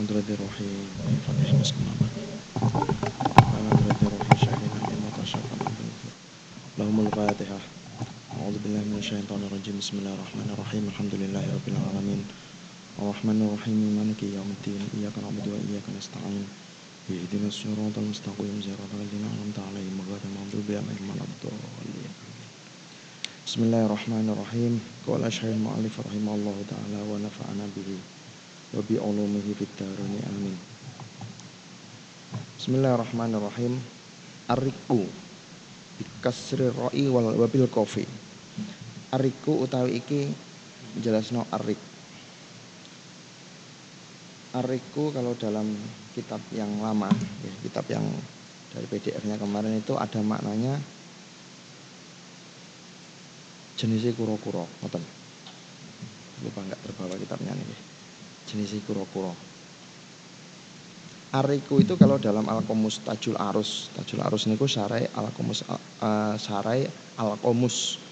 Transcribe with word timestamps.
حضرة 0.00 0.28
الروحي 0.32 0.70
فتح 1.28 1.54
مسكن 1.60 1.84
على 3.52 3.68
حضرة 3.70 4.00
الروحي 4.02 4.36
شاهدنا 4.44 4.80
إما 4.96 5.10
تشاء 5.20 5.42
لهم 6.78 6.96
الفاتحة. 7.06 7.58
أعوذ 8.32 8.56
بالله 8.64 8.82
من 8.90 8.96
الشيطان 9.04 9.40
الرجيم. 9.48 9.76
بسم 9.82 9.94
الله 10.00 10.14
الرحمن 10.16 10.48
الرحيم. 10.56 10.84
الحمد 10.88 11.14
لله 11.20 11.44
رب 11.56 11.66
العالمين. 11.72 12.20
الرحمن 13.00 13.38
الرحيم. 13.44 13.80
مالك 14.00 14.20
يوم 14.22 14.50
الدين. 14.56 14.82
إياك 14.96 15.16
نعبد 15.20 15.46
وإياك 15.52 15.86
نستعين. 15.98 16.44
اهدنا 17.12 17.48
الصراط 17.52 17.96
المستقيم. 18.04 18.54
صراط 18.66 18.92
الذين 18.96 19.24
أنعمت 19.32 19.58
عليهم 19.68 19.96
غير 20.08 20.22
المغضوب 20.28 20.68
عليهم 20.80 21.06
ولا 21.10 21.24
الضالين. 21.28 22.12
بسم 23.46 23.60
الله 23.66 23.82
الرحمن 23.88 24.26
الرحيم. 24.32 24.72
قال 25.06 25.20
أشهد 25.28 25.52
المؤلف 25.60 25.94
رحمه 26.08 26.32
الله 26.38 26.56
تعالى 26.72 27.00
ونفعنا 27.10 27.66
به. 27.76 27.90
wa 28.70 28.82
bi 28.86 28.94
ulumihi 28.94 29.50
fid 29.54 29.72
daruni 29.74 30.20
amin. 30.22 30.54
Bismillahirrahmanirrahim. 32.60 33.74
Ariku 34.50 35.06
Bikasri 35.98 36.70
ro'i 36.70 37.06
wal 37.10 37.34
wabil 37.34 37.66
kofi. 37.66 38.06
Ariku 39.10 39.66
utawi 39.66 39.98
iki 39.98 40.30
Jelas 40.98 41.30
no 41.30 41.46
arik 41.54 41.78
Ariku 44.50 45.14
kalau 45.14 45.38
dalam 45.38 45.70
kitab 46.10 46.42
yang 46.50 46.82
lama 46.82 47.06
ya, 47.46 47.52
Kitab 47.62 47.86
yang 47.86 48.02
dari 48.74 48.86
PDF-nya 48.90 49.38
kemarin 49.38 49.78
itu 49.78 49.94
ada 49.94 50.18
maknanya 50.18 50.74
jenisnya 53.78 54.10
kuro-kuro, 54.18 54.66
lupa 54.82 56.60
nggak 56.66 56.82
terbawa 56.82 57.14
kitabnya 57.14 57.54
nih 57.54 57.80
jenisnya 58.50 58.82
kuro-kuro 58.82 59.32
Ariku 61.30 61.78
itu 61.78 61.94
kalau 61.94 62.18
dalam 62.18 62.42
Al-Qomus 62.42 63.06
Tajul 63.06 63.38
Arus, 63.38 63.86
Tajul 63.94 64.18
Arus 64.18 64.50
niku 64.50 64.66
sarai 64.66 65.06
Al-Qomus 65.14 65.62
uh, 66.02 66.34
sarai 66.34 66.90
Al-Qomus. 67.14 68.02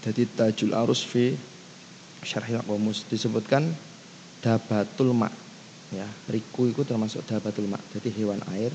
Jadi 0.00 0.24
Tajul 0.32 0.72
Arus 0.72 1.04
fi 1.04 1.36
Syarhil 2.24 2.56
Al-Qomus 2.64 3.04
disebutkan 3.12 3.68
dabatul 4.40 5.12
ma. 5.12 5.28
Ya, 5.92 6.08
riku 6.32 6.72
itu 6.72 6.88
termasuk 6.88 7.20
dabatul 7.28 7.68
ma. 7.68 7.76
Jadi 7.92 8.08
hewan 8.16 8.40
air. 8.56 8.72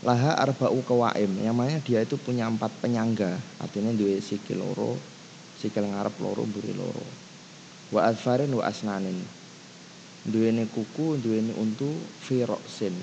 Laha 0.00 0.32
arba'u 0.40 0.80
kawaim. 0.88 1.36
Yang 1.36 1.52
mana 1.52 1.76
dia 1.84 2.00
itu 2.00 2.16
punya 2.16 2.48
empat 2.48 2.72
penyangga. 2.80 3.36
Artinya 3.60 3.92
dua 3.92 4.16
sikil 4.24 4.56
loro, 4.56 4.96
sikil 5.60 5.84
ngarep 5.84 6.16
loro, 6.16 6.48
buri 6.48 6.72
loro. 6.72 7.04
Wa 7.92 8.08
adfarin 8.08 8.56
wa 8.56 8.64
asnanin 8.64 9.41
duweni 10.26 10.66
kuku 10.70 11.18
duweni 11.18 11.54
untu 11.58 11.90
firoksin 12.22 12.94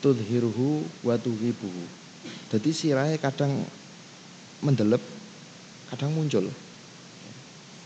tudhirhu 0.00 0.84
wa 1.04 1.16
tuhibuhu 1.20 2.06
jadi 2.46 2.70
sirahe 2.70 3.16
kadang 3.18 3.50
mendelep 4.62 5.02
kadang 5.90 6.14
muncul. 6.14 6.46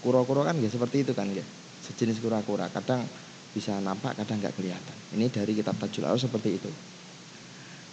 Kura-kura 0.00 0.48
kan 0.48 0.56
ya 0.60 0.68
seperti 0.72 1.04
itu 1.04 1.12
kan 1.12 1.28
ya 1.28 1.44
sejenis 1.84 2.20
kura-kura 2.20 2.68
kadang 2.72 3.04
bisa 3.52 3.76
nampak 3.80 4.16
kadang 4.20 4.40
nggak 4.40 4.56
kelihatan. 4.56 4.96
Ini 5.16 5.28
dari 5.28 5.52
kitab 5.56 5.76
Tajul 5.76 6.08
Arus 6.08 6.24
seperti 6.24 6.56
itu. 6.56 6.70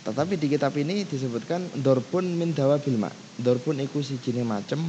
Tetapi 0.08 0.39
di 0.39 0.47
kitab 0.47 0.71
ini 0.80 1.03
disebutkan 1.03 1.83
dorpun 1.83 2.39
min 2.39 2.55
dawa 2.55 2.80
bilma 2.80 3.11
dorpun 3.35 3.83
iku 3.83 3.99
sijine 3.99 4.39
macem 4.47 4.80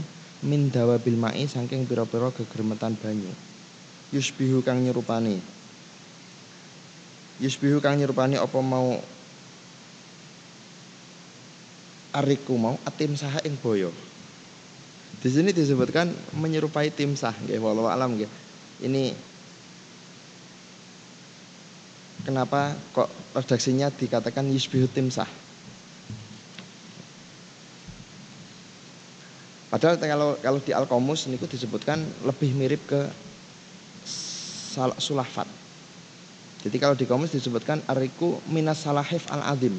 min 0.46 0.70
dawa 0.70 0.94
bilma'i 1.02 1.50
saking 1.50 1.91
pira-pira 1.91 2.30
gegermetan 2.30 2.94
banyu 2.94 3.26
yusbihu 4.14 4.64
kang 4.64 4.81
nyerupani. 4.81 5.41
Yusbihu 7.39 7.78
kang 7.78 7.97
nyerupani 8.01 8.41
apa 8.41 8.59
mau 8.59 8.98
ariku 12.17 12.55
mau 12.59 12.75
atim 12.88 13.15
saha 13.15 13.38
ing 13.44 13.55
boyo? 13.60 13.94
Di 15.19 15.28
sini 15.28 15.50
disebutkan 15.50 16.10
menyerupai 16.38 16.94
timsah 16.94 17.34
nggih 17.47 17.59
walau 17.59 17.91
alam 17.91 18.15
nggih. 18.15 18.31
Ini 18.87 19.15
kenapa 22.22 22.75
kok 22.94 23.11
redaksinya 23.34 23.91
dikatakan 23.91 24.47
yusbihu 24.50 24.87
timsah 24.91 25.27
Padahal 29.69 30.00
kalau 30.00 30.31
kalau 30.41 30.61
di 30.65 30.72
Al-Qomus 30.72 31.28
niku 31.28 31.44
disebutkan 31.44 32.00
lebih 32.25 32.56
mirip 32.56 32.88
ke 32.88 33.05
sulafat. 35.03 35.47
Jadi 36.59 36.77
kalau 36.83 36.94
di 36.99 37.06
komus 37.06 37.31
disebutkan 37.31 37.83
ariku 37.87 38.43
minas 38.50 38.83
salahif 38.83 39.27
al 39.31 39.43
adim. 39.55 39.78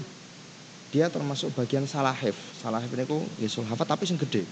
Dia 0.90 1.12
termasuk 1.12 1.52
bagian 1.54 1.84
salahif. 1.84 2.36
Salahif 2.60 2.90
ini 2.96 3.04
ku 3.04 3.22
ya 3.38 3.52
sulhafat 3.52 3.88
tapi 3.88 4.08
sing 4.08 4.16
gede. 4.16 4.48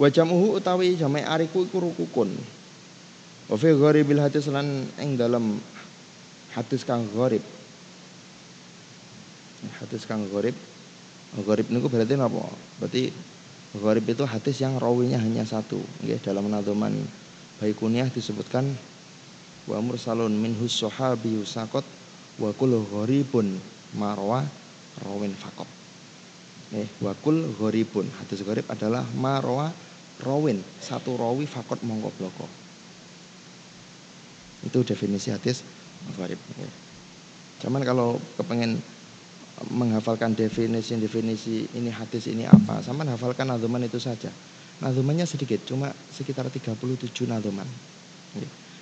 Wajamuhu 0.00 0.58
utawi 0.58 0.98
jamai 0.98 1.22
ariku 1.22 1.62
iku 1.68 1.78
rukukun. 1.78 2.32
Wa 3.46 3.54
fi 3.60 3.70
gharibil 3.76 4.18
hadis 4.18 4.48
lan 4.50 4.88
ing 4.98 5.14
dalam 5.20 5.60
hadis 6.56 6.82
kang 6.82 7.06
gharib. 7.12 7.44
Hadis 9.78 10.02
kang 10.08 10.26
gharib 10.26 10.56
Gharib 11.32 11.72
niku 11.72 11.88
berarti 11.88 12.12
apa? 12.20 12.44
Berarti 12.76 13.08
gharib 13.72 14.04
itu 14.04 14.24
hadis 14.28 14.60
yang 14.60 14.76
rawinya 14.76 15.16
hanya 15.16 15.48
satu. 15.48 15.80
Nggih, 16.04 16.20
dalam 16.20 16.44
nadoman 16.52 16.92
Baikuniah 17.56 18.12
disebutkan 18.12 18.68
wa 19.64 19.78
mursalun 19.80 20.34
minhus 20.34 20.82
sahabi 20.82 21.40
sakot 21.48 21.86
wa 22.36 22.52
kul 22.52 22.84
gharibun 22.84 23.56
marwa 23.96 24.44
rawin 25.08 25.32
fakot. 25.32 25.68
Nih, 26.76 26.84
wa 27.00 27.16
kul 27.24 27.48
gharibun. 27.56 28.12
Hadis 28.20 28.44
gharib 28.44 28.68
adalah 28.68 29.08
marwa 29.16 29.72
rawin, 30.20 30.60
satu 30.84 31.16
rawi 31.16 31.48
fakot 31.48 31.80
mongko 31.80 32.12
bloko. 32.20 32.44
Itu 34.68 34.84
definisi 34.84 35.32
hadis 35.32 35.64
gharib. 36.12 36.36
Cuman 37.64 37.80
kalau 37.88 38.20
kepengen 38.36 38.84
menghafalkan 39.70 40.34
definisi-definisi 40.34 41.78
ini 41.78 41.90
hadis 41.92 42.26
ini 42.26 42.48
apa. 42.48 42.82
Sama 42.82 43.06
hafalkan 43.06 43.46
nazuman 43.46 43.84
itu 43.84 44.02
saja. 44.02 44.32
Nazumannya 44.82 45.22
sedikit, 45.28 45.62
cuma 45.62 45.94
sekitar 46.10 46.50
37 46.50 46.74
nazuman. 47.28 47.68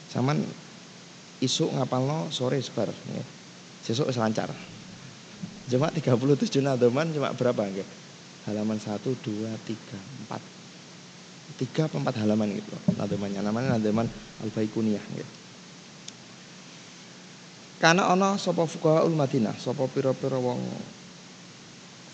Sama 0.09 0.33
isu 1.45 1.69
ngapal 1.77 2.09
no 2.09 2.33
sore 2.33 2.57
sebar. 2.63 2.89
Sesuk 3.85 4.09
selancar. 4.09 4.49
Cuma 5.69 5.93
37 5.93 6.61
nazuman 6.65 7.09
cuma 7.13 7.33
berapa 7.37 7.63
nggih? 7.65 7.85
Halaman 8.49 8.81
1 8.81 8.97
2 9.01 9.49
3 9.69 9.77
4. 10.33 10.41
3 11.61 11.89
apa 11.89 11.97
4 12.01 12.23
halaman 12.25 12.49
gitu 12.57 12.73
nazumannya. 12.97 13.41
Namanya 13.45 13.77
nazuman 13.77 14.09
Al-Baikuniyah 14.41 15.05
gitu. 15.17 15.40
Karena 17.81 18.13
ana 18.13 18.37
sapa 18.37 18.69
fuqahaul 18.69 19.17
Madinah, 19.17 19.57
sapa 19.57 19.89
pira-pira 19.89 20.37
wong 20.37 20.61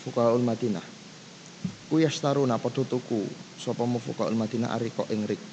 fuqahaul 0.07 0.39
Madinah. 0.39 0.83
Ku 1.91 1.99
yastaruna 1.99 2.55
padha 2.55 2.87
tuku 2.87 3.27
sapa 3.59 3.83
fuqahaul 3.83 4.39
Madinah 4.39 4.71
arika 4.71 5.03
ing 5.11 5.27
rik. 5.27 5.43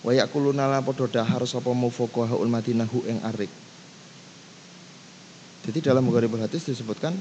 Wa 0.00 0.16
yakuluna 0.16 0.72
la 0.72 0.80
padha 0.80 1.20
dahar 1.20 1.44
sapa 1.44 1.68
fuqahaul 1.68 2.48
Madinah 2.48 2.88
hu 2.88 3.04
ing 3.04 3.20
arik. 3.20 3.52
Jadi 5.68 5.84
dalam 5.84 6.08
Mugharibul 6.08 6.40
Hadis 6.40 6.64
disebutkan 6.64 7.12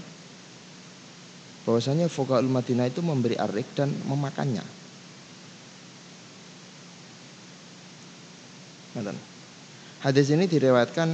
bahwasanya 1.67 2.07
fuqahaul 2.07 2.47
Madinah 2.47 2.87
itu 2.87 3.03
memberi 3.03 3.35
arik 3.35 3.67
dan 3.75 3.91
memakannya. 4.07 4.63
Hadis 9.99 10.31
ini 10.31 10.47
direwatkan 10.47 11.11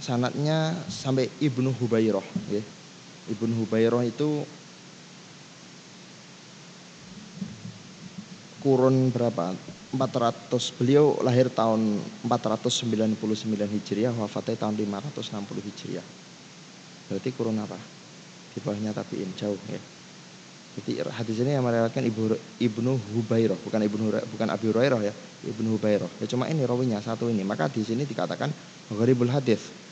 sanatnya 0.00 0.74
sampai 0.90 1.30
Ibnu 1.38 1.70
Hubairah 1.74 2.24
ya. 2.50 2.62
Ibnu 3.30 3.64
Hubairah 3.64 4.02
itu 4.04 4.44
kurun 8.64 9.12
berapa? 9.12 9.54
400 9.94 10.50
beliau 10.74 11.14
lahir 11.22 11.46
tahun 11.54 12.02
499 12.26 13.14
Hijriah 13.54 14.10
wafatnya 14.10 14.66
tahun 14.66 14.74
560 14.74 15.68
Hijriah. 15.70 16.06
Berarti 17.06 17.30
kurun 17.30 17.62
apa? 17.62 17.78
Di 18.54 18.58
bawahnya 18.58 18.90
tabiin 18.90 19.30
jauh 19.38 19.60
ya. 19.70 19.78
Jadi 20.74 21.06
hadis 21.06 21.38
ini 21.38 21.54
yang 21.54 21.62
meriwayatkan 21.62 22.02
Ibnu 22.02 22.34
Ibnu 22.58 22.92
Hubairah 23.14 23.54
bukan 23.62 23.80
Ibnu 23.86 24.10
bukan 24.34 24.48
Abi 24.50 24.66
Hurairah 24.74 25.00
ya. 25.06 25.14
Ibnu 25.46 25.78
Hubairah. 25.78 26.10
Ya 26.18 26.26
cuma 26.26 26.50
ini 26.50 26.66
rawinya 26.66 26.98
satu 26.98 27.30
ini. 27.30 27.46
Maka 27.46 27.70
di 27.70 27.86
sini 27.86 28.02
dikatakan 28.02 28.50
gharibul 28.90 29.30
hadis 29.30 29.83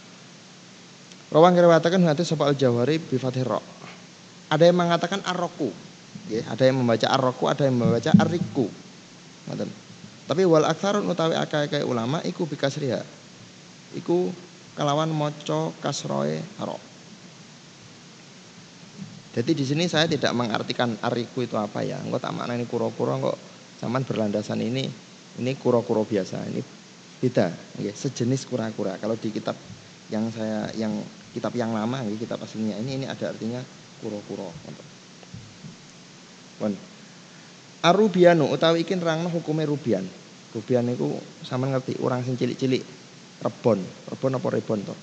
Rawang 1.32 1.56
kiriwatakan 1.56 2.04
hadis 2.04 2.28
sapa 2.28 2.44
al-Jawhari 2.44 3.00
bi 3.00 3.16
Ada 4.52 4.68
yang 4.68 4.76
mengatakan 4.76 5.24
arroku. 5.24 5.72
ada 6.28 6.62
yang 6.68 6.84
membaca 6.84 7.08
arroku, 7.08 7.48
ada 7.48 7.64
yang 7.64 7.80
membaca 7.80 8.12
arriku. 8.20 8.68
Tapi 10.28 10.42
wal 10.44 10.68
aktsarun 10.68 11.08
utawi 11.08 11.40
akeh 11.40 11.80
ulama 11.88 12.20
iku 12.20 12.44
bikasriha. 12.44 13.00
Iku 13.96 14.28
kelawan 14.76 15.08
moco 15.08 15.72
kasroe 15.80 16.36
ro. 16.60 16.76
Jadi 19.32 19.56
di 19.56 19.64
sini 19.64 19.88
saya 19.88 20.04
tidak 20.04 20.36
mengartikan 20.36 21.00
ariku 21.00 21.48
itu 21.48 21.56
apa 21.56 21.80
ya. 21.80 21.96
Enggak 22.04 22.28
tak 22.28 22.36
makna 22.36 22.60
ini 22.60 22.68
kuro-kuro 22.68 23.16
kok 23.32 23.36
zaman 23.80 24.04
berlandasan 24.04 24.60
ini 24.60 24.84
ini 25.40 25.52
kuro-kuro 25.56 26.04
biasa. 26.04 26.44
Ini 26.52 26.60
beda, 27.24 27.48
sejenis 27.80 28.44
kura-kura. 28.44 29.00
Kalau 29.00 29.16
di 29.16 29.32
kitab 29.32 29.56
yang 30.12 30.28
saya 30.28 30.68
yang 30.76 30.92
kitab 31.32 31.56
yang 31.56 31.72
lama, 31.72 32.04
okay, 32.04 32.20
kitab 32.20 32.38
aslinya 32.44 32.76
ini 32.78 33.02
ini 33.02 33.06
ada 33.08 33.32
artinya 33.32 33.64
kuro-kuro. 34.04 34.52
Bon. 36.60 36.72
Arubianu 37.82 38.46
utawi 38.54 38.86
ikin 38.86 39.02
rangno 39.02 39.26
hukume 39.32 39.66
rubian. 39.66 40.06
Rubian 40.52 40.86
itu 40.92 41.18
sama 41.42 41.66
ngerti 41.66 41.98
orang 41.98 42.22
sing 42.22 42.38
cilik-cilik 42.38 42.84
rebon, 43.42 43.82
rebon 43.82 44.38
apa 44.38 44.48
rebon 44.52 44.80
toh? 44.86 44.98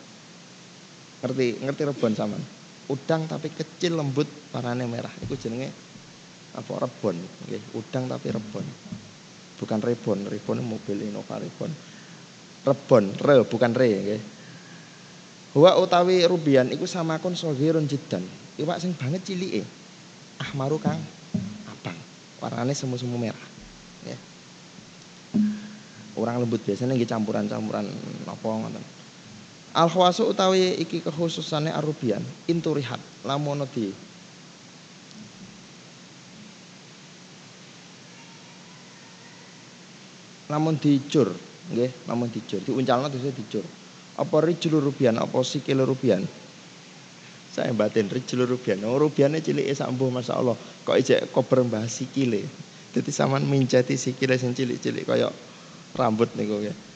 Ngerti 1.25 1.59
ngerti 1.59 1.83
rebon 1.89 2.13
sama? 2.15 2.37
Udang 2.87 3.27
tapi 3.27 3.51
kecil 3.51 3.99
lembut 3.99 4.29
warnanya 4.55 4.87
merah. 4.87 5.11
Itu 5.19 5.35
jenenge 5.35 5.73
apa 6.55 6.87
rebon, 6.87 7.19
okay. 7.43 7.59
udang 7.75 8.07
tapi 8.07 8.31
rebon. 8.31 8.65
Bukan 9.59 9.79
rebon, 9.83 10.19
rebon 10.31 10.63
mobil 10.63 11.03
Innova 11.03 11.35
rebon. 11.35 11.71
Rebon, 12.63 13.03
re 13.19 13.43
bukan 13.43 13.71
re, 13.75 13.89
okay. 13.91 14.19
Wa 15.53 15.81
utawi 15.81 16.21
rubian 16.29 16.69
iku 16.69 16.85
samakun 16.85 17.33
sogirun 17.33 17.89
jidan. 17.89 18.21
Iwak 18.59 18.77
sing 18.77 18.93
banget 18.93 19.25
cilike. 19.25 19.65
Ahmaru 20.37 20.77
kang 20.77 21.01
abang. 21.65 21.97
Warnane 22.37 22.77
semu-semu 22.77 23.17
merah. 23.17 23.47
Ya. 24.05 24.17
Orang 26.13 26.43
lembut 26.43 26.61
biasanya 26.61 26.93
nggih 26.93 27.09
campuran-campuran 27.09 27.87
apa. 28.29 28.49
Al 29.73 29.87
khawasu 29.89 30.29
utawi 30.29 30.77
iki 30.81 31.01
kekhususane 31.01 31.69
arubian 31.69 32.21
inturihat 32.49 32.97
lamun 33.21 33.65
di 33.69 33.93
lamun 40.49 40.81
dicur 40.81 41.29
nggih 41.69 42.09
lamun 42.09 42.33
dicur 42.33 42.57
diuncalno 42.65 43.05
terus 43.13 43.29
dicur 43.37 43.61
apa 44.19 44.35
rijul 44.43 44.83
rubian? 44.83 45.15
Apa 45.15 45.39
sikil 45.39 45.87
rubian? 45.87 46.27
Saya 47.55 47.71
batin 47.71 48.11
rijul 48.11 48.43
rubian. 48.43 48.83
Oh 48.83 48.99
rubiane 48.99 49.39
cilik 49.39 49.71
sak 49.71 49.87
mbuh 49.95 50.11
masyaallah. 50.11 50.59
Kok 50.83 50.97
ijek 50.99 51.31
kober 51.31 51.63
mbah 51.63 51.87
sikile? 51.87 52.43
Dadi 52.91 53.09
sampean 53.15 53.47
minceti 53.47 53.95
sikile 53.95 54.35
sing 54.35 54.51
cilik-cilik 54.51 55.05
kaya 55.05 55.29
rambut 55.93 56.29
niku 56.33 56.57
nggih 56.61 56.89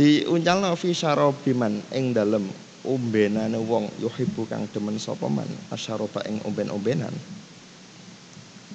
diuncalno 0.00 0.72
fi 0.80 0.96
syarabiman 0.96 1.76
ing 1.92 2.16
dalem 2.16 2.48
umbenane 2.86 3.60
wong 3.60 3.92
yuhibbu 4.00 4.48
kang 4.48 4.64
demen 4.72 4.96
sapa 4.96 5.28
man? 5.28 5.44
Asyaroba 5.68 6.24
ing 6.24 6.40
umben-umbenan. 6.48 7.12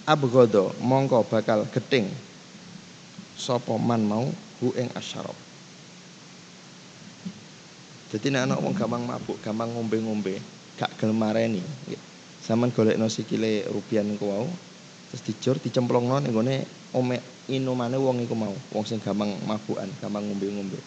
Abgodo 0.06 0.78
mongko 0.86 1.25
bakal 1.25 1.66
geting 1.74 2.06
sapa 3.34 3.74
man 3.81 4.06
mau 4.06 4.30
hu 4.62 4.69
ing 4.78 4.94
jadi 8.15 8.31
nek 8.31 8.47
ana 8.47 8.56
wong 8.56 8.71
gampang 8.71 9.03
mabuk, 9.03 9.35
gampang 9.44 9.75
ngombe-ngombe, 9.75 10.39
gak 10.79 10.88
gelem 10.95 11.19
mareni. 11.19 11.59
Saman 12.39 12.71
golekno 12.71 13.12
sikile 13.12 13.67
rupiah 13.67 14.07
niku 14.07 14.31
wau, 14.31 14.47
terus 15.12 15.19
dijur 15.27 15.59
dicemplungno 15.59 16.23
ning 16.23 16.31
gone 16.31 16.63
ome 16.95 17.19
inumane 17.51 18.00
wong 18.00 18.23
iku 18.23 18.31
mau, 18.31 18.56
wong 18.71 18.88
sing 18.88 19.03
gampang 19.03 19.35
mabukan, 19.44 19.91
gampang 20.00 20.23
ngombe-ngombe. 20.31 20.79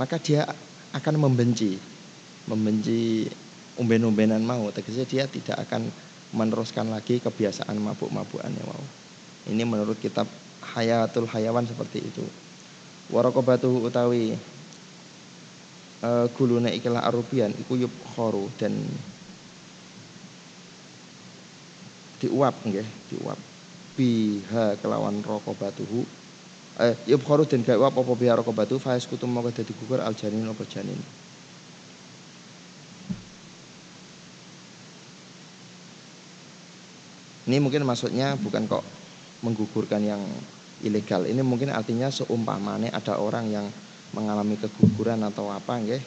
Maka 0.00 0.16
dia 0.16 0.48
akan 0.96 1.20
membenci 1.20 1.76
membenci 2.48 3.28
umben-umbenan 3.76 4.40
mau, 4.40 4.72
tegese 4.72 5.04
dia 5.04 5.28
tidak 5.28 5.60
akan 5.68 5.84
meneruskan 6.32 6.88
lagi 6.88 7.20
kebiasaan 7.20 7.76
mabuk-mabukannya 7.76 8.64
mau. 8.64 8.84
Ini 9.52 9.68
menurut 9.68 10.00
kitab 10.00 10.24
Hayatul 10.64 11.28
Hayawan 11.28 11.68
seperti 11.68 12.08
itu. 12.08 12.24
Warokobatu 13.12 13.84
utawi 13.84 14.32
uh, 16.04 16.26
gulune 16.36 16.72
ikilah 16.76 17.04
arubian 17.04 17.52
iku 17.56 17.76
yub 17.76 17.92
khoru 18.12 18.48
dan 18.56 18.72
diuap 22.20 22.56
nggih 22.64 22.86
diuap. 23.12 23.38
Biha 23.96 24.76
kelawan 24.80 25.20
batuhu. 25.24 26.04
Eh 26.80 26.94
yub 27.08 27.20
khoru 27.24 27.44
dan 27.44 27.64
gak 27.64 27.80
uap 27.80 27.92
apa 27.96 28.12
biha 28.16 28.36
batu 28.52 28.76
faiz 28.80 29.04
kutum 29.04 29.32
maka 29.32 29.52
dadi 29.52 29.72
gugur 29.76 30.00
al 30.00 30.16
janin 30.16 30.48
apa 30.48 30.64
janin? 30.68 31.00
Ini 37.50 37.58
mungkin 37.58 37.82
maksudnya 37.82 38.38
bukan 38.38 38.70
kok 38.70 38.84
menggugurkan 39.42 40.06
yang 40.06 40.22
ilegal. 40.86 41.26
Ini 41.26 41.42
mungkin 41.42 41.74
artinya 41.74 42.06
seumpamanya 42.06 42.94
ada 42.94 43.18
orang 43.18 43.50
yang 43.50 43.66
mengalami 44.10 44.58
keguguran 44.58 45.22
atau 45.22 45.50
apa 45.50 45.78
nggih 45.78 46.02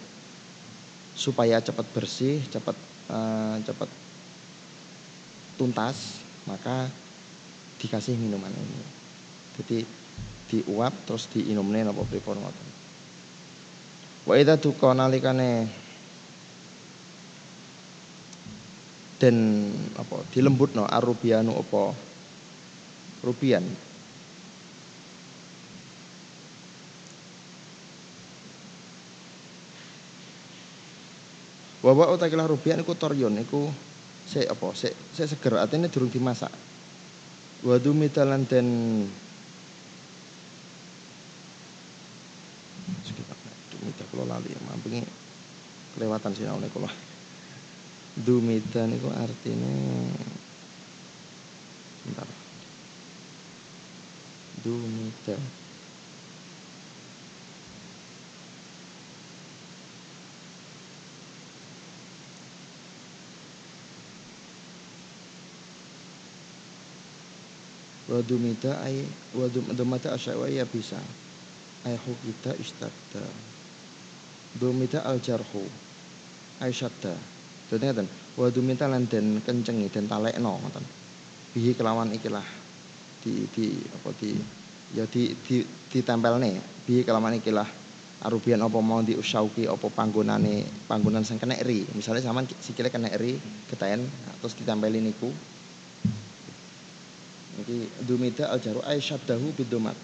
supaya 1.13 1.61
cepat 1.61 1.85
bersih, 1.93 2.41
cepat 2.49 2.75
uh, 3.07 3.55
cepat 3.63 3.89
tuntas, 5.55 6.19
maka 6.49 6.89
dikasih 7.79 8.17
minuman 8.17 8.51
ini. 8.51 8.81
Jadi 9.59 9.77
diuap 10.49 10.93
terus 11.05 11.29
diinumne 11.31 11.85
napa 11.85 12.03
pripun 12.09 12.41
ngoten. 12.41 12.67
Wa 14.25 14.39
idza 14.39 14.57
tuqa 14.57 14.95
nalikane 14.95 15.67
den 19.21 19.37
apa 19.95 20.19
dilembutno 20.35 20.83
arubianu 20.83 21.55
apa 21.55 21.95
rubian 23.23 23.63
Wawa 31.83 32.15
utakilah 32.15 32.47
rubian 32.47 32.79
iku 32.79 32.95
toryon 32.95 33.35
iku 33.43 33.67
se 34.23 34.47
apa 34.47 34.71
se 34.71 34.95
se 35.11 35.27
seger 35.27 35.59
artinya 35.59 35.91
durung 35.91 36.07
dimasak. 36.07 36.51
Wadu 37.67 37.91
mitalan 37.91 38.47
den 38.47 38.67
Dumita 43.67 44.03
kula 44.07 44.23
lali 44.23 44.47
mampengi 44.63 45.03
kelewatan 45.91 46.31
sinaune 46.31 46.71
kula. 46.71 46.87
Dumita 48.15 48.87
niku 48.87 49.11
artinya 49.11 49.75
bentar. 52.07 52.27
Dumita. 54.63 55.62
Wadumita 68.13 68.77
ay 68.85 69.01
wadumata 69.33 70.13
asyawa 70.13 70.45
ya 70.45 70.69
bisa. 70.69 71.01
Ay 71.83 71.97
hukita 71.97 72.53
istadda 72.61 73.25
dumita 74.61 75.01
al 75.01 75.17
jarhu. 75.17 75.65
Ay 76.61 76.69
syadda 76.69 77.17
dadi 77.73 77.89
ngaten 77.89 78.07
wadumita 78.37 78.85
lan 78.85 79.09
den 79.09 79.41
kencengi 79.41 79.89
den 79.89 80.05
talekno 80.05 80.61
ngoten. 80.61 80.85
Bihi 81.57 81.73
kelawan 81.73 82.13
ikilah. 82.13 82.45
Di 83.25 83.49
di 83.49 83.81
apa 83.81 84.13
di 84.21 84.37
ya 84.93 85.09
di 85.09 85.33
di 85.33 85.65
ditempelne. 85.89 86.85
Bihi 86.85 87.01
kelawan 87.01 87.41
ikilah. 87.41 87.81
Arubian 88.23 88.63
apa 88.63 88.79
mau 88.79 89.03
diusauki 89.03 89.67
apa 89.67 89.91
panggonane 89.91 90.63
panggonan 90.87 91.27
sing 91.27 91.35
kena 91.43 91.59
ri 91.59 91.83
misalnya 91.91 92.23
sampean 92.23 92.47
sikile 92.47 92.87
kena 92.87 93.11
ri 93.19 93.35
ketaen 93.67 93.99
terus 94.39 94.55
ditempeli 94.55 95.03
niku 95.03 95.27
Iki 97.63 98.03
dumida 98.03 98.51
al 98.51 98.59
jaru 98.59 98.83
ay 98.83 98.99
syaddahu 98.99 99.55
bidumat. 99.55 99.95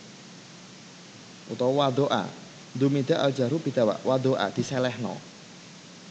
Utawa 1.51 1.91
wadoa. 1.91 2.23
Dumida 2.71 3.19
al 3.19 3.35
jaru 3.35 3.59
bidawa 3.59 3.99
wadoa 4.07 4.47
diselehno. 4.55 5.11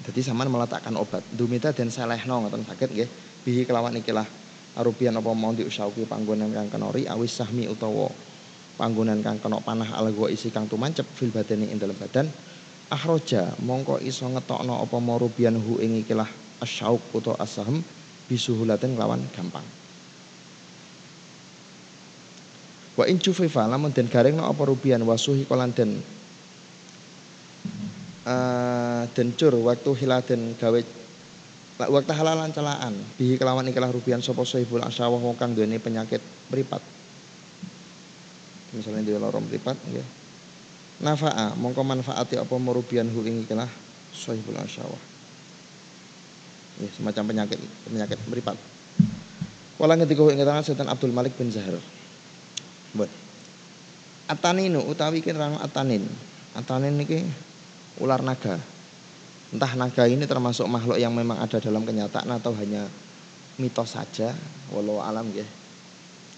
Jadi 0.04 0.20
sama 0.20 0.44
meletakkan 0.44 0.92
obat. 1.00 1.24
Dumida 1.32 1.72
dan 1.72 1.88
selehno 1.88 2.44
ngoten 2.44 2.68
sakit 2.68 2.88
nggih. 2.92 3.08
Bihi 3.48 3.64
kelawan 3.64 3.96
ikilah 3.96 4.28
arupian 4.76 5.16
apa 5.16 5.32
mau 5.32 5.56
diusauki 5.56 6.04
panggonan 6.04 6.52
kang 6.52 6.68
kenori 6.68 7.08
awis 7.08 7.40
sahmi 7.40 7.64
utawa 7.66 8.12
panggonan 8.78 9.24
kang 9.24 9.40
kena 9.42 9.58
panah 9.58 9.96
algo 9.98 10.30
isi 10.30 10.54
kang 10.54 10.70
tumancep 10.70 11.02
fil 11.18 11.34
badani 11.34 11.72
ing 11.72 11.82
dalam 11.82 11.98
badan 11.98 12.30
akhroja 12.92 13.58
mongko 13.58 13.98
iso 14.04 14.30
ngetokno 14.30 14.78
apa 14.78 14.96
mau 15.02 15.18
rubian 15.18 15.58
hu 15.58 15.82
ing 15.82 15.98
ikilah 16.06 16.28
asyauk 16.62 17.00
utawa 17.10 17.42
asahm 17.42 17.82
bisuhulatin 18.30 18.94
lawan 18.94 19.24
gampang 19.34 19.66
Wa 22.98 23.06
in 23.06 23.22
jufifa 23.22 23.70
lamun 23.70 23.94
den 23.94 24.10
garing 24.10 24.42
apa 24.42 24.58
rubian 24.66 24.98
wasuhi 25.06 25.46
kolan 25.46 25.70
den 25.70 26.02
uh, 28.26 29.06
den 29.14 29.30
cur 29.38 29.54
waktu 29.54 29.90
hiladen 29.94 30.58
gawe 30.58 30.80
waktu 31.86 32.10
halalan 32.10 32.50
celaan 32.50 32.98
bihi 33.14 33.38
kelawan 33.38 33.70
ikilah 33.70 33.94
rubian 33.94 34.18
sapa 34.18 34.42
sahibul 34.42 34.82
asyawah 34.82 35.14
wong 35.14 35.38
kang 35.38 35.54
duweni 35.54 35.78
penyakit 35.78 36.18
mripat. 36.50 36.82
Misalnya 38.74 39.06
dia 39.06 39.22
lorong 39.22 39.46
mripat 39.46 39.78
nggih. 39.78 40.06
Nafa'a 40.98 41.54
mongko 41.54 41.86
manfaati 41.86 42.34
apa 42.34 42.58
merubian 42.58 43.06
hu 43.14 43.22
ing 43.22 43.46
ikilah 43.46 43.70
sahibul 44.10 44.58
asyawah 44.58 44.98
ya, 46.82 46.90
semacam 46.90 47.22
penyakit 47.30 47.58
penyakit 47.86 48.18
meripat 48.26 48.58
Wala 49.78 49.94
ngendika 49.94 50.26
ing 50.26 50.42
keterangan 50.42 50.66
Sultan 50.66 50.90
Abdul 50.90 51.14
Malik 51.14 51.38
bin 51.38 51.54
Zahar. 51.54 51.78
Buat. 52.96 53.10
Ataninu 54.28 54.84
utawi 54.84 55.24
iki 55.24 55.32
nerang 55.32 55.56
atanin. 55.60 56.04
Atanin 56.52 56.96
niki 56.96 57.24
ular 58.00 58.20
naga. 58.20 58.60
Entah 59.48 59.72
naga 59.76 60.04
ini 60.04 60.28
termasuk 60.28 60.68
makhluk 60.68 61.00
yang 61.00 61.16
memang 61.16 61.40
ada 61.40 61.56
dalam 61.56 61.84
kenyataan 61.88 62.28
atau 62.36 62.52
hanya 62.60 62.84
mitos 63.56 63.96
saja, 63.96 64.36
walau 64.68 65.00
alam 65.00 65.24
ya. 65.32 65.44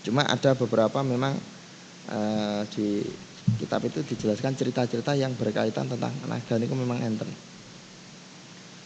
Cuma 0.07 0.23
ada 0.25 0.55
beberapa 0.55 1.03
memang 1.03 1.35
uh, 2.09 2.63
di 2.71 3.03
kitab 3.59 3.83
itu 3.83 4.01
dijelaskan 4.07 4.55
cerita-cerita 4.55 5.19
yang 5.19 5.35
berkaitan 5.35 5.91
tentang 5.91 6.15
naga 6.31 6.55
niku 6.57 6.79
memang 6.79 7.03
enten. 7.03 7.29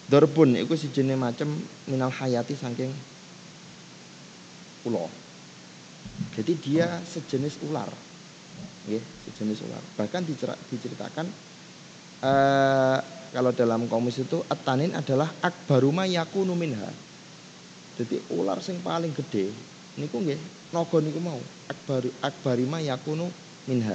Dorbun 0.08 0.56
itu 0.56 0.72
si 0.76 0.88
jenis 0.92 1.16
macam 1.16 1.48
minal 1.88 2.12
hayati 2.12 2.56
saking 2.56 2.92
ulo. 4.84 5.23
Jadi 6.34 6.52
dia 6.58 6.98
sejenis 7.06 7.62
ular. 7.66 7.88
Ya, 8.90 9.00
sejenis 9.28 9.62
ular. 9.64 9.82
Bahkan 9.96 10.22
diceritakan 10.70 11.26
uh, 12.20 12.98
kalau 13.34 13.50
dalam 13.50 13.86
komis 13.90 14.18
itu 14.18 14.42
atanin 14.50 14.94
adalah 14.94 15.30
akbaruma 15.42 16.06
yakunu 16.06 16.54
minha. 16.58 16.90
Jadi 17.94 18.18
ular 18.34 18.58
sing 18.58 18.82
paling 18.82 19.14
gede 19.14 19.54
niku 19.94 20.18
nggih 20.18 20.38
naga 20.74 20.98
niku 20.98 21.22
mau 21.22 21.38
akbar 21.70 22.02
akbarima 22.18 22.82
yakunu 22.82 23.30
minha. 23.70 23.94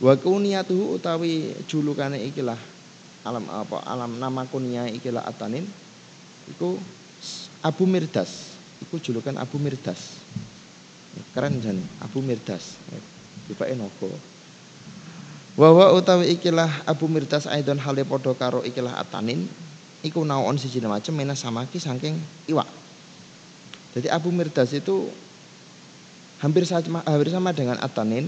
Wa 0.00 0.16
kuniyatuhu 0.16 0.96
utawi 0.96 1.52
julukane 1.68 2.18
ikilah 2.32 2.58
alam 3.24 3.44
apa 3.48 3.80
alam 3.88 4.20
nama 4.20 4.44
kunia 4.48 4.88
ikilah 4.92 5.24
atanin 5.24 5.64
iku 6.48 6.76
Abu 7.64 7.88
Mirdas 7.88 8.52
iku 8.84 9.00
julukan 9.00 9.32
Abu 9.40 9.56
Mirdas 9.56 10.23
keren 11.34 11.58
jan 11.62 11.78
Abu 12.02 12.22
Mirdas. 12.24 12.78
Tiba 13.44 13.68
nopo 13.76 14.08
Wawa 15.54 15.94
utawi 15.94 16.34
ikilah 16.34 16.82
Abu 16.82 17.06
Mirdas 17.06 17.46
aidon 17.46 17.78
hale 17.78 18.02
podo 18.02 18.34
karo 18.34 18.66
ikilah 18.66 18.98
atanin 18.98 19.46
iku 20.02 20.26
naon 20.26 20.58
siji 20.58 20.82
macam 20.82 21.14
mena 21.14 21.38
samaki 21.38 21.78
saking 21.78 22.18
iwak. 22.50 22.66
Jadi 23.94 24.10
Abu 24.10 24.34
Mirdas 24.34 24.74
itu 24.74 25.06
hampir 26.42 26.66
sama 26.66 27.06
hampir 27.06 27.30
sama 27.30 27.54
dengan 27.54 27.78
atanin 27.78 28.26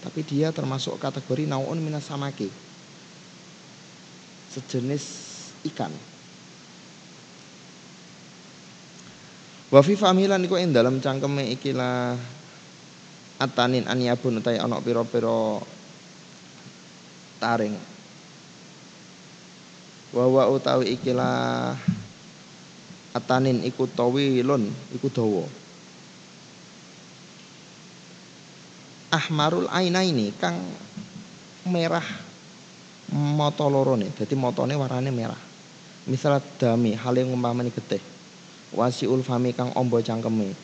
tapi 0.00 0.22
dia 0.22 0.54
termasuk 0.54 0.96
kategori 1.02 1.50
naon 1.50 1.82
mina 1.82 1.98
samaki 1.98 2.46
sejenis 4.54 5.04
ikan. 5.66 5.90
Wa 9.70 9.86
fi 9.86 9.94
familan 9.94 10.42
iku 10.42 10.58
ing 10.58 10.74
dalam 10.74 10.98
cangkeme 10.98 11.46
ikilah 11.54 12.18
atanin 13.38 13.86
anyabun 13.86 14.42
utai 14.42 14.58
ana 14.58 14.82
pira-pira 14.82 15.62
taring. 17.38 17.78
Wa 20.10 20.26
wa 20.26 20.50
utawi 20.50 20.98
ikilah 20.98 21.78
atanin 23.14 23.62
iku 23.62 23.86
tawilun 23.86 24.66
iku 24.90 25.06
dawa. 25.06 25.46
Ahmarul 29.14 29.70
aina 29.70 30.02
ini 30.02 30.34
kang 30.34 30.58
merah 31.70 32.06
mata 33.10 33.66
loro 33.66 33.98
nih 33.98 34.10
jadi 34.14 34.34
motone 34.38 34.78
warnane 34.78 35.10
merah 35.10 35.38
misal 36.06 36.38
dami 36.58 36.94
hal 36.94 37.14
yang 37.18 37.34
umpamane 37.34 37.74
getih 37.74 37.98
wasiul 38.76 39.22
fami 39.22 39.54
kang 39.54 39.72
ombo 39.74 39.98
cangkeme 40.02 40.54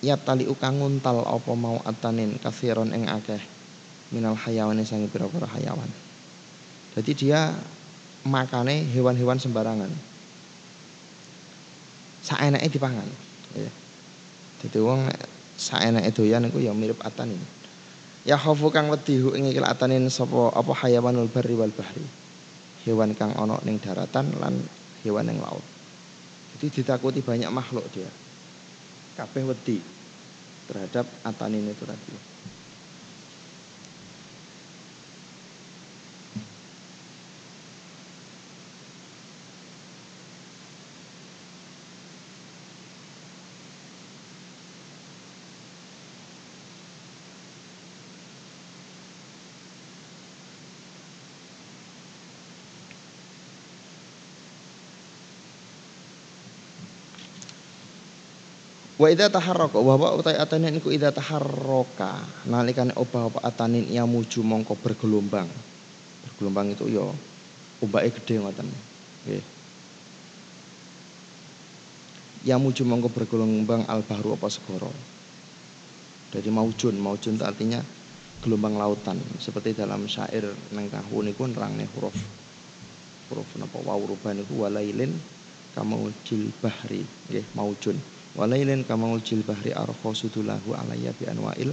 ya 0.00 0.16
tali 0.20 0.48
ukang 0.48 0.80
nguntal 0.80 1.24
apa 1.24 1.52
mau 1.56 1.80
atanin 1.84 2.36
kasiron 2.40 2.92
ing 2.92 3.08
akeh 3.08 3.40
minal 4.12 4.36
hayawan 4.38 4.80
sangi 4.84 5.08
pira-pira 5.08 5.48
hayawan 5.50 5.88
jadi 6.96 7.12
dia 7.12 7.40
makane 8.24 8.86
hewan-hewan 8.92 9.38
sembarangan 9.38 9.92
saenake 12.26 12.66
dipangan 12.74 13.06
ya. 13.54 13.70
Jadi 14.66 14.78
wong 14.82 15.06
saenake 15.54 16.10
doyan 16.10 16.50
iku 16.50 16.58
ya 16.58 16.74
mirip 16.74 16.98
atanin 17.06 17.38
Ya 18.26 18.34
khafu 18.34 18.74
kang 18.74 18.90
wedi 18.90 19.22
hu 19.22 19.38
ing 19.38 19.46
atanin 19.62 20.10
sapa 20.10 20.50
apa 20.50 20.74
hayawanul 20.82 21.30
barri 21.30 21.54
wal 21.54 21.70
bahri. 21.70 22.02
Hewan 22.82 23.14
kang 23.14 23.30
ana 23.38 23.54
ning 23.62 23.78
daratan 23.78 24.34
lan 24.42 24.58
hewan 25.06 25.30
ning 25.30 25.38
laut. 25.38 25.62
Jadi 26.56 26.80
ditakuti 26.80 27.20
banyak 27.20 27.52
makhluk 27.52 27.84
dia. 27.92 28.08
Kabeh 29.12 29.44
wedi 29.44 29.84
terhadap 30.64 31.04
atanin 31.20 31.68
itu 31.68 31.84
tadi. 31.84 32.35
Wa 58.96 59.12
idza 59.12 59.28
taharraka 59.28 59.76
wa 59.76 59.94
wa 60.00 60.16
utai 60.16 60.40
atanin 60.40 60.80
iku 60.80 60.88
idza 60.88 61.12
taharraka 61.12 62.24
nalikane 62.48 62.96
obah 62.96 63.28
apa 63.28 63.44
atanin 63.44 63.84
ya 63.92 64.08
muju 64.08 64.40
mongko 64.40 64.72
bergelombang. 64.80 65.52
Bergelombang 66.24 66.72
itu 66.72 66.88
ya 66.88 67.04
ombake 67.84 68.16
gede 68.16 68.40
ngoten. 68.40 68.64
Nggih. 69.28 69.44
Ya 72.48 72.56
muju 72.56 72.88
mongko 72.88 73.12
bergelombang 73.12 73.84
al 73.84 74.00
bahru 74.00 74.32
apa 74.32 74.48
segara. 74.48 74.88
Dari 76.32 76.48
maujun, 76.48 76.96
maujun 76.96 77.36
itu 77.36 77.44
artinya 77.44 77.84
gelombang 78.40 78.80
lautan 78.80 79.20
seperti 79.40 79.76
dalam 79.76 80.08
syair 80.08 80.44
nang 80.72 80.88
kahu 80.88 81.24
niku 81.24 81.48
nerangne 81.48 81.88
huruf 81.96 82.16
huruf 83.32 83.48
napa 83.56 83.76
wau 83.80 84.02
ruban 84.04 84.38
niku 84.38 84.64
walailin 84.64 85.12
jil 86.24 86.48
bahri 86.60 87.04
nggih 87.28 87.44
maujun 87.56 87.96
Walailin 88.36 88.84
kamangul 88.84 89.24
jil 89.24 89.40
bahri 89.40 89.72
arho 89.72 90.12
sudulahu 90.12 90.76
alaya 90.76 91.08
bi 91.16 91.24
anwail 91.24 91.72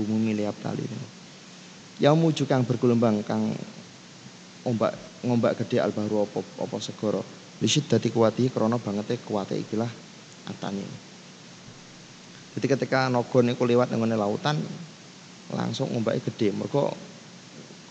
umumi 0.00 0.32
liap 0.32 0.56
tali. 0.64 0.88
Yang 2.00 2.16
muju 2.16 2.42
kang 2.48 2.64
bergelombang 2.64 3.20
kang 3.20 3.52
ombak 4.64 4.96
ngombak 5.20 5.60
gede 5.60 5.84
al 5.84 5.92
bahru 5.92 6.24
apa 6.24 6.40
apa 6.40 6.76
segara. 6.80 7.20
Lisit 7.60 7.92
dati 7.92 8.08
kuwati 8.08 8.48
krana 8.48 8.80
bangete 8.80 9.20
kuwate 9.20 9.60
ikilah 9.60 9.92
atani. 10.48 10.88
Jadi 12.56 12.66
ketika 12.66 13.12
nogo 13.12 13.44
niku 13.44 13.68
lewat 13.68 13.92
nang 13.92 14.00
lautan 14.08 14.56
langsung 15.52 15.92
ombake 15.92 16.24
gede. 16.32 16.56
Mergo 16.56 16.96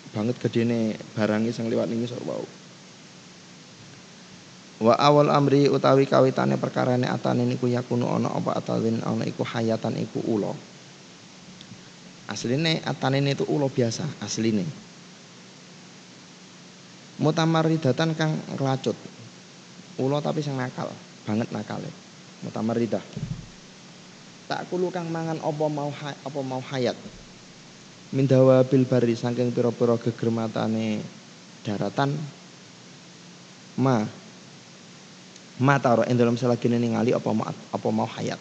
banget 0.10 0.42
gedene 0.42 0.98
barang 1.13 1.46
sing 1.54 1.70
liwat 1.70 1.86
ning 1.86 2.01
sok 2.10 2.25
wau. 2.25 2.42
Wa 4.80 4.96
awal 4.96 5.28
amri 5.28 5.68
utawi 5.68 6.08
kawitane 6.08 6.56
perkarane 6.56 7.04
atane 7.04 7.44
niku 7.44 7.68
yakunu 7.68 8.08
ana 8.08 8.32
apa 8.32 8.64
atawin 8.64 9.04
ana 9.04 9.28
iku 9.28 9.44
hayatan 9.44 10.00
iku 10.00 10.24
ula. 10.24 10.56
Asline 12.32 12.80
atane 12.88 13.20
itu 13.28 13.44
ula 13.44 13.68
biasa 13.68 14.08
asline. 14.24 14.64
Mutamarridatan 17.20 18.16
kang 18.16 18.40
kelacut. 18.56 18.96
Ula 20.00 20.24
tapi 20.24 20.40
sing 20.40 20.56
nakal, 20.56 20.88
banget 21.28 21.52
nakale. 21.52 21.92
Mutamarridah. 22.48 23.04
Tak 24.48 24.72
kulu 24.72 24.88
kang 24.96 25.12
mangan 25.12 25.44
apa 25.44 25.66
mau 25.68 25.92
apa 26.00 26.40
mau 26.40 26.64
hayat. 26.72 26.96
Mindawa 28.16 28.64
bil 28.64 28.88
bari 28.88 29.14
saking 29.14 29.52
pira-pira 29.52 30.00
gegermatane 30.00 31.04
daratan 31.68 32.16
ma 33.76 34.19
mata 35.60 36.00
ro 36.00 36.04
ing 36.08 36.16
dalam 36.16 36.39
selagine 36.39 36.80
ningali 36.80 37.12
apa 37.12 37.30
mau 37.36 37.46
apa 37.48 37.88
mau 37.92 38.08
hayat 38.08 38.39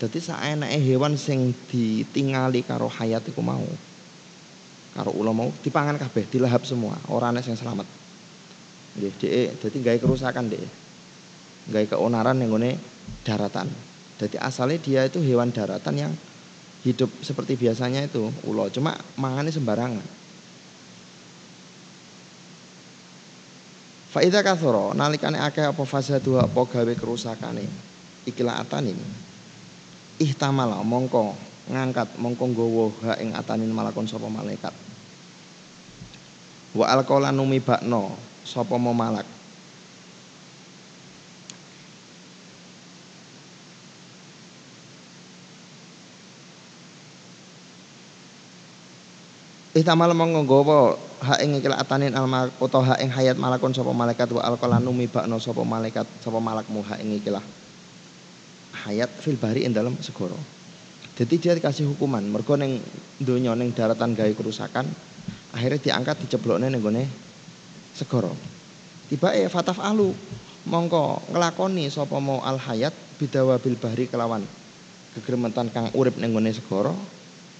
Dadi 0.00 0.16
saeneke 0.16 0.80
hewan 0.80 1.12
sing 1.20 1.52
ditingali 1.68 2.64
karo 2.64 2.88
hayat 2.88 3.20
iku 3.28 3.44
mau. 3.44 3.60
Karo 4.96 5.12
ula 5.12 5.28
mau 5.36 5.52
dipangan 5.60 6.00
kabeh, 6.00 6.24
dilahap 6.24 6.64
semua, 6.64 6.96
ora 7.12 7.28
ana 7.28 7.44
sing 7.44 7.52
selamat. 7.52 7.84
Nggih, 8.96 9.12
dhek 9.20 9.48
dadi 9.60 9.76
gawe 9.84 9.98
kerusakan 10.00 10.48
dhek. 10.48 10.64
Gawe 11.68 11.84
keonaran 11.84 12.40
ning 12.40 12.48
daratan. 13.28 13.68
Jadi 14.16 14.40
asalnya 14.40 14.80
dia 14.80 15.00
itu 15.04 15.20
hewan 15.20 15.52
daratan 15.52 15.92
yang 15.92 16.12
hidup 16.80 17.12
seperti 17.20 17.60
biasanya 17.60 18.08
itu 18.08 18.32
ulo, 18.48 18.72
cuma 18.72 18.96
mangannya 19.20 19.52
sembarangan. 19.52 20.19
Faida 24.10 24.42
kathoro 24.42 24.90
nalikane 24.90 25.38
akeh 25.38 25.70
apa 25.70 25.86
fasadu 25.86 26.34
apa 26.42 26.58
gawe 26.66 26.92
kerusakane. 26.98 27.62
Ikilah 28.26 28.58
atanin 28.58 28.98
ihtamala 30.18 30.82
mongko 30.82 31.38
ngangkat 31.70 32.18
mongko 32.18 32.44
nggawa 32.50 32.84
ha 33.06 33.12
ing 33.22 33.30
atanin 33.38 33.70
malakon 33.70 34.10
sapa 34.10 34.26
malaikat. 34.26 34.74
Wa 36.74 36.90
alqala 36.90 37.30
numibakno 37.30 38.18
sapa 38.42 38.74
mau 38.82 38.90
malak 38.90 39.29
Ihtamal 49.80 50.12
mongko 50.12 50.44
nggawa 50.44 50.78
ha 51.24 51.40
ing 51.40 51.56
ikil 51.56 51.72
atanin 51.72 52.12
al 52.12 52.52
utawa 52.60 52.92
ha 52.92 52.94
ing 53.00 53.08
hayat 53.08 53.40
malakon 53.40 53.72
sapa 53.72 53.96
malaikat 53.96 54.28
wa 54.28 54.44
alqala 54.44 54.76
numibakno 54.76 55.40
sapa 55.40 55.64
malaikat 55.64 56.04
sapa 56.20 56.36
malakmu 56.36 56.84
ha 56.84 57.00
ing 57.00 57.16
ikilah 57.16 57.40
hayat 58.84 59.08
fil 59.24 59.40
bahri 59.40 59.64
ing 59.64 59.72
dalam 59.72 59.96
segoro. 60.04 60.36
Jadi 61.16 61.40
dia 61.40 61.56
dikasih 61.56 61.88
hukuman 61.96 62.20
mergo 62.28 62.60
ning 62.60 62.76
donya 63.24 63.56
ning 63.56 63.72
daratan 63.72 64.12
gawe 64.12 64.28
kerusakan, 64.36 64.84
akhirnya 65.56 65.80
diangkat 65.80 66.28
diceblokne 66.28 66.68
ning 66.68 66.84
gone 66.84 67.08
segoro. 67.96 68.36
Tiba 69.08 69.32
e 69.32 69.48
fataf 69.48 69.80
alu 69.80 70.12
mongko 70.68 71.32
nglakoni 71.32 71.88
sapa 71.88 72.20
mau 72.20 72.44
al 72.44 72.60
hayat 72.60 72.92
bidawa 73.16 73.56
bil 73.56 73.80
bahri 73.80 74.12
kelawan 74.12 74.44
kegremetan 75.16 75.72
kang 75.72 75.88
urip 75.96 76.20
ning 76.20 76.36
gone 76.36 76.52
segoro 76.52 76.92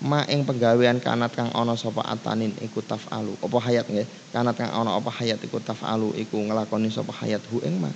ma 0.01 0.25
ing 0.29 0.49
penggawean 0.49 0.97
kanat 1.01 1.37
kang 1.37 1.53
ana 1.53 1.77
sapa 1.77 2.01
atanin 2.09 2.57
iku 2.65 2.81
tafalu 2.81 3.37
apa 3.37 3.59
hayat 3.61 3.85
nggih 3.85 4.09
kanat 4.33 4.57
kang 4.57 4.73
ana 4.73 4.97
apa 4.97 5.13
hayat 5.13 5.37
iku 5.45 5.61
tafalu 5.61 6.17
iku 6.17 6.41
nglakoni 6.41 6.89
sapa 6.89 7.13
hayat 7.21 7.45
hu 7.53 7.61
ing 7.61 7.77
ma 7.85 7.93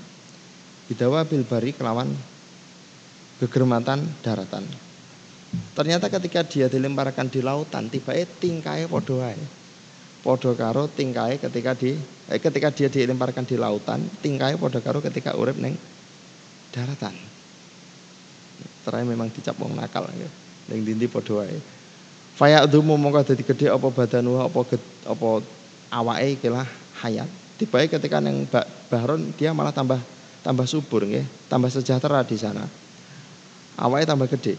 bidawa 0.84 1.25
bil 1.25 1.49
bari 1.49 1.73
kelawan 1.73 2.12
kegermatan 3.40 4.04
daratan. 4.23 4.64
Ternyata 5.75 6.11
ketika 6.11 6.42
dia 6.42 6.66
dilemparkan 6.66 7.30
di 7.30 7.38
lautan, 7.42 7.87
tiba-tiba 7.87 8.26
tingkai 8.42 8.87
podo 8.90 9.23
ae. 9.23 9.38
Podo 10.23 10.56
karo 10.56 10.88
tingkai 10.90 11.38
ketika 11.38 11.76
di 11.76 11.94
eh, 12.30 12.40
ketika 12.40 12.73
dia 12.75 12.88
dilemparkan 12.90 13.46
di 13.46 13.54
lautan, 13.58 14.02
tingkai 14.23 14.58
podo 14.58 14.82
karo 14.82 14.99
ketika 14.99 15.34
urip 15.38 15.58
neng 15.58 15.78
daratan. 16.75 17.14
Terakhir 18.82 19.06
memang 19.06 19.30
dicap 19.30 19.54
wong 19.58 19.78
nakal 19.78 20.11
ya. 20.14 20.30
Ning 20.73 20.82
dindi 20.82 21.06
podo 21.06 21.42
ae. 21.42 21.54
Faya 22.35 22.67
dumu 22.67 22.99
mongko 22.99 23.31
dadi 23.31 23.47
gede 23.47 23.71
apa 23.71 23.87
badanu 23.95 24.43
apa 24.43 24.59
apa 25.07 25.29
awake 25.95 26.43
ikilah 26.43 26.67
hayat. 26.99 27.31
Tiba-tiba 27.55 28.03
ketika 28.03 28.19
neng 28.19 28.50
bahron 28.91 29.31
dia 29.38 29.55
malah 29.55 29.71
tambah 29.71 30.03
tambah 30.43 30.67
subur 30.67 31.07
nggih, 31.07 31.23
tambah 31.47 31.71
sejahtera 31.71 32.26
di 32.26 32.35
sana. 32.35 32.67
Awalnya 33.79 34.14
tambah 34.14 34.26
gede 34.35 34.59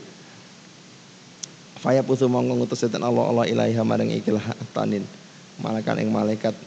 Faya 1.86 2.02
putu 2.02 2.26
mongko 2.26 2.58
ngutus 2.58 2.82
setan 2.82 3.06
Allah 3.06 3.30
Allah 3.30 3.46
ilaiha 3.46 3.84
maring 3.86 4.10
ikilah 4.18 4.42
tanin. 4.74 5.06
Malakan 5.62 6.02
ing 6.02 6.10
malaikat 6.10 6.58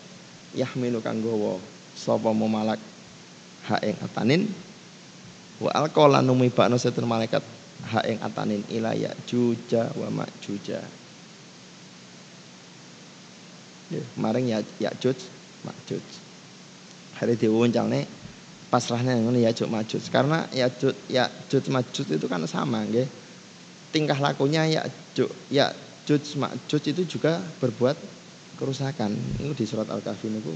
yahmilu 0.54 1.02
kang 1.02 1.18
gawa 1.18 1.59
sapa 1.98 2.30
mu 2.30 2.46
malak? 2.46 2.78
Ha 3.66 3.82
ing 3.82 3.98
atanin. 3.98 4.46
Wa 5.59 5.74
alqala 5.74 6.22
numibakno 6.22 6.78
setan 6.78 7.02
malaikat 7.02 7.42
ha 7.90 8.06
ing 8.06 8.22
atanin 8.22 8.62
ilaya 8.70 9.11
juja 9.26 9.90
wa 9.98 10.22
majuja 10.22 10.87
maring 14.20 14.53
ya 14.53 14.59
ya 14.79 14.90
juj 15.01 15.16
majuj 15.64 16.05
hari 17.18 17.35
diwuncalne 17.35 18.07
pasrahnya 18.68 19.16
ngono 19.16 19.40
ya 19.40 19.51
juk 19.51 19.72
majud 19.72 20.01
karena 20.12 20.44
ya 20.53 20.68
juk 20.68 20.92
ya 21.09 21.27
juk 21.48 21.66
majud 21.72 22.07
itu 22.07 22.27
kan 22.29 22.44
sama 22.44 22.85
nggih. 22.85 23.09
Tingkah 23.88 24.20
lakunya 24.20 24.68
ya 24.68 24.83
juk 25.16 25.33
ya 25.48 25.72
juk 26.05 26.20
majud 26.37 26.83
itu 26.85 27.03
juga 27.09 27.40
berbuat 27.59 27.96
kerusakan. 28.61 29.16
Itu 29.40 29.57
di 29.57 29.64
surat 29.64 29.88
al-kahfi 29.88 30.29
niku 30.29 30.53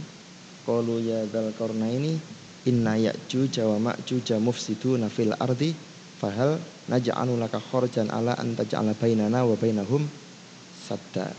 qalu 0.68 1.02
ya 1.02 1.24
dzal 1.26 1.50
ini 1.88 2.14
inna 2.62 2.94
ya'juj 2.94 3.58
wa 3.66 3.90
ma'juj 3.90 4.38
mufsiduna 4.38 5.10
fil 5.10 5.34
ardi 5.34 5.74
fahal 6.22 6.62
naj'alu 6.86 7.34
laka 7.34 7.58
kharjan 7.58 8.06
ala 8.06 8.38
an 8.38 8.54
taj'ala 8.54 8.94
bainana 8.94 9.42
wa 9.42 9.58
bainahum 9.58 10.06
sadda 10.86 11.34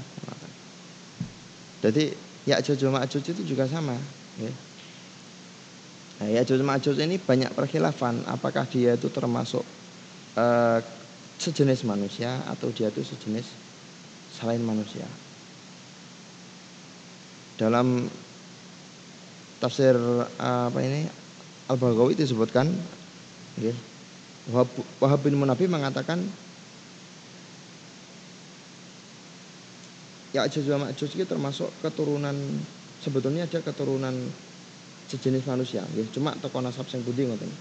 jadi 1.84 2.16
Ya'juj 2.48 2.80
wa 2.88 3.04
Ma'juj 3.04 3.24
itu 3.36 3.44
juga 3.44 3.68
sama 3.68 3.96
ya. 4.40 4.52
Nah, 6.24 6.28
Ya'juj 6.32 6.64
Ma'juj 6.64 6.96
ini 7.04 7.20
banyak 7.20 7.52
perkhilafan 7.52 8.24
apakah 8.24 8.64
dia 8.72 8.96
itu 8.96 9.12
termasuk 9.12 9.68
uh, 10.40 10.80
sejenis 11.40 11.84
manusia 11.84 12.40
atau 12.48 12.72
dia 12.72 12.88
itu 12.88 13.04
sejenis 13.04 13.48
selain 14.32 14.64
manusia. 14.64 15.04
Dalam 17.60 18.08
tafsir 19.60 19.96
uh, 19.96 20.72
apa 20.72 20.80
ini 20.84 21.08
Al-Baghawi 21.68 22.16
disebutkan 22.16 22.72
ya, 23.60 23.76
Wahab 25.00 25.20
bin 25.24 25.40
Munabi 25.40 25.68
mengatakan 25.68 26.20
Ya'juj 30.34 30.66
wa 30.74 30.90
Ma'juj 30.90 31.14
itu 31.14 31.26
termasuk 31.30 31.70
keturunan 31.86 32.34
sebetulnya 32.98 33.46
ada 33.46 33.62
keturunan 33.62 34.14
sejenis 35.06 35.46
manusia 35.46 35.86
ya 35.94 36.04
cuma 36.10 36.34
toko 36.42 36.58
nasab 36.58 36.90
sing 36.90 37.06
budi 37.06 37.30
ngoten? 37.30 37.52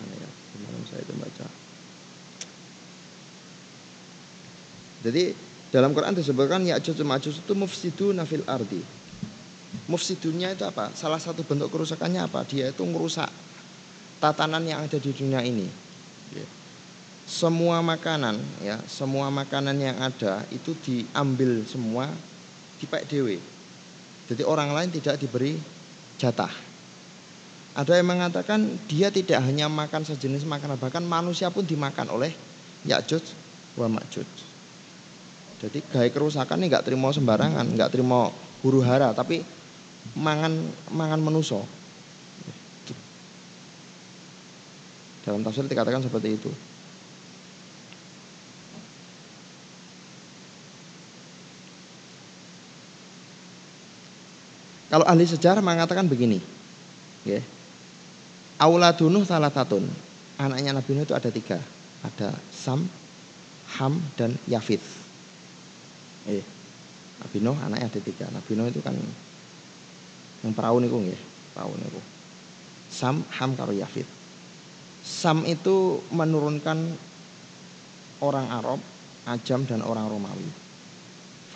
Mana 0.00 0.14
ya? 0.16 0.30
Kemarin 0.56 0.82
saya 0.88 1.04
itu 1.04 1.12
baca. 1.12 1.46
Jadi 5.04 5.24
dalam 5.68 5.92
Quran 5.92 6.16
disebutkan 6.16 6.64
ya 6.64 6.80
Ma'juj 6.80 7.44
itu 7.44 7.52
mufsidu 7.52 8.16
nafil 8.16 8.40
ardi. 8.48 8.80
Mufsidunya 9.92 10.56
itu 10.56 10.64
apa? 10.64 10.90
Salah 10.96 11.20
satu 11.20 11.44
bentuk 11.44 11.68
kerusakannya 11.68 12.24
apa? 12.24 12.48
Dia 12.48 12.72
itu 12.72 12.82
merusak 12.88 13.28
tatanan 14.18 14.64
yang 14.64 14.82
ada 14.82 14.96
di 14.96 15.12
dunia 15.12 15.44
ini. 15.44 15.68
Ya. 16.32 16.46
Semua 17.26 17.82
makanan 17.82 18.38
ya 18.62 18.78
semua 18.86 19.28
makanan 19.34 19.76
yang 19.76 19.98
ada 19.98 20.46
itu 20.54 20.72
diambil 20.86 21.66
semua 21.66 22.06
dipakai 22.78 23.06
dewe 23.10 23.36
jadi 24.26 24.42
orang 24.42 24.74
lain 24.74 24.90
tidak 24.90 25.22
diberi 25.22 25.54
jatah. 26.18 26.50
Ada 27.76 28.00
yang 28.00 28.08
mengatakan 28.08 28.64
dia 28.90 29.12
tidak 29.12 29.38
hanya 29.44 29.70
makan 29.70 30.02
sejenis 30.02 30.48
makanan, 30.48 30.80
bahkan 30.80 31.04
manusia 31.04 31.52
pun 31.52 31.62
dimakan 31.62 32.10
oleh 32.10 32.32
Ya'juj 32.88 33.22
wa 33.78 33.86
Ma'juj. 33.86 34.26
Jadi 35.60 35.78
gaya 35.92 36.10
kerusakan 36.10 36.60
ini 36.60 36.72
nggak 36.72 36.88
terima 36.88 37.12
sembarangan, 37.12 37.64
nggak 37.76 37.90
terima 37.92 38.32
huru 38.64 38.80
hara, 38.80 39.12
tapi 39.12 39.44
mangan 40.16 40.56
mangan 40.90 41.20
menuso. 41.20 41.62
Dalam 45.22 45.42
tafsir 45.44 45.66
dikatakan 45.68 46.00
seperti 46.02 46.28
itu. 46.38 46.50
Kalau 54.86 55.02
ahli 55.02 55.26
sejarah 55.26 55.62
mengatakan 55.62 56.06
begini, 56.06 56.38
ya. 57.26 57.42
Auladun 58.62 59.20
salah 59.26 59.50
tatun. 59.50 59.84
Anaknya 60.36 60.76
Nabi 60.76 60.90
Nuh 60.96 61.04
itu 61.04 61.16
ada 61.16 61.28
tiga. 61.32 61.58
Ada 62.04 62.32
Sam, 62.54 62.86
Ham, 63.80 63.98
dan 64.14 64.38
Yafid. 64.46 64.80
Eh, 66.30 66.44
Nabi 67.20 67.38
Nuh 67.42 67.56
anaknya 67.58 67.88
ada 67.90 68.00
tiga. 68.00 68.30
Nabi 68.30 68.52
Nuh 68.54 68.68
itu 68.70 68.80
kan 68.80 68.94
yang 70.44 70.52
perahu 70.54 70.78
nih 70.78 70.88
ya, 71.10 71.20
perahu 71.56 71.72
nih 71.74 71.88
Sam, 72.92 73.26
Ham, 73.40 73.58
karo 73.58 73.74
Yafid. 73.74 74.06
Sam 75.02 75.42
itu 75.46 76.00
menurunkan 76.14 76.94
orang 78.22 78.46
Arab, 78.50 78.80
Ajam 79.26 79.66
dan 79.66 79.82
orang 79.82 80.06
Romawi. 80.06 80.65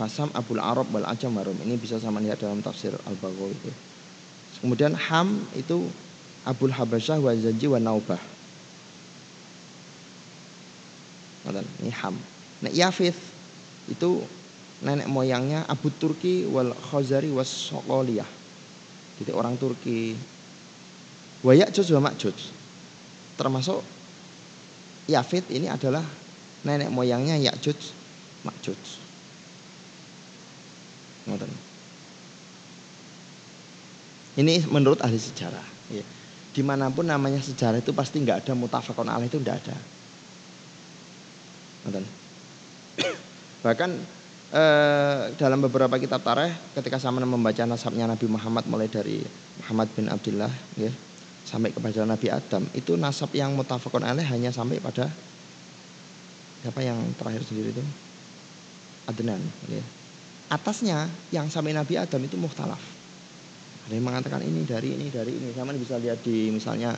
Fasam 0.00 0.32
Abul 0.32 0.64
Arab 0.64 0.88
wal 0.96 1.04
Ajam 1.04 1.36
Warum. 1.36 1.60
Ini 1.60 1.76
bisa 1.76 2.00
sama 2.00 2.24
lihat 2.24 2.40
dalam 2.40 2.64
tafsir 2.64 2.96
Al-Baghawi. 3.04 3.68
Kemudian 4.64 4.96
Ham 4.96 5.44
itu 5.52 5.92
Abul 6.48 6.72
Habasyah 6.72 7.20
wa 7.20 7.36
Zanji 7.36 7.68
wa 7.68 7.76
Naubah. 7.76 8.16
Ini 11.84 11.92
Ham. 12.00 12.16
Nek 12.64 12.72
Yafith 12.72 13.20
itu 13.92 14.24
nenek 14.80 15.04
moyangnya 15.04 15.68
Abu 15.68 15.92
Turki 15.92 16.48
wal 16.48 16.72
Khazari 16.72 17.28
was 17.28 17.52
Sokoliyah. 17.52 18.28
Jadi 19.20 19.36
orang 19.36 19.60
Turki. 19.60 20.16
Wa 21.44 21.52
Ya'juj 21.52 21.92
wa 22.00 22.08
Ma'juj. 22.08 22.38
Termasuk 23.36 23.84
Yafith 25.12 25.52
ini 25.52 25.68
adalah 25.68 26.04
nenek 26.64 26.88
moyangnya 26.88 27.36
Ya'juj 27.36 27.92
Ma'juj. 28.48 29.09
Ini 34.40 34.64
menurut 34.70 35.02
ahli 35.02 35.18
sejarah. 35.18 35.66
Ya. 35.90 36.06
Di 36.50 36.62
mana 36.62 36.90
pun 36.90 37.06
namanya 37.06 37.42
sejarah 37.42 37.82
itu 37.82 37.90
pasti 37.92 38.22
nggak 38.22 38.46
ada 38.46 38.52
mutafakon 38.54 39.10
alaih 39.10 39.26
itu 39.26 39.38
nggak 39.38 39.56
ada. 39.66 39.76
Bahkan 43.64 43.90
eh, 44.54 45.20
dalam 45.36 45.58
beberapa 45.62 45.98
kitab 46.00 46.22
tareh 46.22 46.50
ketika 46.74 46.98
sama 46.98 47.22
membaca 47.22 47.62
nasabnya 47.66 48.06
Nabi 48.08 48.26
Muhammad 48.26 48.64
mulai 48.66 48.88
dari 48.90 49.22
Muhammad 49.62 49.88
bin 49.94 50.06
Abdullah 50.10 50.52
ya, 50.78 50.90
sampai 51.46 51.70
kepada 51.74 52.02
Nabi 52.06 52.28
Adam 52.30 52.66
itu 52.74 52.94
nasab 52.98 53.30
yang 53.36 53.54
mutafakon 53.54 54.02
alaih 54.06 54.26
hanya 54.26 54.50
sampai 54.50 54.82
pada 54.82 55.10
siapa 56.60 56.80
yang 56.84 56.98
terakhir 57.16 57.42
sendiri 57.46 57.72
itu 57.72 57.84
Adnan 59.08 59.40
ya. 59.66 59.82
Atasnya 60.50 61.06
yang 61.30 61.46
sampai 61.46 61.72
Nabi 61.72 61.94
Adam 61.96 62.20
itu 62.26 62.34
muhtalaf 62.34 63.00
ada 63.90 63.98
yang 63.98 64.06
mengatakan 64.06 64.38
ini 64.46 64.62
dari 64.62 64.94
ini 64.94 65.10
dari 65.10 65.34
ini. 65.34 65.50
Sama 65.50 65.74
bisa 65.74 65.98
lihat 65.98 66.22
di 66.22 66.46
misalnya 66.54 66.94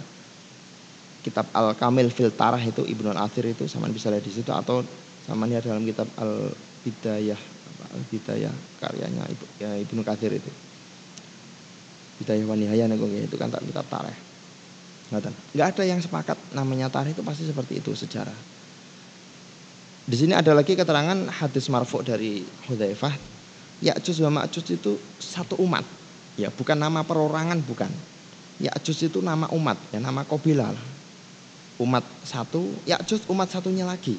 kitab 1.24 1.48
Al 1.56 1.72
Kamil 1.72 2.12
fil 2.12 2.28
Tarah 2.36 2.60
itu 2.60 2.84
Ibnu 2.84 3.16
Al 3.16 3.24
Athir 3.24 3.48
itu 3.48 3.64
sama 3.64 3.88
bisa 3.88 4.12
lihat 4.12 4.20
di 4.20 4.28
situ. 4.28 4.52
Atau 4.52 4.84
sama 5.24 5.48
lihat 5.48 5.64
dalam 5.64 5.88
kitab 5.88 6.04
Al 6.20 6.52
Bidayah 6.84 7.40
Al 7.96 8.02
Bidayah 8.12 8.52
karyanya 8.76 9.24
Ibu, 9.24 9.44
ya, 9.56 9.72
Ibnu 9.80 10.04
Kathir 10.04 10.36
itu. 10.36 10.52
Bidayah 12.20 12.44
Wanihaya 12.44 12.84
itu 12.92 13.36
kan 13.40 13.48
tak 13.48 13.64
kitab 13.64 13.88
Tarah 13.88 14.12
nggak 15.12 15.76
ada 15.76 15.84
yang 15.84 16.00
sepakat 16.00 16.40
namanya 16.56 16.88
tarikh 16.88 17.12
itu 17.12 17.20
pasti 17.20 17.44
seperti 17.44 17.84
itu 17.84 17.92
sejarah. 17.92 18.32
Di 20.08 20.16
sini 20.16 20.32
ada 20.32 20.56
lagi 20.56 20.72
keterangan 20.72 21.28
hadis 21.28 21.68
marfu 21.68 22.00
dari 22.00 22.40
Hudzaifah, 22.40 23.12
Ya'juj 23.82 24.22
wa 24.22 24.42
Ma'juj 24.42 24.78
itu 24.78 24.94
satu 25.18 25.58
umat. 25.58 25.82
Ya, 26.38 26.48
bukan 26.54 26.78
nama 26.78 27.02
perorangan 27.02 27.58
bukan. 27.66 27.90
Ya'juj 28.62 29.10
itu 29.10 29.18
nama 29.18 29.50
umat, 29.50 29.74
ya 29.90 29.98
nama 29.98 30.22
kabilah. 30.22 30.70
Umat 31.82 32.06
satu, 32.22 32.70
Ya'juj 32.86 33.26
umat 33.26 33.50
satunya 33.50 33.82
lagi. 33.82 34.14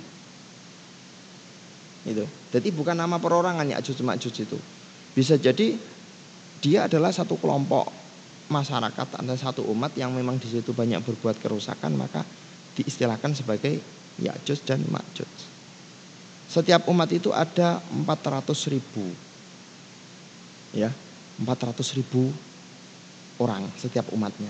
Itu. 2.04 2.28
Jadi 2.52 2.68
bukan 2.76 3.00
nama 3.00 3.16
perorangan 3.16 3.64
Ya'juj 3.64 4.04
Ma'juj 4.04 4.36
itu. 4.44 4.60
Bisa 5.16 5.40
jadi 5.40 5.80
dia 6.60 6.92
adalah 6.92 7.16
satu 7.16 7.40
kelompok 7.40 7.88
masyarakat 8.52 9.08
atau 9.24 9.38
satu 9.40 9.62
umat 9.72 9.96
yang 9.96 10.12
memang 10.12 10.36
di 10.36 10.52
situ 10.52 10.76
banyak 10.76 11.00
berbuat 11.00 11.40
kerusakan 11.40 11.96
maka 11.96 12.28
diistilahkan 12.76 13.32
sebagai 13.32 13.80
Ya'juj 14.20 14.60
dan 14.68 14.84
Ma'juj. 14.92 15.32
Setiap 16.52 16.86
umat 16.92 17.10
itu 17.10 17.32
ada 17.32 17.80
400 17.90 18.46
ribu. 18.70 19.08
Ya, 20.74 20.90
400 21.38 21.98
ribu 21.98 22.34
orang 23.38 23.70
setiap 23.78 24.10
umatnya. 24.14 24.50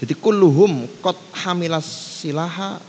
Jadi 0.00 0.14
kulluhum 0.18 0.86
kot 1.02 1.18
hamilas 1.44 1.86
silaha 2.22 2.80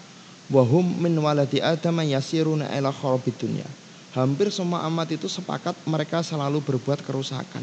wahum 0.50 0.86
min 1.02 1.14
waladi 1.18 1.62
adam 1.62 2.02
yasiruna 2.06 2.70
ila 2.78 2.94
kharabid 2.94 3.36
dunya. 3.38 3.68
Hampir 4.16 4.48
semua 4.48 4.88
umat 4.88 5.12
itu 5.12 5.28
sepakat 5.28 5.76
mereka 5.84 6.24
selalu 6.24 6.64
berbuat 6.64 7.04
kerusakan 7.04 7.62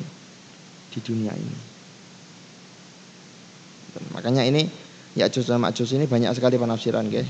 di 0.92 1.00
dunia 1.00 1.32
ini. 1.32 1.56
Makanya 4.12 4.44
ini 4.44 4.68
ya 5.16 5.28
juz 5.32 5.48
dan 5.48 5.64
ini 5.64 6.04
banyak 6.04 6.32
sekali 6.36 6.60
penafsiran, 6.60 7.08
guys. 7.08 7.28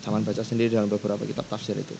Sama 0.00 0.24
baca 0.24 0.40
sendiri 0.40 0.72
dalam 0.72 0.88
beberapa 0.88 1.20
kitab 1.28 1.44
tafsir 1.48 1.76
itu. 1.76 1.92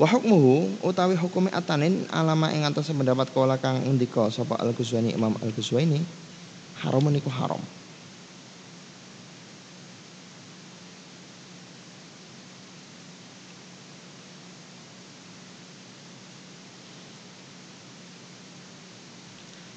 Wa 0.00 0.08
hukmuhu 0.08 0.82
utawi 0.82 1.16
hukume 1.16 1.52
atanin 1.52 2.08
alama 2.08 2.48
ing 2.52 2.64
atas 2.64 2.88
pendapat 2.88 3.28
kala 3.32 3.60
kang 3.60 3.84
undika 3.84 4.32
sapa 4.32 4.56
Al-Ghazwani 4.56 5.12
Imam 5.12 5.36
Al-Ghazwani 5.40 6.00
haram 6.80 7.04
niku 7.12 7.28
haram. 7.28 7.60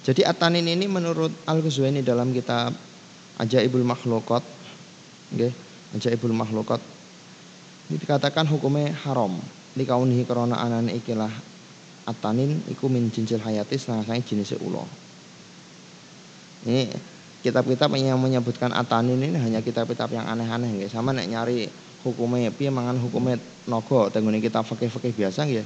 Jadi 0.05 0.21
atanin 0.21 0.69
ini 0.69 0.85
menurut 0.85 1.33
Al-Ghazwani 1.49 2.05
dalam 2.05 2.29
kitab 2.31 2.71
Ajaibul 3.35 3.83
Makhlukat 3.83 4.45
okay, 5.33 5.51
ajaibul 5.95 6.35
makhlukat 6.35 6.81
ini 7.89 8.01
dikatakan 8.01 8.45
hukumnya 8.49 8.95
haram 9.05 9.37
likaunihi 9.75 10.23
korona 10.23 10.59
anan 10.59 10.87
ikilah 10.87 11.31
atanin 12.07 12.63
iku 12.71 12.87
min 12.87 13.11
jinsil 13.11 13.43
hayati 13.43 13.75
setengah 13.75 14.07
jenis 14.23 14.55
ulo. 14.61 14.87
Ini 16.65 16.89
kitab-kitab 17.45 17.93
yang 17.99 18.17
menyebutkan 18.17 18.73
atanin 18.73 19.21
ini 19.21 19.37
hanya 19.37 19.61
kitab-kitab 19.61 20.09
yang 20.09 20.25
aneh-aneh 20.25 20.81
ya 20.81 20.87
sama 20.89 21.13
nek 21.13 21.29
nyari 21.29 21.69
hukumnya 22.01 22.49
piye 22.49 22.73
mangan 22.73 22.97
hukumnya 22.97 23.37
nogo 23.69 24.09
tenggune 24.09 24.41
kita 24.41 24.61
fakih-fakih 24.65 25.13
biasa 25.13 25.45
ya 25.45 25.61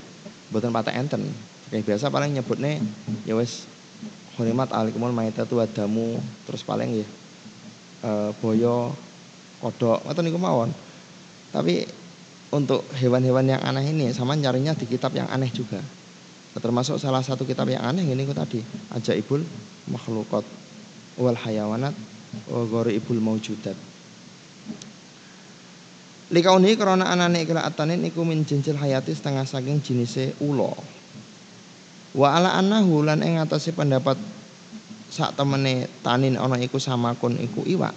buatan 0.52 0.76
patah 0.76 0.92
enten. 0.96 1.24
Fakih 1.70 1.86
biasa 1.86 2.12
paling 2.12 2.36
nyebutnya 2.36 2.84
ya 3.24 3.36
wes 3.38 3.64
hurimat 4.36 4.72
alikumul 4.72 5.12
maitatu 5.12 5.60
wadamu 5.60 6.20
terus 6.48 6.64
paling 6.64 7.04
ya 7.04 7.08
e, 8.04 8.10
boyo 8.44 8.96
kodok. 9.64 10.04
Atau 10.08 10.24
niku 10.24 10.40
mawon. 10.40 10.72
Tapi 11.52 11.84
untuk 12.50 12.82
hewan-hewan 12.98 13.46
yang 13.46 13.62
aneh 13.62 13.94
ini 13.94 14.10
sama 14.14 14.34
nyarinya 14.34 14.74
di 14.74 14.86
kitab 14.90 15.14
yang 15.14 15.30
aneh 15.30 15.50
juga. 15.54 15.82
Termasuk 16.60 17.00
salah 17.00 17.24
satu 17.24 17.48
kitab 17.48 17.70
yang 17.72 17.86
aneh 17.86 18.04
ini 18.04 18.26
tadi 18.36 18.60
Ajaibul 18.92 19.46
Makhlukat 19.88 20.44
wal 21.16 21.38
Hayawanat 21.38 21.94
wa 22.50 22.84
Ibul 22.90 23.22
Maujudat. 23.22 23.78
Likauni 26.30 26.78
karena 26.78 27.10
anane 27.10 27.42
ikla 27.42 27.66
atanin 27.66 28.06
iku 28.06 28.22
min 28.22 28.46
jinsil 28.46 28.78
hayati 28.78 29.16
setengah 29.18 29.50
saking 29.50 29.82
jinise 29.82 30.38
ulo. 30.42 30.78
Wa 32.14 32.38
ala 32.38 32.54
annahu 32.58 33.02
lan 33.02 33.26
ing 33.26 33.42
atase 33.42 33.74
pendapat 33.74 34.18
sak 35.10 35.34
temene 35.34 35.90
tanin 36.06 36.38
ana 36.38 36.62
iku 36.62 36.78
samakun 36.78 37.34
iku 37.42 37.66
iwak 37.66 37.94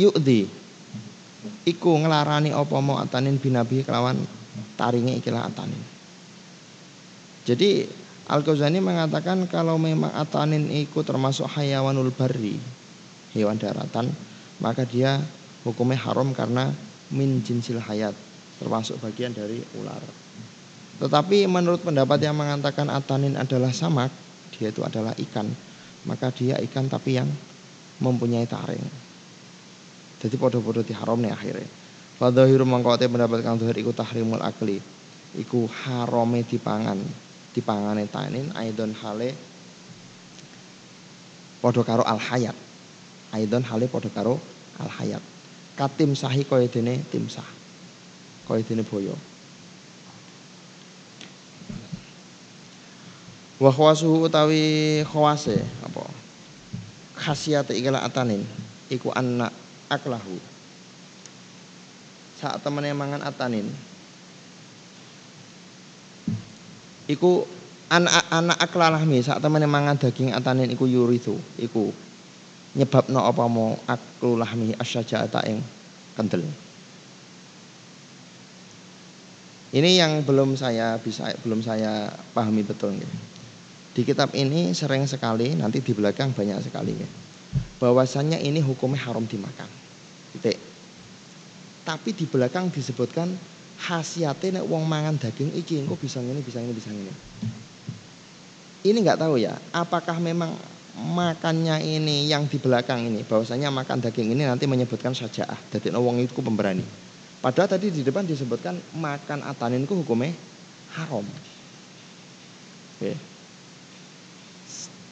yu'di 0.00 0.48
iku 1.66 1.98
ngelarani 1.98 2.54
apa 2.54 2.76
mau 2.78 2.98
atanin 2.98 3.38
binabi 3.38 3.82
kelawan 3.82 4.18
taringe 4.78 5.18
ikilah 5.18 5.46
atanin. 5.50 5.82
Jadi 7.42 7.86
Al-Ghazali 8.30 8.78
mengatakan 8.78 9.50
kalau 9.50 9.76
memang 9.76 10.14
atanin 10.14 10.70
iku 10.70 11.02
termasuk 11.02 11.50
hayawanul 11.50 12.14
bari, 12.14 12.54
hewan 13.34 13.58
daratan, 13.58 14.14
maka 14.62 14.86
dia 14.86 15.18
hukumnya 15.66 15.98
haram 15.98 16.30
karena 16.30 16.70
min 17.10 17.42
jinsil 17.42 17.82
hayat, 17.82 18.14
termasuk 18.62 19.02
bagian 19.02 19.34
dari 19.34 19.58
ular. 19.74 20.00
Tetapi 21.02 21.50
menurut 21.50 21.82
pendapat 21.82 22.22
yang 22.22 22.38
mengatakan 22.38 22.86
atanin 22.94 23.34
adalah 23.34 23.74
samak, 23.74 24.14
dia 24.54 24.70
itu 24.70 24.86
adalah 24.86 25.12
ikan, 25.18 25.50
maka 26.06 26.30
dia 26.30 26.62
ikan 26.62 26.86
tapi 26.86 27.18
yang 27.18 27.26
mempunyai 27.98 28.46
taring. 28.46 29.01
Jadi 30.22 30.38
podo-podo 30.38 30.86
diharam 30.86 31.18
nih 31.18 31.34
akhirnya. 31.34 31.66
Fadhahiru 32.22 32.62
mangkote 32.62 33.10
mendapatkan 33.10 33.58
dhahir 33.58 33.82
iku 33.82 33.90
tahrimul 33.90 34.38
akli. 34.38 34.78
Iku 35.34 35.66
harame 35.66 36.46
dipangan. 36.46 37.02
Dipangane 37.52 38.06
tanin 38.08 38.48
aidon 38.56 38.94
hale 38.96 39.34
podo 41.58 41.82
karo 41.82 42.06
al 42.06 42.22
hayat. 42.22 42.54
Aidon 43.34 43.66
hale 43.66 43.90
podo 43.90 44.08
karo 44.14 44.38
al 44.78 44.88
hayat. 44.88 45.20
Katim 45.74 46.14
sahi 46.14 46.46
kaya 46.46 46.70
dene 46.70 47.02
timsah. 47.10 47.44
Kaya 48.46 48.62
dene 48.62 48.86
boyo. 48.86 49.18
Wa 53.58 53.70
khawasuhu 53.74 54.30
utawi 54.30 55.02
khawase 55.02 55.58
apa? 55.82 56.06
Khasiate 57.18 57.74
ikala 57.74 58.06
atanin 58.06 58.46
iku 58.86 59.10
anak 59.14 59.61
aklahu 59.92 60.40
saat 62.40 62.58
temen 62.64 62.88
mangan 62.96 63.20
atanin 63.20 63.68
iku 67.12 67.44
anak 67.92 68.24
anak 68.32 68.56
aklalahmi 68.56 69.20
saat 69.20 69.44
temen 69.44 69.68
mangan 69.68 70.00
daging 70.00 70.32
atanin 70.32 70.72
iku 70.72 70.88
yuritu 70.88 71.36
iku 71.60 71.92
nyebabno 72.72 73.20
apa 73.20 73.44
mau 73.52 73.76
aklu 73.84 74.40
lahmi 74.40 74.72
asyaja'ata 74.80 75.44
ing 75.44 75.60
kendel. 76.16 76.44
Ini 79.72 80.04
yang 80.04 80.12
belum 80.24 80.56
saya 80.56 81.00
bisa 81.00 81.32
belum 81.44 81.64
saya 81.64 82.12
pahami 82.36 82.60
betul 82.64 82.96
nih. 82.96 83.12
Di 83.92 84.04
kitab 84.04 84.32
ini 84.32 84.72
sering 84.72 85.04
sekali 85.04 85.52
nanti 85.56 85.80
di 85.84 85.92
belakang 85.92 86.32
banyak 86.32 86.60
sekali 86.64 86.92
ya. 86.96 87.08
Bahwasannya 87.80 88.40
ini 88.40 88.60
hukumnya 88.60 89.00
haram 89.04 89.24
dimakan. 89.24 89.81
Titik. 90.32 90.56
Tapi 91.82 92.10
di 92.14 92.24
belakang 92.30 92.70
disebutkan 92.70 93.34
khasiatnya 93.76 94.62
nek 94.62 94.66
wong 94.70 94.86
mangan 94.86 95.18
daging 95.18 95.50
iki 95.58 95.82
engko 95.82 95.98
bisa 95.98 96.22
ini 96.22 96.38
bisa 96.40 96.62
ini 96.62 96.72
bisa 96.72 96.88
ini. 96.94 97.10
Ini 98.82 98.98
nggak 98.98 99.18
tahu 99.18 99.38
ya, 99.38 99.54
apakah 99.70 100.18
memang 100.18 100.58
makannya 100.92 101.82
ini 101.82 102.26
yang 102.26 102.46
di 102.50 102.58
belakang 102.58 103.06
ini 103.06 103.22
bahwasanya 103.22 103.70
makan 103.70 104.02
daging 104.02 104.34
ini 104.34 104.42
nanti 104.46 104.66
menyebutkan 104.66 105.14
sajaah. 105.14 105.58
Jadi 105.70 105.90
wong 105.94 106.22
itu 106.22 106.38
pemberani. 106.42 106.82
Padahal 107.42 107.66
tadi 107.66 107.90
di 107.90 108.06
depan 108.06 108.22
disebutkan 108.22 108.78
makan 108.94 109.42
atanin 109.42 109.82
itu 109.82 109.98
hukumnya 109.98 110.30
haram. 110.94 111.26
Oke. 112.98 113.31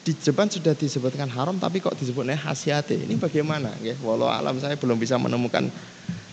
Di 0.01 0.17
depan 0.17 0.49
sudah 0.49 0.73
disebutkan 0.73 1.29
haram 1.29 1.61
tapi 1.61 1.77
kok 1.77 1.93
disebutnya 1.93 2.33
khasiat 2.33 2.89
Ini 2.89 3.21
bagaimana? 3.21 3.69
Oke. 3.77 3.93
Walau 4.01 4.33
alam 4.33 4.57
saya 4.57 4.73
belum 4.73 4.97
bisa 4.97 5.21
menemukan 5.21 5.69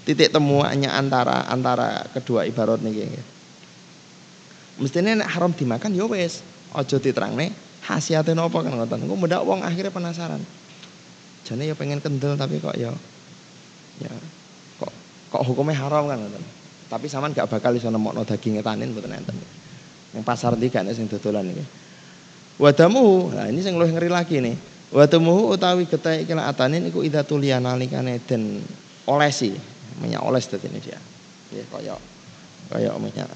titik 0.08 0.32
temuannya 0.32 0.88
antara 0.88 1.44
antara 1.52 2.08
kedua 2.16 2.48
ibarat 2.48 2.80
nih. 2.80 3.12
Mestinya 4.80 5.20
haram 5.28 5.52
dimakan 5.52 5.92
ya 5.92 6.08
wes. 6.08 6.40
Ojo 6.72 6.96
diterangne 6.96 7.52
khasiatnya 7.84 8.32
nopo 8.32 8.64
kan 8.64 8.72
ngoten. 8.72 9.04
Engko 9.04 9.16
mendak 9.20 9.44
wong 9.44 9.60
akhirnya 9.60 9.92
penasaran. 9.92 10.40
Jane 11.44 11.68
ya 11.68 11.76
pengen 11.76 12.00
kendel 12.00 12.40
tapi 12.40 12.60
kok 12.60 12.76
ya 12.76 12.92
ya 14.00 14.12
kok 15.28 15.42
hukumnya 15.44 15.76
haram 15.76 16.08
kan 16.08 16.24
Tapi 16.88 17.04
sampean 17.04 17.36
gak 17.36 17.52
bakal 17.52 17.76
iso 17.76 17.92
nemokno 17.92 18.24
daging 18.24 18.64
tanin 18.64 18.96
mboten 18.96 19.12
enten. 19.12 19.36
Yang 20.16 20.24
pasar 20.24 20.56
tiga 20.56 20.80
nih 20.80 20.96
sing 20.96 21.04
dodolan 21.04 21.52
iki. 21.52 21.87
Wadamu, 22.58 23.30
nah 23.30 23.46
ini 23.46 23.62
sing 23.62 23.78
luwih 23.78 23.94
ngeri 23.94 24.10
lagi 24.10 24.42
nih. 24.42 24.58
Wadamu 24.90 25.54
utawi 25.54 25.86
getih 25.86 26.26
kila 26.26 26.50
atanin 26.50 26.90
iku 26.90 27.06
ida 27.06 27.22
tulia 27.22 27.62
nalikane 27.62 28.18
den 28.26 28.58
olesi, 29.06 29.54
minyak 30.02 30.26
oles 30.26 30.50
dadi 30.50 30.66
ini 30.66 30.82
dia. 30.82 30.98
Ya 31.54 31.62
kaya 31.70 31.94
kaya 32.66 32.90
minyak 32.98 33.30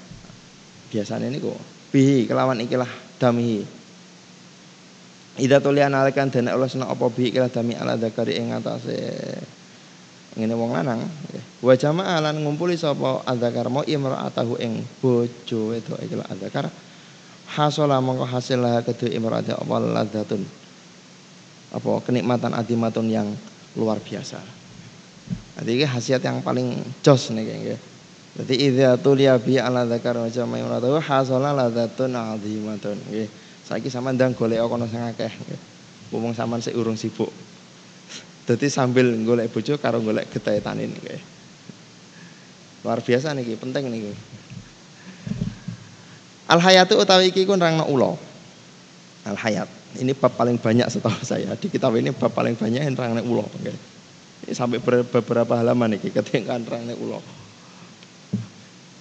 biasanya 0.90 1.30
niku 1.30 1.54
bihi 1.94 2.26
kelawan 2.26 2.58
ikilah 2.66 2.90
damihi. 3.22 3.62
Ida 5.38 5.62
tulia 5.62 5.86
nalikan 5.86 6.26
den 6.26 6.50
olesna 6.50 6.90
apa 6.90 7.06
bihi 7.06 7.30
ikilah 7.30 7.48
dami 7.48 7.78
ala 7.78 7.94
zakari 7.94 8.42
ing 8.42 8.50
atase 8.50 8.98
ngene 10.32 10.56
wong 10.56 10.72
lanang 10.72 11.04
wa 11.60 11.74
jama'a 11.76 12.16
lan 12.24 12.40
ngumpuli 12.40 12.72
sapa 12.72 13.20
adzakar 13.28 13.68
mau 13.68 13.84
imra'atahu 13.84 14.56
ing 14.64 14.80
bojo 15.04 15.76
wedok 15.76 16.00
iki 16.00 16.16
lho 16.16 16.24
adzakar 16.24 16.72
hasala 17.52 18.00
mongko 18.00 18.24
hasil 18.24 18.58
lah 18.60 18.80
kedue 18.80 19.12
imra'ata 19.12 19.60
apa 19.60 19.76
ladzatun 19.76 20.42
apa 21.72 21.90
kenikmatan 22.04 22.56
adimatun 22.56 23.08
yang 23.08 23.28
luar 23.76 24.00
biasa 24.00 24.40
Jadi 25.52 25.70
ini 25.78 25.84
khasiat 25.84 26.24
yang 26.24 26.40
paling 26.40 26.80
jos 27.04 27.28
nih 27.30 27.44
kayaknya. 27.44 27.76
Jadi 28.40 28.54
idza 28.56 28.96
tuliya 28.96 29.36
bi 29.36 29.60
ala 29.60 29.84
dzakar 29.84 30.16
wa 30.16 30.26
jama'a 30.26 30.58
imra'atahu 30.64 30.96
hasala 30.96 31.52
ladzatun 31.52 32.16
adimatun 32.16 32.96
nggih. 33.12 33.28
Saiki 33.68 33.92
sampean 33.92 34.16
ndang 34.16 34.32
golek 34.32 34.64
kono 34.64 34.88
sing 34.88 35.04
akeh 35.04 35.28
nggih. 35.28 35.60
Wong 36.16 36.32
sampean 36.32 36.64
sik 36.64 36.72
urung 36.72 36.96
sibuk. 36.96 37.28
Jadi 38.48 38.66
sambil 38.72 39.12
golek 39.22 39.52
bojo 39.52 39.76
karo 39.76 40.00
golek 40.00 40.32
getih 40.32 40.58
tanin 40.64 40.90
kayak. 40.98 41.20
Luar 42.82 42.98
biasa 42.98 43.30
nih, 43.36 43.54
penting 43.54 43.86
nih. 43.92 44.10
Al 46.50 46.58
hayatu 46.58 46.98
utawi 46.98 47.30
iki 47.30 47.46
ku 47.46 47.54
nerangno 47.54 47.86
ula. 47.86 48.14
Al 49.28 49.38
hayat. 49.38 49.68
Ini 49.92 50.16
bab 50.16 50.34
paling 50.34 50.56
banyak 50.56 50.88
setahu 50.88 51.20
saya. 51.22 51.52
Di 51.54 51.68
kitab 51.68 51.94
ini 51.94 52.10
bab 52.10 52.32
paling 52.32 52.56
banyak 52.56 52.82
yang 52.82 52.94
nerangno 52.96 53.22
ula. 53.22 53.44
Okay. 53.60 53.76
Ini 54.48 54.52
sampai 54.56 54.82
beberapa 54.82 55.54
halaman 55.54 55.94
nih 55.94 56.10
ketika 56.10 56.58
nerangno 56.58 56.96
ula. 56.98 57.20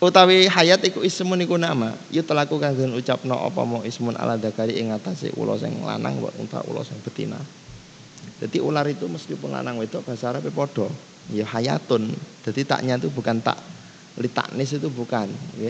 Utawi 0.02 0.50
hayat 0.50 0.82
iku 0.82 1.06
ismun 1.06 1.46
iku 1.46 1.62
nama. 1.62 1.94
Yu 2.10 2.26
telaku 2.26 2.58
den 2.58 2.98
ucapno 2.98 3.38
apa 3.38 3.62
mau 3.62 3.86
ismun 3.86 4.18
ala 4.18 4.34
dakari 4.34 4.82
ing 4.82 4.90
atase 4.90 5.30
ula 5.38 5.54
sing 5.62 5.78
lanang 5.86 6.18
wa 6.18 6.34
unta 6.42 6.58
ula 6.66 6.82
sing 6.82 6.98
betina. 7.06 7.38
Jadi 8.42 8.58
ular 8.58 8.90
itu 8.90 9.06
meskipun 9.06 9.54
lanang 9.54 9.78
wedok 9.78 10.02
bahasa 10.02 10.34
Arab 10.34 10.50
podo, 10.50 10.90
ya 11.30 11.46
hayatun. 11.46 12.10
Jadi 12.42 12.66
taknya 12.66 12.98
itu 12.98 13.14
bukan 13.14 13.38
tak 13.38 13.62
litaknis 14.18 14.74
itu 14.74 14.90
bukan, 14.90 15.30
ya. 15.62 15.70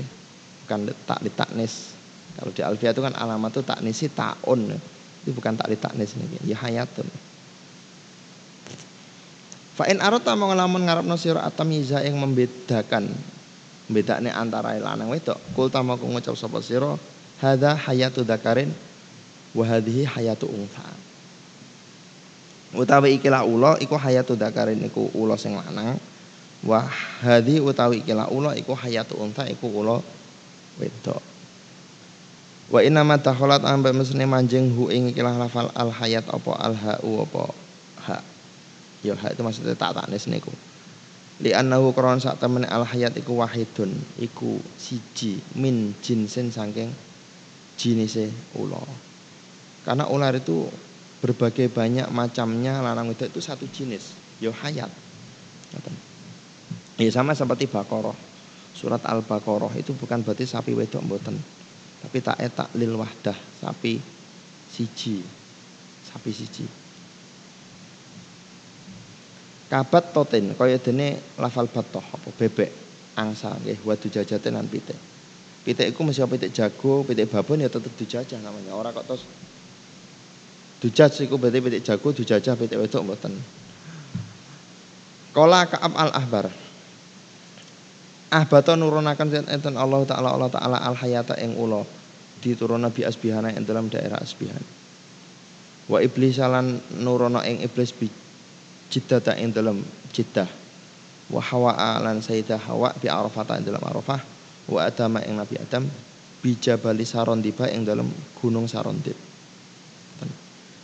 Bukan 0.72 0.88
tak 1.04 1.20
litaknis. 1.20 1.92
Kalau 2.40 2.56
di 2.56 2.64
alfiah 2.64 2.96
itu 2.96 3.04
kan 3.04 3.12
alamat 3.12 3.52
itu 3.52 3.62
taknisi 3.68 4.08
taun, 4.08 4.72
itu 5.28 5.36
bukan 5.36 5.60
tak 5.60 5.68
litaknis 5.68 6.16
nih, 6.16 6.48
ya 6.48 6.56
hayatun. 6.64 7.04
Fa'in 9.76 10.00
arota 10.00 10.32
mau 10.40 10.48
ngelamun 10.48 10.88
ngarep 10.88 11.04
sira 11.20 11.44
atamiza 11.44 12.00
yang 12.00 12.16
membedakan 12.24 13.12
bedanya 13.92 14.40
antara 14.40 14.80
lanang 14.80 15.12
wedok. 15.12 15.36
Kul 15.52 15.68
mau 15.84 16.00
ngucap 16.00 16.40
sapa 16.40 16.64
sira 16.64 16.96
hadza 17.44 17.76
hayatu 17.76 18.24
dakarin 18.24 18.72
wa 19.52 19.68
hayatu 19.68 20.48
untha 20.48 20.88
utawi 22.72 23.20
ikilah 23.20 23.44
ula 23.44 23.76
iku 23.84 24.00
hayatu 24.00 24.40
dakarin 24.40 24.80
iku 24.88 25.12
ula 25.12 25.36
sing 25.36 25.60
lanang 25.60 26.00
wa 26.64 26.88
hadi 27.20 27.60
utawi 27.60 28.00
ikilah 28.06 28.32
ula 28.32 28.56
iku 28.56 28.78
hayatu 28.78 29.18
unta 29.20 29.44
iku 29.50 29.68
ula 29.68 30.00
wedok. 30.80 31.20
Wa 32.72 32.80
inna 32.80 33.04
ma 33.04 33.20
takhalat 33.20 33.68
amba 33.68 33.92
mesne 33.92 34.24
manjing 34.24 34.72
hu 34.72 34.88
ing 34.88 35.12
ikilah 35.12 35.36
lafal 35.36 35.68
al 35.76 35.92
hayat 35.92 36.24
apa 36.32 36.52
al 36.56 36.76
hau 36.76 37.28
apa 37.28 37.44
ha. 38.08 38.18
Ya 39.04 39.18
ha 39.18 39.28
itu 39.34 39.42
maksudnya 39.44 39.76
tak 39.76 39.98
taknis 39.98 40.30
niku 40.30 40.54
li 41.42 41.52
annahu 41.58 41.90
kron 41.92 42.22
sak 42.22 42.38
temene 42.38 42.70
al 42.70 42.86
hayat 42.86 43.18
iku 43.18 43.42
wahidun 43.42 43.90
iku 44.22 44.62
siji 44.78 45.42
min 45.58 45.98
jinsin 46.00 46.54
saking 46.54 46.94
jinise 47.76 48.30
ula. 48.56 48.80
Karena 49.82 50.06
ular 50.06 50.38
itu 50.38 50.70
berbagai 51.26 51.74
banyak 51.74 52.08
macamnya 52.14 52.78
lanang 52.86 53.10
wedok 53.10 53.34
itu 53.34 53.42
satu 53.42 53.66
jenis 53.74 54.14
yo 54.38 54.54
hayat. 54.54 54.90
Ya 57.02 57.10
sama 57.10 57.34
seperti 57.34 57.66
bakoroh 57.66 58.31
surat 58.82 59.06
al 59.06 59.22
bakoroh 59.22 59.70
itu 59.78 59.94
bukan 59.94 60.26
berarti 60.26 60.50
sapi 60.50 60.74
wedok 60.74 61.06
mboten. 61.06 61.38
Tapi 62.02 62.18
tak 62.18 62.42
etak 62.42 62.74
lil 62.74 62.98
wahdah 62.98 63.38
sapi 63.62 64.02
siji. 64.74 65.22
Sapi 66.10 66.34
siji. 66.34 66.66
Kabat 69.70 70.10
totin 70.10 70.58
kaya 70.58 70.82
dene 70.82 71.22
lafal 71.38 71.70
batoh 71.70 72.02
apa 72.02 72.34
bebek 72.34 72.74
angsa 73.16 73.54
nggih 73.62 73.86
wadu 73.86 74.10
jajaten 74.10 74.58
lan 74.58 74.66
pitik. 74.66 74.98
Pitik 75.62 75.94
iku 75.94 76.02
mesti 76.02 76.26
pitik 76.26 76.50
jago 76.50 77.06
pitik 77.06 77.30
babon 77.30 77.62
ya 77.62 77.70
tetep 77.70 77.94
dijajah 77.94 78.42
namanya. 78.42 78.74
Ora 78.74 78.90
kok 78.90 79.06
terus 79.06 79.24
Dujaj 80.82 81.14
iku 81.22 81.38
berarti 81.38 81.62
pitik 81.62 81.86
jago, 81.86 82.10
dujajah 82.10 82.58
pitik 82.58 82.82
wedok 82.82 83.06
mboten. 83.06 83.38
Kala 85.30 85.70
Ka'ab 85.70 85.94
al-Ahbar. 85.94 86.50
Ahbata 88.32 88.80
nurunaken 88.80 89.52
enten 89.52 89.76
Allah 89.76 90.08
taala 90.08 90.32
Allah 90.32 90.48
taala 90.48 90.78
al 90.80 90.96
hayata 90.96 91.36
ing 91.36 91.60
ula 91.60 91.84
diturun 92.40 92.80
Nabi 92.80 93.04
Asbihana 93.04 93.52
ing 93.52 93.68
dalam 93.68 93.92
daerah 93.92 94.24
Asbihan. 94.24 94.64
Wa 95.92 96.00
iblis 96.00 96.40
lan 96.40 96.80
nurono 97.04 97.44
ing 97.44 97.60
iblis 97.60 97.92
bi 97.92 98.08
jiddata 98.88 99.36
ing 99.36 99.52
dalam 99.52 99.84
jiddah. 100.16 100.48
Wa 101.28 101.44
hawa 101.44 102.00
lan 102.00 102.24
sayyidah 102.24 102.72
hawa 102.72 102.96
bi 102.96 103.12
arafata 103.12 103.60
ing 103.60 103.68
dalam 103.68 103.84
arafah. 103.84 104.24
Wa 104.72 104.88
adama 104.88 105.20
ing 105.28 105.36
Nabi 105.36 105.60
Adam 105.60 105.84
bi 106.40 106.56
jabali 106.56 107.04
Sarondib 107.04 107.60
ing 107.68 107.84
dalam 107.84 108.08
gunung 108.40 108.64
Sarondib. 108.72 109.16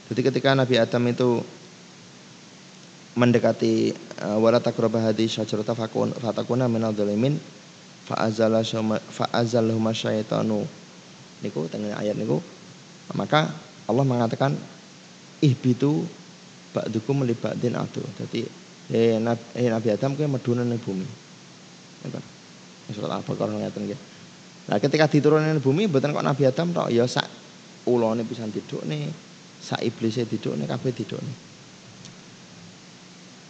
Jadi 0.08 0.22
ketika 0.24 0.56
Nabi 0.56 0.80
Adam 0.80 1.04
itu 1.08 1.44
mendekati 3.18 3.98
uh, 4.22 4.38
wala 4.38 4.62
taqrabah 4.62 5.10
hadhihi 5.10 5.42
syajarata 5.42 5.74
fatakuna 6.22 6.70
minal 6.70 6.94
dzalimin 6.94 7.42
fa 8.06 8.22
azala 8.30 8.62
fa 9.10 9.26
azalahuma 9.34 9.90
syaitanu 9.92 10.62
niku 11.42 11.66
tengah 11.68 11.98
ayat 11.98 12.14
niku 12.14 12.38
maka 13.18 13.50
Allah 13.90 14.06
mengatakan 14.06 14.54
ihbitu 15.42 16.04
ba'dukum 16.76 17.24
li 17.24 17.34
ba'din 17.34 17.74
adu. 17.80 18.04
Jadi 18.20 18.44
eh 18.92 19.16
Nabi, 19.20 19.44
eh, 19.56 19.72
Nabi 19.72 19.88
Adam 19.96 20.14
kuwi 20.14 20.28
meduna 20.28 20.68
ning 20.68 20.80
bumi. 20.80 21.08
Ngoten. 22.04 22.24
Surat 22.92 23.12
Al-Baqarah 23.20 23.52
ngeten 23.52 23.84
nggih. 23.84 24.00
Nah, 24.68 24.80
ketika 24.80 25.08
diturunkan 25.08 25.60
bumi 25.60 25.88
mboten 25.88 26.12
kok 26.12 26.24
Nabi 26.24 26.44
Adam 26.48 26.72
tok 26.76 26.92
ya 26.92 27.08
sak 27.08 27.28
ulane 27.88 28.28
pisan 28.28 28.52
tidur 28.52 28.84
nih 28.84 29.08
sak 29.64 29.80
iblise 29.84 30.28
didukne 30.28 30.68
kabeh 30.68 30.92
didukne. 30.92 31.47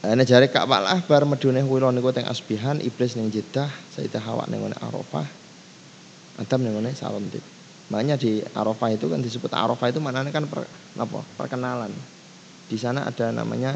Ana 0.08 0.24
jare 0.24 0.48
Kak 0.48 0.72
Pak 0.72 1.04
bar 1.04 1.28
medune 1.28 1.60
wila 1.67 1.91
niku 1.91 2.15
teng 2.15 2.24
Asbihan, 2.32 2.80
iblis 2.80 3.20
ning 3.20 3.28
Jeddah, 3.28 3.67
Sayyidah 3.91 4.24
Hawa 4.24 4.48
ning 4.48 4.63
Arafah. 4.72 5.28
Adam 6.39 6.63
ning 6.63 6.96
Sarondip. 6.96 7.43
Makanya 7.91 8.15
di 8.15 8.39
Arafah 8.56 8.96
itu 8.96 9.12
kan 9.12 9.20
disebut 9.20 9.52
Arafah 9.52 9.91
itu 9.91 10.00
maknanya 10.00 10.32
kan 10.32 10.48
per, 10.48 10.63
apa? 10.96 11.20
perkenalan. 11.36 11.91
Di 12.72 12.80
sana 12.80 13.04
ada 13.04 13.36
namanya 13.36 13.76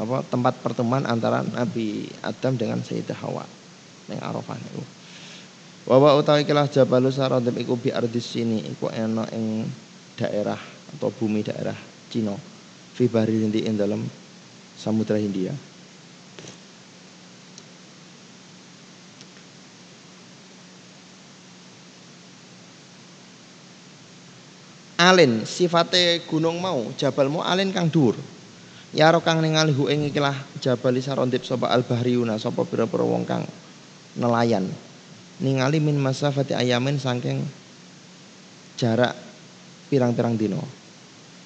apa? 0.00 0.24
tempat 0.32 0.56
pertemuan 0.64 1.04
antara 1.04 1.44
Nabi 1.44 2.08
Adam 2.24 2.56
dengan 2.56 2.80
Sayyidah 2.80 3.20
Hawa 3.20 3.44
ning 4.08 4.16
Arafah 4.16 4.56
niku. 4.56 4.80
Wa 5.92 6.00
wa 6.00 6.16
utawi 6.16 6.48
kelah 6.48 6.72
Jabalu 6.72 7.12
Sarondip 7.12 7.52
iku 7.60 7.76
bi 7.76 7.92
ardis 7.92 8.32
sini 8.32 8.64
iku 8.64 8.88
ana 8.88 9.28
ing 9.28 9.68
daerah 10.16 10.56
atau 10.96 11.12
bumi 11.12 11.44
daerah 11.44 11.76
Cina. 12.08 12.32
Fi 12.96 13.12
bahri 13.12 13.44
ing 13.44 13.76
dalam 13.76 14.23
Samudra 14.78 15.16
Hindia. 15.16 15.54
Alin 24.94 25.44
sifate 25.44 26.24
gunung 26.24 26.62
mau 26.62 26.88
jabal 26.96 27.28
mau 27.28 27.44
alin 27.44 27.74
kang. 27.74 27.90
Ya 28.94 29.10
ro 29.10 29.18
kang 29.20 29.42
ningali 29.42 29.74
hu 29.74 29.90
ing 29.90 30.06
ikilah 30.06 30.32
jabal 30.62 30.94
sarontip 31.02 31.42
sapa 31.42 31.66
al 31.66 31.82
bahriyuna 31.82 32.38
sapa 32.38 32.62
pira-pira 32.62 33.02
wong 33.02 33.26
kang 33.26 33.42
nelayan. 34.14 34.70
Ningali 35.42 35.82
min 35.82 35.98
masafati 35.98 36.54
ayamin 36.54 37.02
saking 37.02 37.42
jarak 38.78 39.18
pirang-pirang 39.90 40.38
dino. 40.38 40.62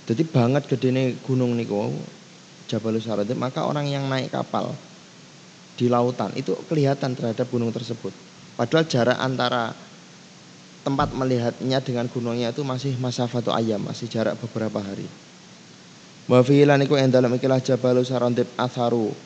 Jadi 0.05 0.23
banget 0.29 0.69
gedene 0.69 1.17
gunung 1.25 1.57
niku 1.57 1.89
Jabalus 2.69 3.09
Saradib, 3.09 3.41
maka 3.41 3.65
orang 3.65 3.89
yang 3.89 4.05
naik 4.07 4.29
kapal 4.29 4.77
di 5.79 5.89
lautan 5.89 6.35
itu 6.37 6.53
kelihatan 6.69 7.17
terhadap 7.17 7.49
gunung 7.49 7.73
tersebut. 7.73 8.13
Padahal 8.61 8.85
jarak 8.85 9.19
antara 9.19 9.73
tempat 10.85 11.11
melihatnya 11.17 11.81
dengan 11.81 12.07
gunungnya 12.13 12.53
itu 12.53 12.61
masih 12.63 12.95
masafatu 13.01 13.51
ayam, 13.51 13.81
masih 13.81 14.07
jarak 14.11 14.37
beberapa 14.37 14.79
hari. 14.85 15.09
Wa 16.29 16.45
fi 16.45 16.61
lan 16.69 16.85
iku 16.85 17.01
ing 17.01 17.09
dalem 17.09 17.41
ikilah 17.41 17.65
Jabalus 17.65 18.13
Saradib 18.13 18.47
atharu 18.61 19.17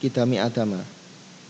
kidami 0.00 0.40
adama. 0.40 0.80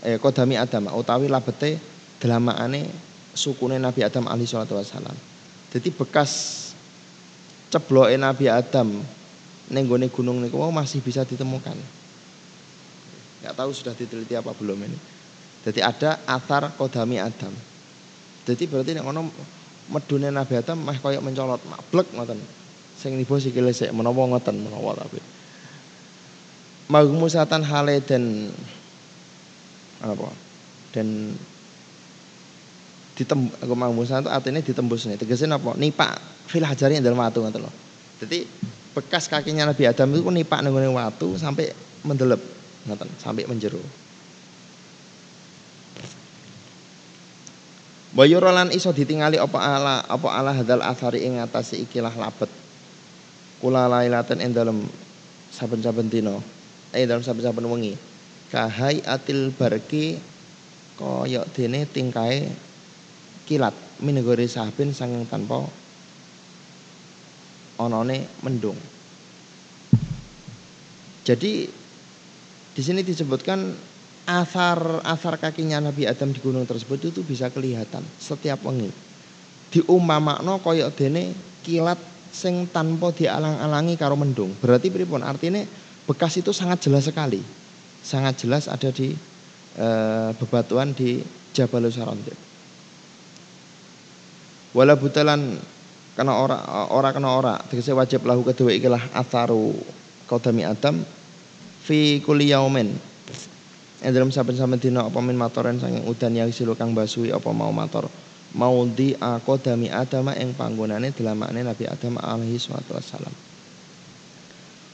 Eh 0.03 0.19
kodami 0.19 0.59
adama 0.59 0.91
utawi 0.93 1.31
labete 1.31 1.79
delamaane 2.19 2.91
sukune 3.35 3.79
Nabi 3.79 4.03
Adam 4.03 4.27
alaihi 4.27 4.51
salatu 4.51 4.75
wasalam. 4.75 5.15
Jadi 5.75 5.91
bekas 5.91 6.31
cebloke 7.71 8.15
Nabi 8.15 8.47
Adam 8.47 9.03
nenggone 9.73 10.13
gunung 10.13 10.43
niku 10.45 10.61
masih 10.69 11.01
bisa 11.01 11.25
ditemukan. 11.25 11.77
Nggak 13.45 13.55
tahu 13.57 13.71
sudah 13.73 13.93
diteliti 13.97 14.37
apa 14.37 14.53
belum 14.57 14.81
ini. 14.85 14.99
Jadi 15.65 15.81
ada 15.81 16.21
atar 16.29 16.77
kodami 16.77 17.17
Adam. 17.17 17.53
Jadi 18.45 18.69
berarti 18.69 18.93
nek 18.93 19.05
ngono 19.09 19.33
medune 19.89 20.29
Nabi 20.29 20.61
Adam 20.61 20.85
mah 20.85 20.97
koyok 21.01 21.25
mencolot, 21.25 21.61
mablek 21.65 22.09
ngoten. 22.13 22.41
Sing 23.01 23.17
nibo 23.17 23.41
sikile 23.41 23.73
sik 23.73 23.93
menawa 23.93 24.37
ngoten 24.37 24.57
menawa 24.61 24.93
tapi. 24.97 25.21
Magmusatan 26.93 27.65
hale 27.65 28.05
dan 28.05 28.53
apa? 30.05 30.29
Dan 30.93 31.33
ditem 33.17 33.49
aku 33.49 33.73
magmusatan 33.73 34.29
itu 34.29 34.31
artinya 34.33 34.61
ditembus 34.61 35.09
nih. 35.09 35.17
Tegasnya 35.17 35.57
apa? 35.57 35.73
Nipak 35.81 36.13
fil 36.49 36.65
hajari 36.65 37.01
dalam 37.01 37.17
watu 37.17 37.41
ngoten 37.41 37.65
loh. 37.65 37.73
Jadi 38.21 38.45
bekas 38.95 39.27
kakinya 39.27 39.67
Nabi 39.67 39.91
Adam 39.91 40.15
itu 40.15 40.23
nipak 40.31 40.63
nenggone 40.63 40.89
watu 40.95 41.35
sampai 41.35 41.75
mendelep 42.07 42.39
ngoten 42.87 43.11
sampai 43.19 43.45
menjeru. 43.51 43.83
Bayura 48.15 48.55
lan 48.55 48.71
iso 48.71 48.95
ditingali 48.95 49.43
apa 49.43 49.59
ala 49.59 50.07
apa 50.07 50.29
ala 50.31 50.55
hadal 50.55 50.87
athari 50.87 51.27
ing 51.27 51.43
atase 51.43 51.83
ikilah 51.83 52.15
labet. 52.15 52.47
Kula 53.59 53.91
lailatan 53.91 54.39
ing 54.39 54.55
dalem 54.55 54.87
saben-saben 55.51 56.07
dina, 56.07 56.39
eh 56.95 57.03
dalem 57.11 57.27
saben-saben 57.27 57.67
wengi. 57.67 57.99
Kahai 58.55 59.03
atil 59.03 59.51
barki 59.51 60.23
kaya 60.95 61.43
dene 61.51 61.91
tingkae 61.91 62.55
kilat 63.51 63.75
minegore 63.99 64.47
saben 64.47 64.95
sanging 64.95 65.27
tanpa 65.27 65.67
onone 67.79 68.29
mendung. 68.43 68.77
Jadi 71.25 71.67
di 72.75 72.83
sini 72.83 73.01
disebutkan 73.01 73.73
asar-asar 74.25 75.37
kakinya 75.37 75.81
Nabi 75.81 76.09
Adam 76.09 76.33
di 76.33 76.41
gunung 76.41 76.65
tersebut 76.65 77.13
itu 77.13 77.21
bisa 77.25 77.49
kelihatan 77.49 78.05
setiap 78.21 78.65
wengi. 78.65 78.93
Diumpamakno 79.73 80.61
koyok 80.61 80.91
dene 80.97 81.33
kilat 81.65 81.99
sing 82.35 82.67
tanpa 82.69 83.15
dialang-alangi 83.15 83.95
karo 83.95 84.19
mendung. 84.19 84.53
Berarti 84.59 84.91
pripun? 84.91 85.23
Artinya 85.23 85.63
bekas 86.05 86.35
itu 86.41 86.51
sangat 86.51 86.83
jelas 86.83 87.07
sekali. 87.07 87.41
Sangat 88.05 88.43
jelas 88.43 88.67
ada 88.67 88.91
di 88.91 89.15
e, 89.79 89.89
bebatuan 90.37 90.93
di 90.93 91.23
Jabal 91.55 91.89
Sarondib. 91.89 92.37
Wala 94.75 94.99
butalan 94.99 95.55
karena 96.15 96.39
ora 96.39 96.59
ora 96.95 97.11
kena 97.11 97.35
ora. 97.35 97.55
Tegese 97.59 97.91
wajib 97.91 98.23
lahu 98.23 98.47
kedua 98.47 98.71
ikilah 98.71 99.11
atharu 99.15 99.75
qadami 100.31 100.63
adam 100.63 101.03
fi 101.83 102.23
kulli 102.23 102.55
yaumin. 102.55 102.95
Ing 104.05 104.11
dalam 104.13 104.31
saben-saben 104.31 104.79
dina 104.79 105.09
apa 105.09 105.19
min 105.19 105.35
matoren 105.35 105.81
saking 105.83 106.07
udan 106.07 106.37
yang 106.37 106.51
silu 106.55 106.79
kang 106.79 106.95
basui 106.95 107.35
apa 107.35 107.51
mau 107.51 107.75
mator. 107.75 108.07
Mau 108.55 108.87
di 108.87 109.17
aqdami 109.19 109.91
adam 109.91 110.31
ing 110.39 110.55
panggonane 110.55 111.11
delamakne 111.11 111.67
Nabi 111.67 111.91
Adam 111.91 112.23
alaihi 112.23 112.55
salatu 112.55 112.95
wassalam. 112.95 113.35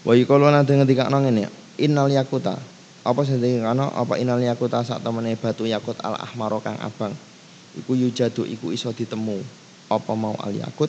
Wa 0.00 0.16
yaqulu 0.16 0.48
ana 0.48 0.64
ngendikakno 0.64 1.20
ngene 1.20 1.52
innal 1.76 2.08
yakuta. 2.08 2.56
Apa 3.04 3.20
sing 3.28 3.42
kana 3.42 3.92
apa 3.92 4.16
innal 4.16 4.40
yakuta 4.40 4.80
sak 4.80 5.04
temene 5.04 5.36
batu 5.36 5.68
yakut 5.68 6.00
al 6.00 6.16
ahmar 6.16 6.56
kang 6.64 6.80
abang? 6.80 7.12
Iku 7.76 7.92
yujadu 7.92 8.48
iku 8.48 8.72
iso 8.72 8.88
ditemu. 8.96 9.44
Apa 9.92 10.16
mau 10.16 10.38
al 10.40 10.56
yakut 10.56 10.88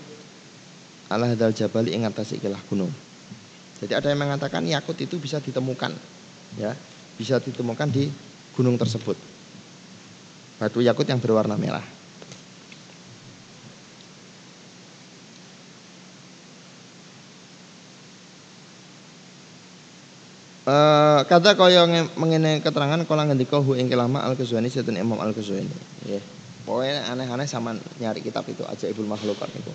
ala 1.11 1.27
hadal 1.27 1.51
jabal 1.51 1.83
ing 1.91 2.07
atas 2.07 2.31
ikilah 2.31 2.59
gunung. 2.71 2.89
Jadi 3.83 3.93
ada 3.97 4.07
yang 4.07 4.23
mengatakan 4.23 4.63
yakut 4.63 4.95
itu 5.03 5.19
bisa 5.19 5.43
ditemukan 5.43 5.91
ya, 6.55 6.71
bisa 7.19 7.43
ditemukan 7.43 7.91
di 7.91 8.07
gunung 8.55 8.79
tersebut. 8.79 9.19
Batu 10.61 10.79
yakut 10.79 11.03
yang 11.09 11.19
berwarna 11.19 11.59
merah. 11.59 11.83
Uh, 20.61 21.25
kata 21.25 21.57
kaya 21.57 21.89
mengene 22.13 22.61
keterangan 22.61 23.01
kala 23.09 23.25
ngendika 23.25 23.57
hu 23.57 23.73
ing 23.73 23.89
kelama 23.89 24.21
al 24.21 24.37
ghazwani 24.37 24.69
setan 24.69 24.93
Imam 24.93 25.17
al 25.17 25.33
nggih. 25.33 26.21
Pokoknya 26.61 27.09
aneh-aneh 27.09 27.49
sama 27.49 27.73
nyari 27.97 28.21
kitab 28.21 28.45
itu 28.45 28.61
aja 28.69 28.85
ibul 28.85 29.09
makhlukat 29.09 29.49
itu. 29.57 29.73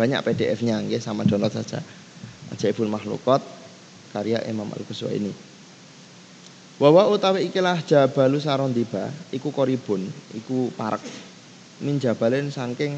Banyak 0.00 0.24
PDF-nya 0.24 0.80
ya 0.88 0.96
sama 0.96 1.28
download 1.28 1.52
saja. 1.52 1.84
Ajaibul 2.48 2.88
Makhlukot 2.88 3.44
karya 4.16 4.40
Imam 4.48 4.72
Al-Ghazali 4.72 5.20
ini. 5.20 5.32
Wawa 6.80 7.12
utawi 7.12 7.52
ikilah 7.52 7.84
Jabalu 7.84 8.40
Sarondiba 8.40 9.12
iku 9.28 9.52
koribun, 9.52 10.08
iku 10.32 10.72
parek 10.72 11.04
min 11.84 12.00
jabalin 12.00 12.48
saking 12.48 12.96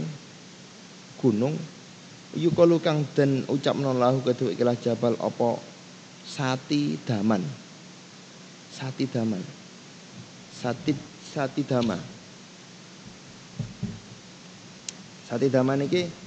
gunung 1.18 1.59
yukalu 2.39 2.79
kang 2.79 3.03
den 3.18 3.43
ucap 3.51 3.74
lahu 3.74 4.22
kedua 4.22 4.55
ikilah 4.55 4.79
jabal 4.79 5.18
opo 5.18 5.59
sati 6.22 6.95
daman. 7.03 7.43
Sati 8.70 9.05
daman. 9.11 9.43
Sati 10.55 10.95
sati 11.27 11.62
dama. 11.66 11.99
Sati 15.27 15.47
daman 15.51 15.83
iki 15.91 16.22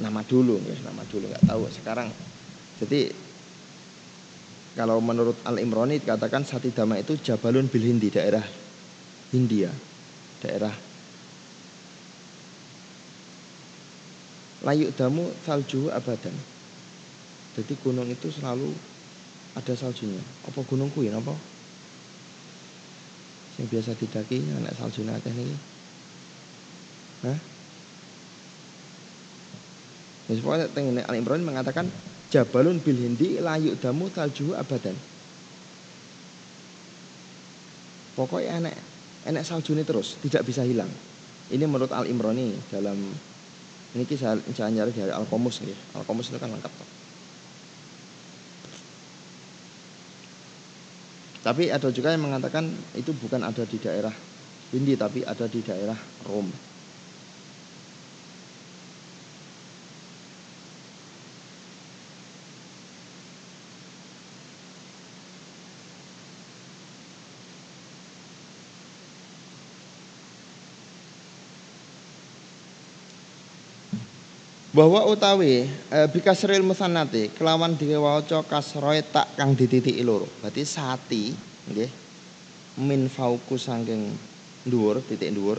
nama 0.00 0.24
dulu 0.24 0.56
ya 0.64 0.76
nama 0.82 1.04
dulu 1.04 1.28
nggak 1.28 1.46
tahu 1.46 1.68
sekarang. 1.68 2.08
Jadi 2.80 3.12
kalau 4.74 4.98
menurut 5.04 5.36
Al 5.44 5.60
Imroni 5.60 6.00
dikatakan 6.00 6.42
Satidama 6.48 6.96
itu 6.96 7.20
Jabalun 7.20 7.68
bil 7.68 7.84
Hindi 7.84 8.08
daerah 8.08 8.42
Hindia 9.30 9.68
daerah 10.40 10.72
layuk 14.64 14.96
damu 14.96 15.28
salju 15.44 15.92
abadan. 15.92 16.32
Jadi 17.56 17.72
gunung 17.84 18.08
itu 18.08 18.32
selalu 18.32 18.72
ada 19.52 19.74
saljunya. 19.76 20.22
Apa 20.48 20.64
gunung 20.64 20.88
kuin 20.94 21.12
apa 21.12 21.34
yang 23.60 23.68
biasa 23.68 23.92
didaki 23.92 24.40
anak 24.56 24.72
akeh 24.80 25.34
ini 25.36 25.56
Hah? 27.20 27.49
Ya, 30.30 30.38
pokoknya 30.38 31.02
Al 31.10 31.18
Imran 31.18 31.42
mengatakan 31.42 31.90
Jabalun 32.30 32.78
bil 32.78 32.94
hindi 32.94 33.42
layu 33.42 33.74
damu 33.74 34.06
taljuhu 34.06 34.54
abadan. 34.54 34.94
Pokoknya 38.14 38.62
enek 38.62 38.76
enek 39.26 39.42
salju 39.42 39.74
ini 39.74 39.82
terus, 39.82 40.14
tidak 40.22 40.46
bisa 40.46 40.62
hilang. 40.62 40.86
Ini 41.50 41.66
menurut 41.66 41.90
Al 41.90 42.06
Imroni 42.06 42.54
dalam 42.70 42.94
ini 43.90 44.04
kisah 44.06 44.38
saya 44.54 44.70
nyari 44.70 44.94
dari 44.94 45.10
Al 45.10 45.26
Komus 45.26 45.66
nih. 45.66 45.74
Al 45.98 46.06
Komus 46.06 46.30
itu 46.30 46.38
kan 46.38 46.54
lengkap. 46.54 46.70
Tapi 51.42 51.74
ada 51.74 51.90
juga 51.90 52.14
yang 52.14 52.22
mengatakan 52.22 52.70
itu 52.94 53.10
bukan 53.16 53.42
ada 53.42 53.66
di 53.66 53.80
daerah 53.80 54.12
Hindi 54.70 54.94
tapi 54.94 55.26
ada 55.26 55.50
di 55.50 55.66
daerah 55.66 55.98
Rom. 56.30 56.69
Bahwa 74.70 75.02
utawi 75.10 75.66
e, 75.66 75.98
bikasril 76.14 76.62
musannati 76.62 77.26
kelawan 77.34 77.74
diwaca 77.74 78.46
kasroe 78.46 79.02
tak 79.02 79.34
kang 79.34 79.58
dititiki 79.58 80.02
loro. 80.06 80.30
Berarti 80.38 80.62
sati 80.62 81.34
nggih 81.66 81.90
min 82.86 83.10
fauku 83.10 83.58
saking 83.58 84.14
dhuwur 84.62 85.02
titik 85.02 85.34
dhuwur. 85.34 85.58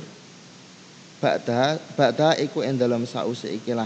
Ba'da 1.21 1.77
ba'da 1.93 2.39
iku 2.39 2.63
ing 2.63 2.79
dalam 2.79 3.03
sause 3.03 3.51
ikilah 3.51 3.85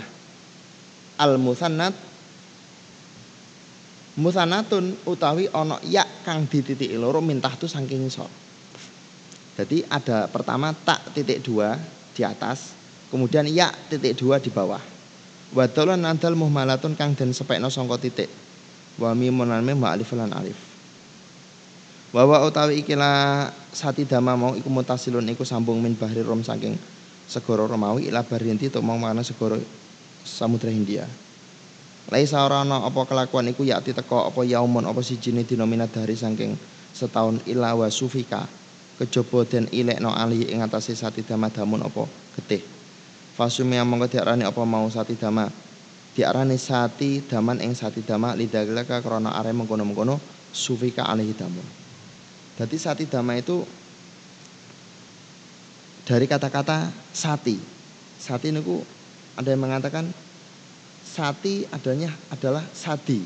al 1.20 1.36
musannat 1.42 1.92
musanatun 4.16 4.96
utawi 5.10 5.50
ana 5.52 5.82
ya 5.84 6.06
kang 6.22 6.46
dititiki 6.46 6.96
loro 7.02 7.20
mintah 7.20 7.58
tu 7.58 7.66
saking 7.66 8.06
ngisor. 8.06 8.30
Jadi 9.58 9.88
ada 9.90 10.30
pertama 10.30 10.70
tak 10.76 11.16
titik 11.16 11.42
dua 11.42 11.80
di 12.14 12.22
atas, 12.24 12.76
kemudian 13.10 13.48
ya 13.50 13.72
titik 13.90 14.20
dua 14.20 14.38
di 14.38 14.52
bawah. 14.52 14.95
Wadalan 15.56 16.04
nadal 16.04 16.36
muhmalatun 16.36 17.00
kang 17.00 17.16
den 17.16 17.32
sepekno 17.32 17.72
sangka 17.72 17.96
titik. 17.96 18.28
Wa 19.00 19.16
mimun 19.16 19.48
lan 19.48 19.64
mim 19.64 19.80
alif 19.88 20.12
lan 20.12 20.36
alif. 20.36 20.60
Wa 22.12 22.28
wa 22.28 22.44
utawi 22.44 22.84
ikilah 22.84 23.56
sati 23.72 24.04
dama 24.04 24.36
mau 24.36 24.52
iku 24.52 24.68
mutasilun 24.68 25.24
iku 25.32 25.48
sambung 25.48 25.80
min 25.80 25.96
bahri 25.96 26.24
rom 26.28 26.44
saking 26.44 26.76
segara 27.24 27.64
Romawi 27.68 28.12
ila 28.12 28.24
Baryanti 28.28 28.68
to 28.68 28.84
mau 28.84 29.00
mana 29.00 29.24
segara 29.24 29.56
Samudra 30.28 30.68
Hindia. 30.68 31.08
Laisa 32.12 32.44
ora 32.44 32.68
ana 32.68 32.84
apa 32.84 33.08
kelakuan 33.08 33.48
iku 33.48 33.64
yakti 33.64 33.96
teko 33.96 34.28
apa 34.28 34.44
yaumun 34.44 34.84
apa 34.84 35.00
sijine 35.00 35.48
dina 35.48 35.64
minadari 35.64 36.20
saking 36.20 36.52
setahun 36.92 37.40
ila 37.48 37.80
wa 37.80 37.88
sufika 37.88 38.44
kejaba 39.00 39.48
den 39.48 39.72
ilekno 39.72 40.12
ali 40.12 40.52
ing 40.52 40.60
atase 40.60 41.00
sati 41.00 41.24
dama 41.24 41.48
damun 41.48 41.80
apa 41.80 42.04
getih. 42.36 42.75
Fasumia 43.36 43.84
mongko 43.84 44.08
diarani 44.08 44.48
apa 44.48 44.64
mau 44.64 44.88
sati 44.88 45.20
dama. 45.20 45.52
Diarani 46.16 46.56
sati 46.56 47.20
daman 47.20 47.60
ing 47.60 47.76
sati 47.76 48.00
dama 48.00 48.32
lidaglaka 48.32 49.04
krana 49.04 49.36
are 49.36 49.52
mengkono-mengkono 49.52 50.16
sufika 50.56 51.04
alaihi 51.04 51.36
damun. 51.36 51.68
Jadi 52.56 52.76
sati 52.80 53.04
dama 53.04 53.36
itu 53.36 53.60
dari 56.08 56.24
kata-kata 56.32 56.88
sati. 57.12 57.60
Sati 58.16 58.56
niku 58.56 58.80
ada 59.36 59.52
yang 59.52 59.68
mengatakan 59.68 60.08
sati 61.04 61.68
adanya 61.68 62.16
adalah 62.32 62.64
sadi. 62.72 63.20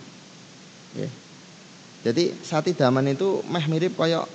Jadi 2.02 2.34
sati 2.42 2.74
daman 2.74 3.14
itu 3.14 3.46
meh 3.46 3.66
mirip 3.70 3.94
koyok 3.94 4.26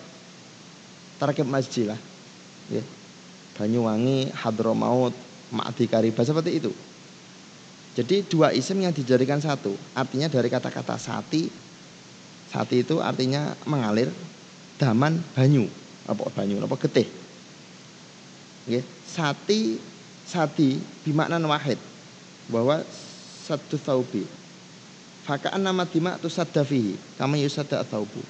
tarkib 1.19 1.51
masjid 1.51 1.91
lah. 1.91 1.99
Banyuwangi, 3.59 4.31
Hadramaut, 4.31 5.15
ma'di 5.53 5.85
kariba 5.91 6.23
seperti 6.25 6.63
itu. 6.63 6.73
Jadi 7.95 8.27
dua 8.27 8.51
isim 8.51 8.81
yang 8.83 8.91
dijadikan 8.91 9.39
satu, 9.39 9.75
artinya 9.95 10.27
dari 10.27 10.51
kata-kata 10.51 10.99
sati, 10.99 11.47
sati 12.51 12.83
itu 12.83 12.99
artinya 12.99 13.55
mengalir, 13.71 14.11
daman 14.81 15.23
banyu, 15.35 15.71
apa 16.11 16.27
banyu, 16.35 16.59
apa 16.59 16.75
getih. 16.75 17.07
Oke, 18.67 18.83
sati, 19.07 19.79
sati 20.27 20.83
bimaknan 21.07 21.47
wahid, 21.47 21.79
bahwa 22.51 22.83
satu 23.47 23.79
taubi. 23.79 24.27
Fakaan 25.25 25.63
nama 25.63 25.87
dima 25.87 26.19
tu 26.19 26.27
sadafihi, 26.27 26.99
kama 27.17 27.39
yusada 27.39 27.81
taubu. 27.87 28.21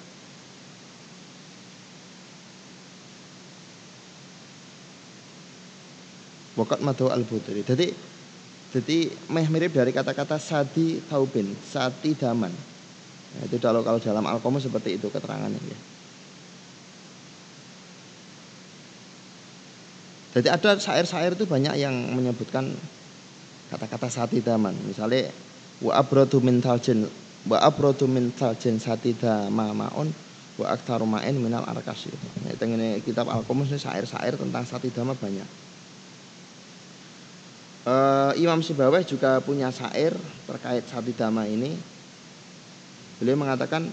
Wakat 6.55 6.81
madu 6.83 7.11
al 7.11 7.27
budri. 7.27 7.67
Jadi 7.67 7.91
jadi 8.75 9.07
meh 9.31 9.47
mirip 9.47 9.71
dari 9.71 9.95
kata-kata 9.95 10.35
sadi 10.39 10.99
taubin, 11.07 11.55
sati 11.63 12.15
daman. 12.19 12.51
Nah, 12.51 13.43
itu 13.47 13.59
kalau 13.63 13.87
kalau 13.87 14.03
dalam 14.03 14.27
al 14.27 14.43
seperti 14.59 14.99
itu 14.99 15.07
keterangannya 15.11 15.63
ya. 15.63 15.79
Jadi 20.35 20.49
ada 20.51 20.71
syair-syair 20.75 21.39
itu 21.39 21.47
banyak 21.47 21.79
yang 21.79 21.95
menyebutkan 22.11 22.75
kata-kata 23.71 24.11
sati 24.11 24.43
daman. 24.43 24.75
Misalnya 24.83 25.31
wa 25.79 25.95
abrodu 25.95 26.43
min 26.43 26.59
taljin 26.59 27.07
wa 27.47 27.63
abrodu 27.63 28.11
min 28.11 28.35
taljin 28.35 28.83
sati 28.83 29.15
dama 29.15 29.71
maun 29.71 30.11
wa 30.59 30.67
aktaru 30.71 31.07
ma'in 31.07 31.39
minal 31.39 31.63
arkasi. 31.63 32.11
Nah, 32.43 32.55
ini 32.55 32.99
kitab 33.07 33.31
Al-Qomus 33.31 33.71
ini 33.71 33.79
syair-syair 33.79 34.35
tentang 34.35 34.67
sati 34.67 34.91
dama 34.91 35.15
banyak. 35.15 35.64
Uh, 37.85 38.33
Imam 38.41 38.65
Sibawah 38.65 39.05
juga 39.05 39.45
punya 39.45 39.69
syair 39.69 40.17
terkait 40.49 40.89
sati 40.89 41.13
dama 41.13 41.45
ini. 41.45 41.77
Beliau 43.21 43.37
mengatakan 43.37 43.93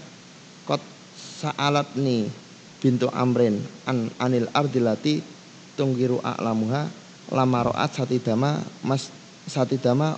kot 0.64 0.80
sa'alat 1.12 1.92
ni 2.00 2.24
bintu 2.80 3.12
amrin 3.12 3.60
an 3.84 4.08
anil 4.16 4.48
ardilati 4.56 5.20
tunggiru 5.76 6.24
a'lamuha 6.24 6.88
lama 7.36 7.58
ro'at 7.68 7.92
sati 7.92 8.16
dama 8.16 8.64
mas 8.80 9.12
sati 9.44 9.76
dama 9.76 10.16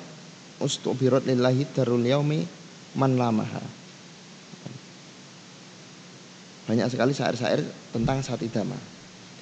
ustubirot 0.62 1.26
lillahi 1.26 1.66
darul 1.74 2.06
yaumi 2.06 2.46
man 2.94 3.18
lamaha. 3.18 3.62
Banyak 6.70 6.94
sekali 6.94 7.10
syair-syair 7.10 7.60
tentang 7.90 8.22
sati 8.22 8.46
dama. 8.48 8.78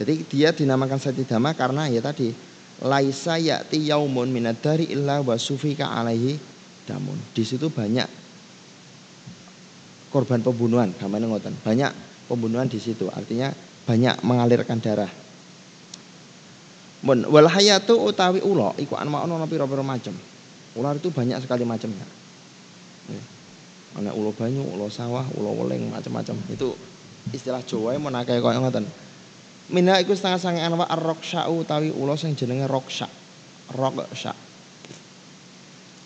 Jadi 0.01 0.25
dia 0.27 0.57
dinamakan 0.57 0.99
sati 0.99 1.23
dama 1.29 1.53
karena 1.53 1.87
ya 1.87 2.01
tadi 2.01 2.52
laisa 2.83 3.39
ya'ti 3.39 3.79
yaumun 3.89 4.29
minadari 4.29 4.91
illa 4.91 5.23
wa 5.23 5.39
sufika 5.39 5.87
alaihi 5.87 6.37
damun. 6.85 7.17
Di 7.31 7.47
situ 7.47 7.71
banyak 7.71 8.07
korban 10.11 10.43
pembunuhan, 10.43 10.91
gamane 10.99 11.31
ngoten. 11.31 11.55
Banyak 11.63 11.95
pembunuhan 12.27 12.67
di 12.67 12.83
situ. 12.83 13.07
Artinya 13.09 13.55
banyak 13.87 14.21
mengalirkan 14.27 14.83
darah. 14.83 15.11
Mun 17.03 17.27
wal 17.31 17.51
hayatu 17.51 17.99
utawi 17.99 18.39
ulo 18.43 18.75
iku 18.79 18.95
an 18.95 19.11
ono 19.11 19.47
pira-pira 19.47 19.83
macam. 19.83 20.15
Ular 20.79 20.99
itu 20.99 21.11
banyak 21.11 21.39
sekali 21.43 21.67
macamnya. 21.67 22.07
Ana 23.93 24.09
ulo 24.17 24.33
banyu, 24.33 24.65
ulo 24.73 24.89
sawah, 24.89 25.27
ulo 25.37 25.53
weleng 25.53 25.93
macam-macam. 25.93 26.33
Itu 26.49 26.73
istilah 27.29 27.61
Jawa 27.61 27.93
mun 28.01 28.17
akeh 28.17 28.41
koyo 28.41 28.57
ngoten. 28.65 28.89
Minha 29.71 30.03
iku 30.03 30.17
setengah 30.17 30.41
sange 30.43 30.59
anwa 30.59 30.91
ar-roksha 30.91 31.47
utawi 31.47 31.95
ulo 31.95 32.19
sing 32.19 32.35
jenenge 32.35 32.67
roksha. 32.67 33.07
Roksha. 33.71 34.35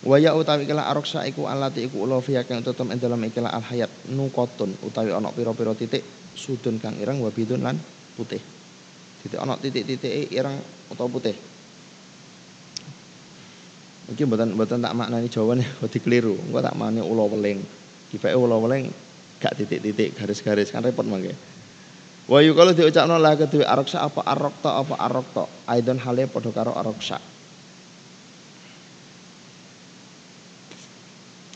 Waya 0.05 0.37
utawi 0.37 0.69
kala 0.69 0.85
aroksa 0.87 1.25
iku 1.25 1.49
alati 1.49 1.89
iku 1.89 2.05
ulo 2.05 2.21
fiya 2.21 2.45
kang 2.45 2.61
tutum 2.61 2.93
ing 2.93 3.01
dalem 3.01 3.27
ikilah 3.27 3.49
al 3.49 3.65
hayat 3.65 3.89
nukotun 4.13 4.77
utawi 4.85 5.09
ana 5.09 5.33
pira-pira 5.33 5.73
titik 5.73 6.05
sudun 6.37 6.77
kang 6.77 6.95
ireng 7.01 7.17
wa 7.17 7.33
bidun 7.33 7.65
lan 7.65 7.75
putih. 8.13 8.39
Titik 9.25 9.41
ana 9.41 9.57
titik-titik 9.57 10.29
ireng 10.29 10.53
utawa 10.93 11.09
putih. 11.09 11.33
Iki 14.07 14.23
mboten 14.23 14.55
mboten 14.55 14.79
tak 14.79 14.95
maknani 14.95 15.27
Jawa 15.27 15.59
nih, 15.59 15.67
kok 15.83 15.91
dikeliru. 15.91 16.39
Engko 16.39 16.63
tak 16.63 16.77
maknani 16.79 17.03
ulo 17.03 17.27
weling. 17.27 17.59
Dipeke 18.07 18.37
ulo 18.37 18.63
weling 18.63 18.87
gak 19.43 19.59
titik-titik 19.59 20.15
garis-garis 20.15 20.71
kan 20.71 20.85
repot 20.85 21.03
mangke. 21.03 21.35
Wa 22.27 22.43
yuqalu 22.43 22.75
diucapno 22.75 23.15
la 23.15 23.39
kedue 23.39 23.63
aroksa 23.63 24.03
apa 24.03 24.19
arokta 24.27 24.83
apa 24.83 24.95
arokta. 24.99 25.43
Aidon 25.71 25.95
hale 26.03 26.27
padha 26.27 26.51
karo 26.51 26.75
aroksa. 26.75 27.23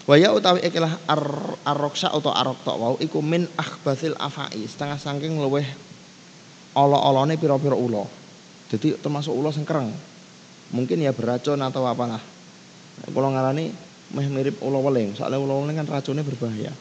Wa 0.08 0.16
ya 0.16 0.32
utawi 0.32 0.64
ikilah 0.64 0.96
ar 1.12 1.24
aroksa 1.68 2.08
atau 2.10 2.32
arokta 2.32 2.72
wau 2.72 2.96
iku 3.04 3.20
min 3.20 3.52
akhbathil 3.60 4.16
afai, 4.16 4.64
setengah 4.64 4.96
saking 4.96 5.40
luweh 5.40 5.68
olo-olone 6.76 7.36
pira-pira 7.36 7.76
ula. 7.76 8.08
Jadi 8.72 8.96
termasuk 8.96 9.36
ula 9.36 9.52
sing 9.52 9.68
kereng. 9.68 9.92
Mungkin 10.72 11.04
ya 11.04 11.12
beracun 11.12 11.60
atau 11.60 11.84
apalah. 11.84 12.24
Kalau 13.12 13.30
ngarani 13.32 13.76
meh 14.16 14.28
mirip 14.32 14.64
ula 14.64 14.80
weling. 14.80 15.20
Soalnya 15.20 15.36
ula 15.36 15.60
weling 15.60 15.76
kan 15.84 15.88
racunnya 15.88 16.24
berbahaya. 16.24 16.72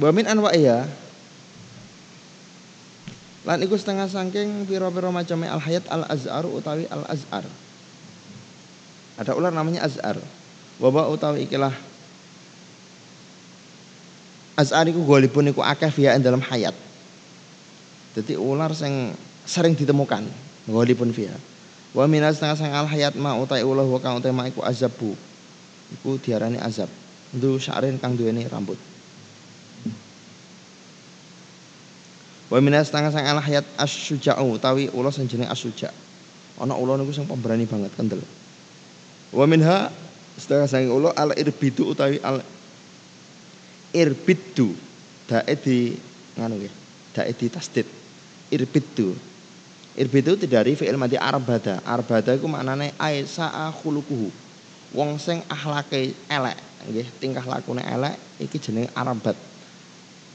Wa 0.00 0.08
min 0.14 0.24
anwa'iha 0.24 0.88
lan 3.42 3.58
iku 3.58 3.74
setengah 3.74 4.06
saking 4.06 4.70
pira-pira 4.70 5.10
macam 5.10 5.42
al 5.42 5.58
hayat 5.58 5.82
al 5.90 6.06
azhar 6.06 6.46
utawi 6.46 6.86
al 6.86 7.02
azhar. 7.10 7.42
Ada 9.18 9.34
ular 9.34 9.50
namanya 9.50 9.82
azhar. 9.82 10.14
Waba 10.78 11.10
utawi 11.10 11.50
ikilah 11.50 11.74
azhar 14.54 14.86
iku 14.86 15.02
golipun 15.02 15.50
iku 15.50 15.60
akeh 15.60 15.90
via 15.90 16.14
dalam 16.22 16.38
hayat. 16.38 16.74
Jadi 18.14 18.38
ular 18.38 18.70
sing 18.78 19.10
sering 19.42 19.74
ditemukan 19.74 20.22
golipun 20.70 21.10
via. 21.10 21.34
Wa 21.92 22.06
minas 22.06 22.38
setengah 22.38 22.56
sang 22.56 22.72
al 22.72 22.86
hayat 22.86 23.18
ma 23.18 23.34
utai 23.36 23.66
ulah 23.66 23.84
wa 23.84 23.98
kang 23.98 24.22
utai 24.22 24.30
ma 24.30 24.46
iku 24.46 24.62
azabu. 24.62 25.18
Iku 25.98 26.16
diarani 26.22 26.62
azab. 26.62 26.88
Ndu 27.36 27.58
sya'rin 27.58 27.98
kang 27.98 28.16
duweni 28.16 28.46
rambut. 28.46 28.91
Wa 32.52 32.60
minas 32.60 32.92
setengah 32.92 33.08
sang 33.08 33.24
al 33.24 33.40
hayat 33.40 33.64
asyuja'u 33.80 34.60
utawi 34.60 34.92
ulah 34.92 35.08
sing 35.08 35.24
jeneng 35.24 35.48
asyuja. 35.48 35.88
Ana 36.60 36.76
ulah 36.76 37.00
niku 37.00 37.08
sing 37.16 37.24
pemberani 37.24 37.64
banget 37.64 37.88
kendel. 37.96 38.20
Wa 39.32 39.48
minha 39.48 39.88
setengah 40.36 40.68
sang 40.68 40.84
ulah 40.92 41.16
al 41.16 41.32
irbidu 41.32 41.96
utawi 41.96 42.20
al 42.20 42.44
irbidu 43.96 44.76
dae 45.24 45.54
di 45.56 45.96
nganu 46.36 46.60
nggih. 46.60 46.72
Dae 47.16 47.32
di 47.32 47.46
tasdid. 47.48 47.88
Irbidu. 48.52 49.16
Irbidu 49.96 50.36
dari 50.44 50.76
fi'il 50.76 51.00
mati 51.00 51.16
arbada. 51.16 51.80
Arbada 51.88 52.36
iku 52.36 52.52
maknane 52.52 52.92
aisa'a 53.00 53.72
khuluquhu. 53.80 54.28
Wong 54.92 55.16
sing 55.16 55.40
akhlake 55.48 56.12
elek 56.28 56.60
nggih, 56.84 57.08
tingkah 57.16 57.48
lakune 57.48 57.80
elek 57.80 58.12
iki 58.44 58.60
jeneng 58.60 58.92
arbat. 58.92 59.40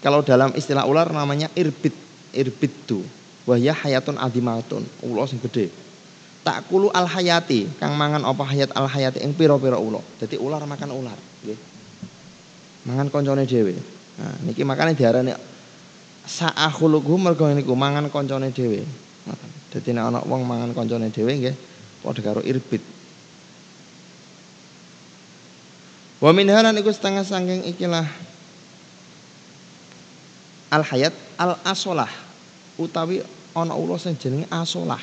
Kalau 0.01 0.25
dalam 0.25 0.49
istilah 0.57 0.89
ular 0.89 1.13
namanya 1.13 1.53
irbit 1.53 2.06
irbidu 2.37 3.01
wahya 3.49 3.73
hayatun 3.73 4.21
adimatun 4.21 4.85
ulo 5.01 5.25
sing 5.25 5.41
gede. 5.41 5.73
Kulu 6.47 6.87
al 6.95 7.11
hayati 7.11 7.67
kang 7.75 7.99
mangan 7.99 8.23
apa 8.23 8.47
hayat 8.47 8.71
al 8.71 8.87
hayati 8.87 9.19
ing 9.19 9.35
pira-pira 9.35 9.75
ulo. 9.75 9.99
Jadi 10.15 10.39
ular 10.39 10.63
makan 10.63 10.95
ular 10.95 11.19
nggih. 11.43 11.59
Mangan 12.87 13.11
koncone 13.11 13.43
dhewe. 13.43 13.75
Nah 14.15 14.31
niki 14.47 14.63
makane 14.63 14.95
diarani 14.95 15.35
sa'akhuluqhu 16.23 17.19
mergo 17.19 17.51
niku 17.51 17.75
mangan 17.75 18.07
koncone 18.07 18.55
dhewe. 18.55 18.79
Dadi 19.75 19.91
nek 19.91 20.03
ana 20.07 20.19
wong 20.23 20.47
mangan 20.47 20.71
koncone 20.71 21.11
dhewe 21.11 21.35
nggih 21.35 21.55
padha 21.99 22.23
karo 22.23 22.39
irbit. 22.39 22.79
Wa 26.23 26.31
min 26.31 26.47
iku 26.47 26.95
setengah 26.95 27.27
sangking 27.27 27.67
ikilah 27.75 28.07
al 30.71 30.83
hayat 30.87 31.11
al 31.35 31.59
asolah 31.67 32.26
utawi 32.77 33.25
ana 33.57 33.73
ula 33.73 33.97
sing 33.97 34.13
jenenge 34.17 34.45
asolah. 34.53 35.01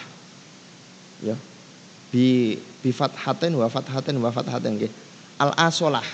Ya. 1.22 1.37
Bi 2.14 2.59
bi 2.83 2.91
fathatin 2.95 3.55
wa 3.59 3.66
fathatin 3.66 4.16
wa 4.22 4.31
fathatin 4.31 4.79
nggih. 4.79 4.93
Al 5.43 5.51
asolah. 5.59 6.07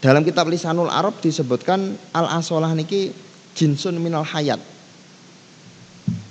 Dalam 0.00 0.24
kitab 0.24 0.48
Lisanul 0.48 0.88
Arab 0.88 1.20
disebutkan 1.20 1.92
al 2.16 2.26
asolah 2.40 2.72
niki 2.72 3.12
jinsun 3.52 4.00
minal 4.00 4.24
hayat. 4.24 4.58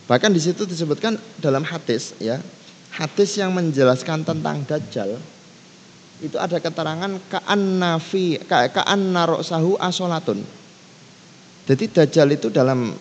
Bahkan 0.10 0.34
di 0.34 0.42
situ 0.42 0.66
disebutkan 0.66 1.22
dalam 1.38 1.62
hadis 1.62 2.18
ya. 2.18 2.42
Hadis 2.90 3.38
yang 3.38 3.54
menjelaskan 3.54 4.26
tentang 4.26 4.66
dajjal 4.66 5.22
itu 6.20 6.36
ada 6.36 6.60
keterangan 6.60 7.16
ka'anna 7.32 7.96
fi 8.02 8.36
ka'anna 8.44 9.24
ra'sahu 9.24 9.80
asolatun. 9.80 10.44
Jadi 11.70 11.86
dajjal 11.86 12.34
itu 12.34 12.50
dalam 12.50 12.98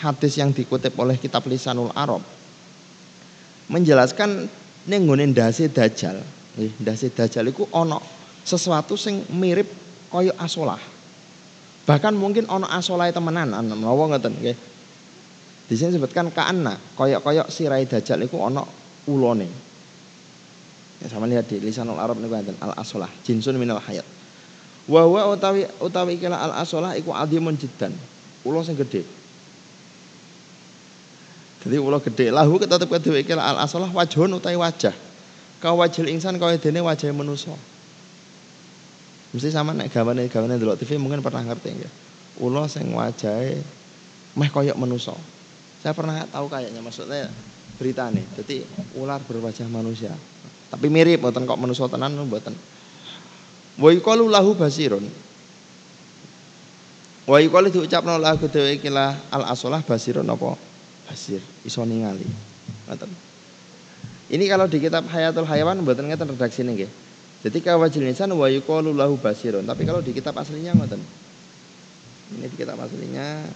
hadis 0.00 0.40
yang 0.40 0.48
dikutip 0.56 0.96
oleh 0.96 1.20
kitab 1.20 1.44
Lisanul 1.44 1.92
Arab 1.92 2.24
menjelaskan 3.68 4.48
nenggone 4.88 5.28
ndase 5.28 5.68
dajjal. 5.68 6.16
Ndase 6.56 7.12
dajjal 7.12 7.52
iku 7.52 7.68
ana 7.76 8.00
sesuatu 8.48 8.96
sing 8.96 9.28
mirip 9.28 9.68
kaya 10.08 10.32
asolah. 10.40 10.80
Bahkan 11.84 12.16
mungkin 12.16 12.48
ana 12.48 12.64
asolahe 12.80 13.12
temenan 13.12 13.52
menawa 13.52 14.16
ngoten 14.16 14.32
nggih. 14.40 14.56
Di 15.66 15.74
sini 15.76 15.92
disebutkan 15.92 16.32
ka'anna 16.32 16.96
kaya-kaya 16.96 17.44
sirai 17.52 17.84
dajjal 17.84 18.24
iku 18.24 18.40
ana 18.40 18.64
ulone. 19.04 19.52
Ya, 21.04 21.12
sama 21.12 21.28
lihat 21.28 21.44
di 21.44 21.60
lisanul 21.60 22.00
Arab 22.00 22.16
niku 22.24 22.40
al 22.40 22.72
asolah 22.80 23.12
jinsun 23.20 23.60
minal 23.60 23.84
hayat. 23.84 24.15
Wa 24.86 25.02
wa 25.02 25.34
utawi 25.34 25.66
utawi 25.82 26.14
ikilah 26.14 26.38
al 26.38 26.52
asolah 26.62 26.94
iku 26.94 27.10
adimun 27.10 27.58
jiddan. 27.58 27.90
Ulo 28.46 28.62
sing 28.62 28.78
gede. 28.78 29.02
Jadi 31.66 31.76
ulo 31.82 31.98
gede 31.98 32.30
lahu 32.30 32.62
tetep 32.62 32.86
kedue 32.86 33.26
ikilah 33.26 33.42
al 33.42 33.58
asolah 33.66 33.90
wajhun 33.90 34.30
utawi 34.38 34.54
wajah. 34.54 34.94
Ka 35.58 35.74
wajhil 35.74 36.06
insan 36.06 36.38
kaya 36.38 36.54
dene 36.62 36.78
wajah 36.78 37.10
manusa. 37.10 37.50
Mesti 39.34 39.50
sama 39.50 39.74
nek 39.74 39.90
gawane 39.90 40.30
gawane 40.30 40.54
delok 40.54 40.78
TV 40.78 41.02
mungkin 41.02 41.18
pernah 41.18 41.42
ngerti 41.42 41.70
ya. 41.74 41.90
Ulo 42.38 42.70
sing 42.70 42.86
wajahe 42.94 43.58
meh 44.38 44.50
kaya 44.54 44.78
manusa. 44.78 45.18
Saya 45.82 45.96
pernah 45.98 46.22
tahu 46.30 46.46
kayaknya 46.46 46.78
maksudnya 46.78 47.26
berita 47.74 48.06
nih. 48.14 48.22
Jadi 48.38 48.56
ular 48.94 49.18
berwajah 49.26 49.66
manusia. 49.66 50.14
Tapi 50.70 50.86
mirip 50.90 51.22
mboten 51.22 51.42
kok 51.42 51.58
manusa 51.58 51.90
tenan 51.90 52.14
mboten. 52.14 52.54
Wa 53.76 53.92
yuqalu 53.92 54.28
lahu 54.32 54.56
basirun. 54.56 55.04
Wa 57.28 57.36
yuqalu 57.42 57.68
diucapno 57.68 58.16
lahu 58.16 58.48
dhewe 58.48 58.80
al 59.32 59.44
asolah 59.52 59.84
basirun 59.84 60.24
apa? 60.24 60.56
Basir, 61.06 61.44
iso 61.62 61.84
ningali. 61.84 62.26
Ngoten. 62.88 63.10
Ini 64.26 64.44
kalau 64.50 64.66
di 64.66 64.82
kitab 64.82 65.06
Hayatul 65.06 65.46
Hayawan 65.46 65.78
mboten 65.84 66.10
ngeten 66.10 66.34
redaksine 66.34 66.74
nggih. 66.74 66.90
Jadi 67.46 67.58
kawajil 67.62 68.02
insan 68.10 68.32
wa 68.34 68.50
yuqalu 68.50 68.90
lahu 68.90 69.20
basirun. 69.20 69.62
Tapi 69.62 69.86
kalau 69.86 70.02
di 70.02 70.10
kitab 70.10 70.34
aslinya 70.34 70.74
ngoten. 70.74 70.98
Ini 72.34 72.46
di 72.50 72.56
kitab 72.58 72.74
aslinya 72.82 73.46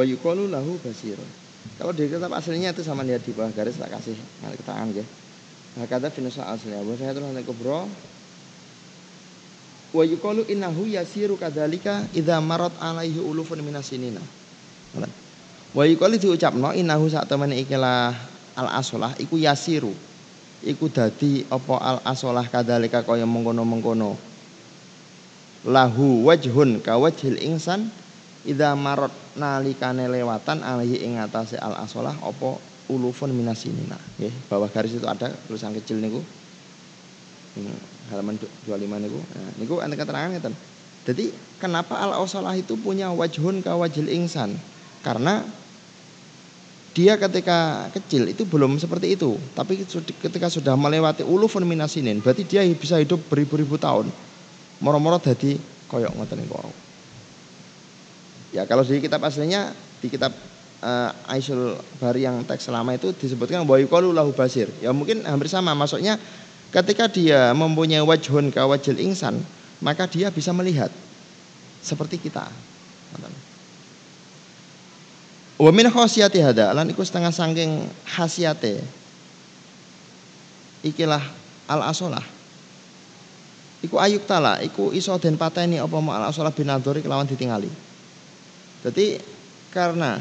wa 0.00 0.04
yuqalu 0.08 0.48
lahu 0.48 0.80
basirun. 0.80 1.28
Kalau 1.76 1.92
di 1.92 2.08
kitab 2.08 2.32
aslinya 2.32 2.72
itu 2.72 2.80
sama 2.80 3.04
lihat 3.04 3.20
di 3.20 3.36
bawah 3.36 3.52
garis 3.52 3.76
tak 3.76 3.92
kasih 3.92 4.16
keterangan 4.56 4.88
ya. 4.96 5.04
Nah, 5.76 5.84
kata 5.84 6.08
finusa 6.08 6.48
aslinya 6.48 6.80
wa 6.80 6.96
saya 6.96 7.12
tulis 7.12 7.44
kubro 7.44 7.84
wa 9.92 10.02
yuqalu 10.06 10.48
innahu 10.48 10.88
yasiru 10.88 11.36
kadzalika 11.36 12.08
idza 12.16 12.40
marat 12.40 12.72
alaihi 12.80 13.20
ulufun 13.20 13.60
minasinina. 13.60 14.24
Wa 15.76 15.84
yuqalu 15.84 16.16
diucapno 16.16 16.72
innahu 16.72 17.12
sak 17.12 17.28
temene 17.28 17.60
ikilah 17.60 18.16
al 18.56 18.68
asolah 18.80 19.12
iku 19.20 19.36
yasiru. 19.36 19.92
Iku 20.64 20.88
dadi 20.88 21.44
apa 21.44 21.76
al 21.76 21.98
asolah 22.08 22.48
kadzalika 22.48 23.04
kaya 23.04 23.28
mengkono-mengkono. 23.28 24.16
Lahu 25.60 26.24
wajhun 26.24 26.80
ka 26.80 26.96
wajhil 26.96 27.36
insan 27.36 27.92
Ida 28.40 28.72
marot 28.72 29.12
nalikane 29.36 30.08
lewatan 30.08 30.64
alaihi 30.64 31.04
ing 31.04 31.20
atase 31.20 31.60
al 31.60 31.76
asolah 31.84 32.16
opo 32.24 32.56
ulufun 32.88 33.36
minasinina. 33.36 34.00
Nggih, 34.16 34.32
bawah 34.48 34.72
garis 34.72 34.96
itu 34.96 35.04
ada 35.04 35.28
tulisan 35.44 35.76
kecil 35.76 36.00
niku. 36.00 36.24
halaman 38.10 38.40
25 38.66 39.04
niku. 39.04 39.20
Nah, 39.20 39.50
niku 39.60 39.74
ana 39.78 39.94
keterangan 39.94 40.32
ngeten. 40.32 40.54
Jadi 41.04 41.30
kenapa 41.60 42.00
al 42.00 42.16
asolah 42.16 42.56
itu 42.56 42.74
punya 42.80 43.12
wajhun 43.12 43.60
ka 43.60 43.76
wajil 43.76 44.08
insan? 44.08 44.56
Karena 45.04 45.44
dia 46.96 47.14
ketika 47.20 47.86
kecil 47.94 48.26
itu 48.26 48.42
belum 48.42 48.80
seperti 48.80 49.14
itu, 49.14 49.38
tapi 49.54 49.86
ketika 50.20 50.50
sudah 50.50 50.74
melewati 50.74 51.22
ulufun 51.22 51.62
minasinin, 51.62 52.18
berarti 52.18 52.42
dia 52.42 52.66
bisa 52.74 52.98
hidup 52.98 53.22
beribu-ribu 53.30 53.78
tahun. 53.78 54.10
Moro-moro 54.82 55.22
jadi 55.22 55.60
koyok 55.86 56.16
ngoten 56.18 56.40
niku. 56.40 56.56
Ya 58.50 58.66
kalau 58.66 58.82
di 58.82 58.98
kitab 58.98 59.22
aslinya 59.22 59.70
di 60.02 60.10
kitab 60.10 60.34
uh, 60.82 61.10
Aisyul 61.30 61.78
Bari 62.02 62.26
yang 62.26 62.42
teks 62.42 62.66
selama 62.66 62.98
itu 62.98 63.14
disebutkan 63.14 63.62
yuqalu 63.62 64.10
lahu 64.10 64.34
basir. 64.34 64.66
Ya 64.82 64.90
mungkin 64.90 65.22
hampir 65.22 65.46
sama. 65.46 65.70
Maksudnya 65.76 66.18
Ketika 66.70 67.10
dia 67.10 67.50
mempunyai 67.50 67.98
wajhun 67.98 68.54
kawajil 68.54 68.94
insan, 69.02 69.42
maka 69.82 70.06
dia 70.06 70.30
bisa 70.30 70.54
melihat 70.54 70.86
seperti 71.82 72.14
kita. 72.14 72.46
Wa 75.58 75.70
min 75.74 75.90
khasiyati 75.90 76.38
hada 76.38 76.70
lan 76.70 76.86
iku 76.94 77.02
setengah 77.02 77.34
saking 77.34 77.90
khasiate. 78.06 78.86
Ikilah 80.86 81.20
al 81.68 81.90
asolah 81.90 82.24
iku 83.84 84.00
ayuk 84.00 84.24
tala 84.24 84.64
iku 84.64 84.96
iso 84.96 85.12
den 85.20 85.36
pateni 85.36 85.76
apa 85.76 85.92
al 85.92 86.32
asolah 86.32 86.48
bin 86.56 86.72
kelawan 87.04 87.28
ditingali 87.28 87.68
jadi 88.80 89.20
karena 89.70 90.20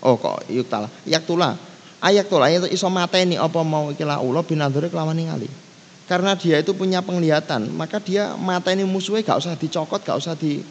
Oh 0.00 0.16
kok 0.16 0.48
ayuk 0.48 0.64
tala 0.64 0.88
yak 1.04 1.28
tula. 1.28 1.60
Ayak 2.00 2.32
tula 2.32 2.48
itu 2.48 2.64
iso 2.72 2.88
mateni 2.88 3.36
apa 3.36 3.60
mau 3.60 3.92
ikilah 3.92 4.24
ulo 4.24 4.40
bin 4.40 4.64
kelawan 4.64 5.12
ningali 5.12 5.44
karena 6.08 6.32
dia 6.34 6.58
itu 6.58 6.72
punya 6.72 7.04
penglihatan 7.04 7.68
maka 7.76 8.00
dia 8.00 8.32
mateni 8.34 8.82
musuhnya 8.88 9.22
gak 9.22 9.38
usah 9.44 9.54
dicokot 9.54 10.00
gak 10.02 10.16
usah 10.18 10.34
di 10.34 10.64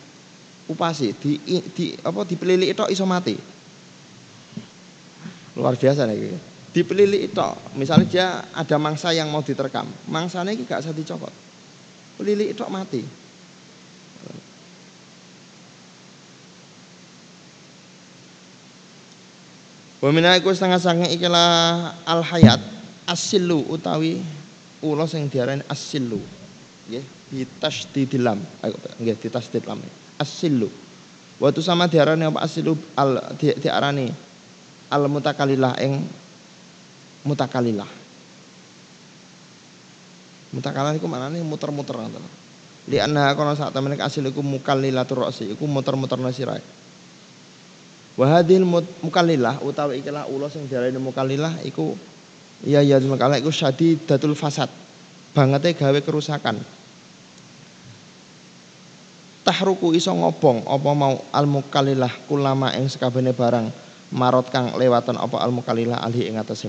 upasi 0.67 1.13
di, 1.15 1.37
di 1.71 1.93
apa 2.01 2.25
dipelilik 2.25 2.73
itu 2.73 2.81
iso 2.89 3.05
mati. 3.05 3.37
Luar 5.53 5.77
biasa 5.77 6.09
nih 6.09 6.33
dipelilik 6.73 7.29
itu 7.29 7.49
misalnya 7.77 8.09
dia 8.09 8.27
ada 8.49 8.81
mangsa 8.81 9.13
yang 9.13 9.29
mau 9.29 9.45
diterkam. 9.45 9.85
Mangsanya 10.09 10.57
ini 10.57 10.65
gak 10.65 10.81
usah 10.81 10.97
dicopot 10.97 11.31
pelilik 12.19 12.51
itu 12.51 12.65
mati 12.67 12.99
Wamina 19.99 20.35
iku 20.39 20.51
setengah 20.55 20.79
sange 20.79 21.07
ikilah 21.11 21.91
al 22.07 22.23
hayat 22.23 22.59
asilu 23.03 23.67
utawi 23.67 24.23
ulo 24.79 25.03
sing 25.03 25.27
diarani 25.27 25.65
asilu 25.67 26.23
nggih 26.87 27.03
bitasdidil 27.29 28.23
lam 28.23 28.39
nggih 29.03 29.15
ditasdid 29.19 29.67
lam 29.67 29.83
asilu 30.15 30.71
Waktu 31.39 31.63
sama 31.63 31.87
diarani 31.87 32.27
apa 32.27 32.43
asilu 32.43 32.75
al 32.99 33.23
di, 33.39 33.55
diarani 33.55 34.11
al 34.91 35.07
mutakalilah 35.07 35.79
ing 35.79 36.03
mutakalilah. 37.23 37.87
Mutakalilah 40.51 40.99
iku 40.99 41.07
maknane 41.07 41.39
muter-muter 41.39 41.95
ngoten. 41.95 42.27
Li 42.91 42.99
anna 42.99 43.31
kono 43.39 43.55
sak 43.55 43.71
temene 43.71 43.95
asil 44.03 44.27
iku 44.27 44.43
mukallilatur 44.43 45.23
ra'si 45.23 45.55
iku 45.55 45.63
muter-muter 45.63 46.19
sirahe. 46.35 46.59
Wa 48.19 48.35
hadhil 48.35 48.67
mukallilah 48.99 49.63
utawi 49.63 50.03
ikilah 50.03 50.27
ula 50.27 50.51
sing 50.51 50.67
diarani 50.67 50.99
mukallilah 50.99 51.63
iku 51.63 51.95
iya 52.67 52.83
ya 52.83 52.99
makalah 52.99 53.39
iku 53.39 53.47
syadidatul 53.47 54.35
fasad. 54.35 54.67
Bangete 55.31 55.71
gawe 55.71 55.99
kerusakan. 56.03 56.59
Tahruku 59.47 59.95
iso 59.95 60.11
ngobong 60.11 60.67
apa 60.67 60.91
mau 60.91 61.15
al 61.31 61.47
mukalilah 61.47 62.11
kulama 62.27 62.75
ing 62.75 62.91
sekabene 62.91 63.31
barang 63.31 63.71
marot 64.11 64.51
kang 64.51 64.75
lewatan 64.75 65.15
apa 65.15 65.39
al 65.39 65.55
mukalilah 65.55 66.03
alhi 66.03 66.27
ing 66.27 66.35
atase 66.35 66.67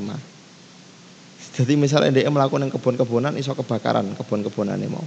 jadi 1.51 1.75
misalnya 1.75 2.23
dia 2.23 2.31
melakukan 2.31 2.71
kebun-kebunan 2.71 3.35
iso 3.35 3.59
kebakaran 3.59 4.15
kebun-kebunane 4.15 4.87
mau. 4.87 5.03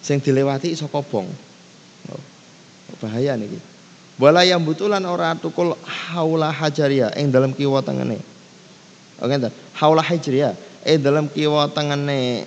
Sing 0.00 0.22
dilewati 0.22 0.70
iso 0.70 0.86
kobong. 0.86 1.26
Oh, 2.14 2.22
bahaya 3.02 3.34
nih 3.34 3.58
Wala 4.20 4.44
yang 4.44 4.60
butulan 4.60 5.00
ora 5.08 5.32
tukul 5.32 5.72
haula 6.12 6.52
hajaria 6.52 7.08
ing 7.16 7.32
dalam 7.32 7.56
kiwa 7.56 7.80
tengene. 7.80 8.20
Oke 9.16 9.36
oh, 9.40 9.52
Haula 9.80 10.04
hajaria 10.04 10.52
ing 10.84 11.00
dalam 11.00 11.24
kiwa 11.24 11.72
tengene 11.72 12.44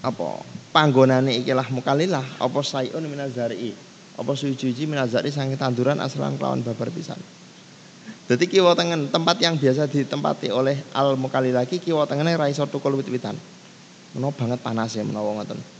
apa 0.00 0.40
panggonane 0.72 1.36
ikilah 1.44 1.68
mukalilah 1.68 2.24
apa 2.40 2.58
sayun 2.64 3.04
minazari 3.12 3.76
apa 4.16 4.32
suci-suci 4.32 4.88
minazari 4.88 5.28
saking 5.28 5.60
tanduran 5.60 6.00
asalan 6.00 6.40
kelawan 6.40 6.64
babar 6.64 6.88
pisan. 6.88 7.20
Jadi 8.32 8.48
kiwa 8.48 8.72
tengen 8.72 9.12
tempat 9.12 9.36
yang 9.44 9.60
biasa 9.60 9.92
ditempati 9.92 10.48
oleh 10.48 10.80
al 10.96 11.20
mukali 11.20 11.52
lagi 11.52 11.76
kiwa 11.76 12.08
tengene 12.08 12.32
ra 12.40 12.48
iso 12.48 12.64
tukul 12.64 12.96
wit-witan. 12.96 13.36
Menawa 14.16 14.32
banget 14.32 14.64
panas 14.64 14.96
ya 14.96 15.04
menawa 15.04 15.44
ngoten. 15.44 15.75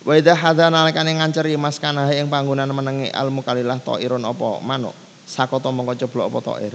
Wa 0.00 0.16
idza 0.16 0.32
hadza 0.32 0.72
nalikane 0.72 1.12
nganceri 1.12 1.60
maskana 1.60 2.08
ing 2.16 2.32
panggonan 2.32 2.72
menengi 2.72 3.12
al 3.12 3.28
mukalilah 3.28 3.76
tairun 3.84 4.24
apa 4.24 4.56
manuk. 4.64 4.96
Sakoto 5.28 5.68
mongko 5.68 5.92
ceblok 5.92 6.32
apa 6.32 6.40
tair. 6.40 6.74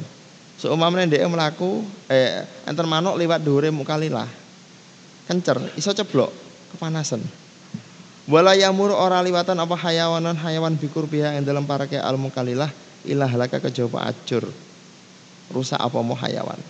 Seumpamane 0.61 1.09
dhek 1.09 1.25
mlaku 1.25 1.81
eh 2.05 2.45
enten 2.69 2.85
manuk 2.85 3.17
liwat 3.17 3.41
dhuwure 3.41 3.73
mukalilah. 3.73 4.29
Kencer 5.25 5.57
iso 5.73 5.89
ceblok 5.97 6.29
kepanasan. 6.77 7.25
Wala 8.29 8.53
yamur 8.53 8.93
ora 8.93 9.25
liwatan 9.25 9.57
apa 9.57 9.73
hayawanan 9.73 10.37
hayawan 10.37 10.77
bikur 10.77 11.09
biha 11.09 11.33
yang 11.33 11.45
dalam 11.45 11.65
parake 11.65 11.97
al 11.97 12.21
mukalilah 12.21 12.69
ilah 13.09 13.31
laka 13.33 13.57
kejaba 13.57 14.05
acur. 14.05 14.45
Rusak 15.49 15.81
apa 15.81 15.97
mau 16.05 16.13
hayawan. 16.13 16.61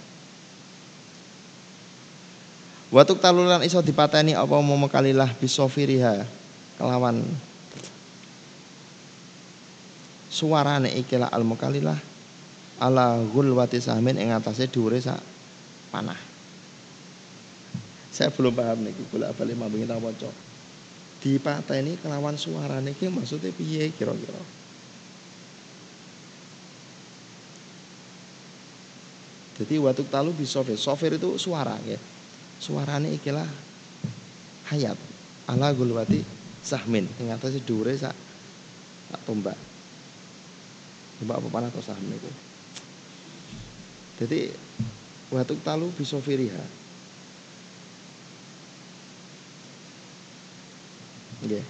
Watuk 2.95 3.19
talulan 3.19 3.59
iso 3.67 3.83
dipateni 3.83 4.39
apa 4.39 4.55
mau 4.63 4.79
mukalilah 4.79 5.35
bisofiriha 5.35 6.44
kelawan. 6.77 7.23
Suarane 10.31 10.91
ikilah 10.99 11.31
al 11.31 11.47
mukalilah 11.47 11.95
ala 12.83 13.15
gulwati 13.31 13.79
samin 13.79 14.19
ing 14.19 14.35
atase 14.35 14.67
dhuwure 14.67 14.99
sak 14.99 15.23
panah. 15.95 16.19
Saya 18.11 18.31
belum 18.31 18.55
paham 18.55 18.83
nih, 18.83 18.95
kula 19.11 19.31
balik 19.35 19.55
mau 19.59 19.67
tak 19.67 19.99
waca 19.99 20.31
dipateni 21.25 21.97
kelawan 22.05 22.37
suara 22.37 22.77
niki 22.85 23.09
maksudnya 23.09 23.49
piye 23.49 23.89
kira-kira? 23.97 24.37
Jadi 29.57 29.79
waktu 29.81 30.03
talu 30.11 30.35
di 30.37 30.45
sofir. 30.45 31.15
Itu 31.15 31.39
suara 31.41 31.79
ya 31.87 31.97
suaranya 32.61 33.09
ikilah 33.09 33.47
hayat. 34.69 34.99
Ala 35.49 35.73
gulwati 35.73 36.21
sahmin 36.65 37.05
yang 37.21 37.37
atasnya 37.37 37.61
dure 37.61 37.93
sak 37.93 38.17
sak 39.13 39.21
tombak 39.29 39.53
tombak 41.21 41.37
apa 41.37 41.47
panah 41.53 41.69
atau 41.69 41.85
sahmin 41.85 42.17
itu 42.17 42.31
jadi 44.17 44.49
waktu 45.29 45.53
talu 45.61 45.93
bisofiriha 45.93 46.85
Nggih. 51.45 51.63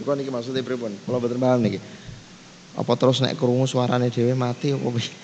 Duka 0.00 0.18
niki 0.18 0.32
maksudnya 0.32 0.64
pripun? 0.66 0.90
Kula 1.06 1.22
boten 1.22 1.38
paham 1.38 1.62
niki. 1.62 1.78
Apa 2.74 2.98
terus 2.98 3.22
nek 3.22 3.38
krungu 3.38 3.68
suarane 3.68 4.10
dhewe 4.10 4.34
mati 4.34 4.74
apa 4.74 4.88
piye? 4.90 5.14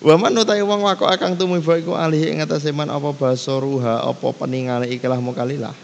Wa 0.00 0.16
man 0.16 0.32
utawi 0.32 0.64
wong 0.64 0.80
wako 0.80 1.04
akang 1.06 1.36
tumuba 1.36 1.76
iku 1.76 1.92
alih 1.92 2.32
ing 2.32 2.40
atase 2.40 2.72
man 2.72 2.88
apa 2.88 3.12
basa 3.12 3.52
ruha 3.60 4.00
apa 4.00 4.32
peningale 4.32 4.88
ikilah 4.88 5.20
mukalilah. 5.20 5.76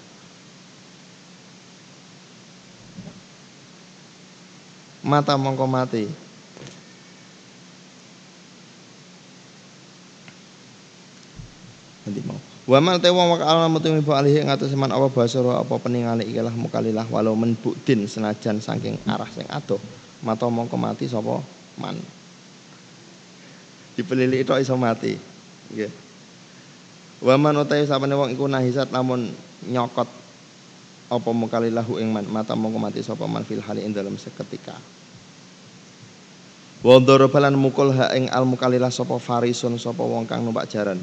Mata 5.07 5.39
mongko 5.39 5.71
mati. 5.71 6.11
Nanti 12.03 12.21
mau. 12.27 12.39
Wa 12.67 12.83
man 12.83 12.99
te 12.99 13.07
wong 13.07 13.39
wakal 13.39 13.71
mutumi 13.71 14.03
bu 14.03 14.11
alihi 14.11 14.43
ngatus 14.43 14.75
seman 14.75 14.91
apa 14.91 15.07
basara 15.07 15.63
apa 15.63 15.79
peningale 15.79 16.27
ikilah 16.27 16.51
mukalilah 16.51 17.07
walau 17.07 17.39
men 17.39 17.55
bukdin 17.55 18.11
senajan 18.11 18.59
saking 18.59 18.99
arah 19.07 19.31
sing 19.31 19.47
adoh 19.47 19.79
mata 20.27 20.51
mongko 20.51 20.75
mati 20.75 21.07
sapa 21.07 21.39
man. 21.79 21.95
Dipelilik 23.95 24.43
itu 24.43 24.53
iso 24.59 24.75
mati. 24.75 25.15
Nggih. 25.71 25.93
Wa 27.23 27.39
man 27.39 27.63
utawi 27.63 27.87
sapane 27.87 28.19
wong 28.19 28.35
iku 28.35 28.51
nahisat 28.51 28.91
lamun 28.91 29.31
nyokot 29.71 30.26
apa 31.07 31.31
mukalilahu 31.31 32.03
ing 32.03 32.11
man 32.11 32.27
mata 32.27 32.59
mongko 32.59 32.79
mati 32.83 33.01
sapa 33.03 33.25
man 33.31 33.47
fil 33.47 33.63
hali 33.63 33.87
ing 33.87 33.95
dalam 33.95 34.19
seketika. 34.19 34.75
Wa 36.83 36.99
darabalan 37.03 37.55
mukul 37.59 37.95
ha 37.95 38.11
ing 38.15 38.31
al 38.31 38.45
mukalilah 38.47 38.91
sapa 38.91 39.17
farisun 39.19 39.79
sapa 39.81 40.03
wong 40.03 40.27
kang 40.27 40.43
numpak 40.43 40.71
jaran 40.71 40.99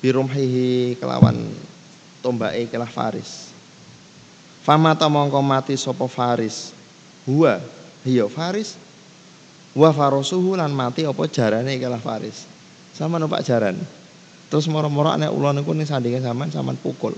birumhihi 0.00 0.96
kelawan 1.00 1.50
tombake 2.20 2.68
kelah 2.68 2.88
Faris. 2.88 3.50
Famata 4.66 5.06
mongko 5.06 5.40
mati 5.40 5.74
sapa 5.78 6.06
Faris. 6.10 6.74
Huwa 7.26 7.62
iya 8.02 8.26
Faris. 8.26 8.78
Wa 9.76 9.92
farosuhu 9.92 10.56
lan 10.56 10.72
mati 10.72 11.04
apa 11.04 11.26
jarane 11.28 11.74
kelah 11.78 12.00
Faris. 12.00 12.48
Sama 12.96 13.20
numpak 13.20 13.44
jaran. 13.44 13.76
Terus 14.46 14.70
moro-moro 14.70 15.10
nek 15.18 15.34
ula 15.34 15.52
niku 15.52 15.74
ning 15.74 15.84
sandinge 15.84 16.22
sampean 16.22 16.54
sampean 16.54 16.78
pukul. 16.78 17.12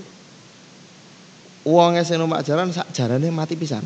Wong 1.69 2.01
sing 2.01 2.17
numpak 2.17 2.49
jaran 2.49 2.73
sak 2.73 2.89
jarane 2.97 3.29
mati 3.29 3.53
pisan. 3.53 3.85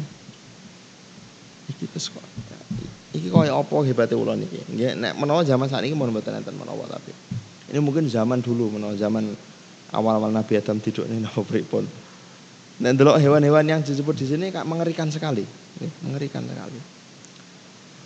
Iki 1.67 1.91
terus 1.91 2.15
kok 2.15 2.23
iki 3.13 3.27
kaya 3.27 3.59
apa 3.59 3.75
hebate 3.83 4.15
ula 4.15 4.39
niki. 4.39 4.63
Nggih 4.71 4.95
nek 4.95 5.19
menawa 5.19 5.43
zaman 5.43 5.67
sakniki 5.67 5.99
mun 5.99 6.15
mboten 6.15 6.39
enten 6.39 6.55
menawa 6.55 6.87
tapi 6.87 7.11
Ini 7.73 7.81
mungkin 7.81 8.05
zaman 8.05 8.45
dulu, 8.45 8.77
menawa 8.77 8.93
zaman 9.01 9.33
awal-awal 9.97 10.29
Nabi 10.29 10.61
Adam 10.61 10.77
tidur 10.77 11.09
ini 11.09 11.25
napa 11.25 11.41
pripun. 11.41 11.89
Dan 12.77 13.01
delok 13.01 13.17
hewan-hewan 13.17 13.65
yang 13.65 13.81
disebut 13.81 14.13
di 14.13 14.27
sini 14.29 14.53
kak 14.53 14.69
mengerikan 14.69 15.09
sekali, 15.09 15.41
mengerikan 16.05 16.45
sekali. 16.45 16.77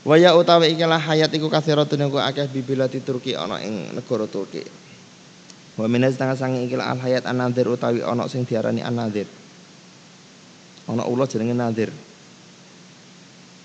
Waya 0.06 0.38
utawi 0.38 0.70
ikilah 0.78 1.02
hayat 1.02 1.34
iku 1.34 1.50
kathiratun 1.50 1.98
yang 1.98 2.14
akeh 2.14 2.46
bibilati 2.46 3.02
Turki 3.02 3.34
ana 3.34 3.58
ing 3.58 3.90
negara 3.90 4.30
Turki. 4.30 4.62
Wa 5.74 5.90
minas 5.90 6.14
setengah 6.14 6.38
sangi 6.38 6.62
ikilah 6.70 6.94
al 6.94 7.02
hayat 7.02 7.26
anadir 7.26 7.66
utawi 7.66 8.06
ana 8.06 8.30
sing 8.30 8.46
diarani 8.46 8.86
anadir. 8.86 9.26
Ana 10.86 11.02
ula 11.06 11.26
jenenge 11.26 11.54
nadir. 11.54 11.90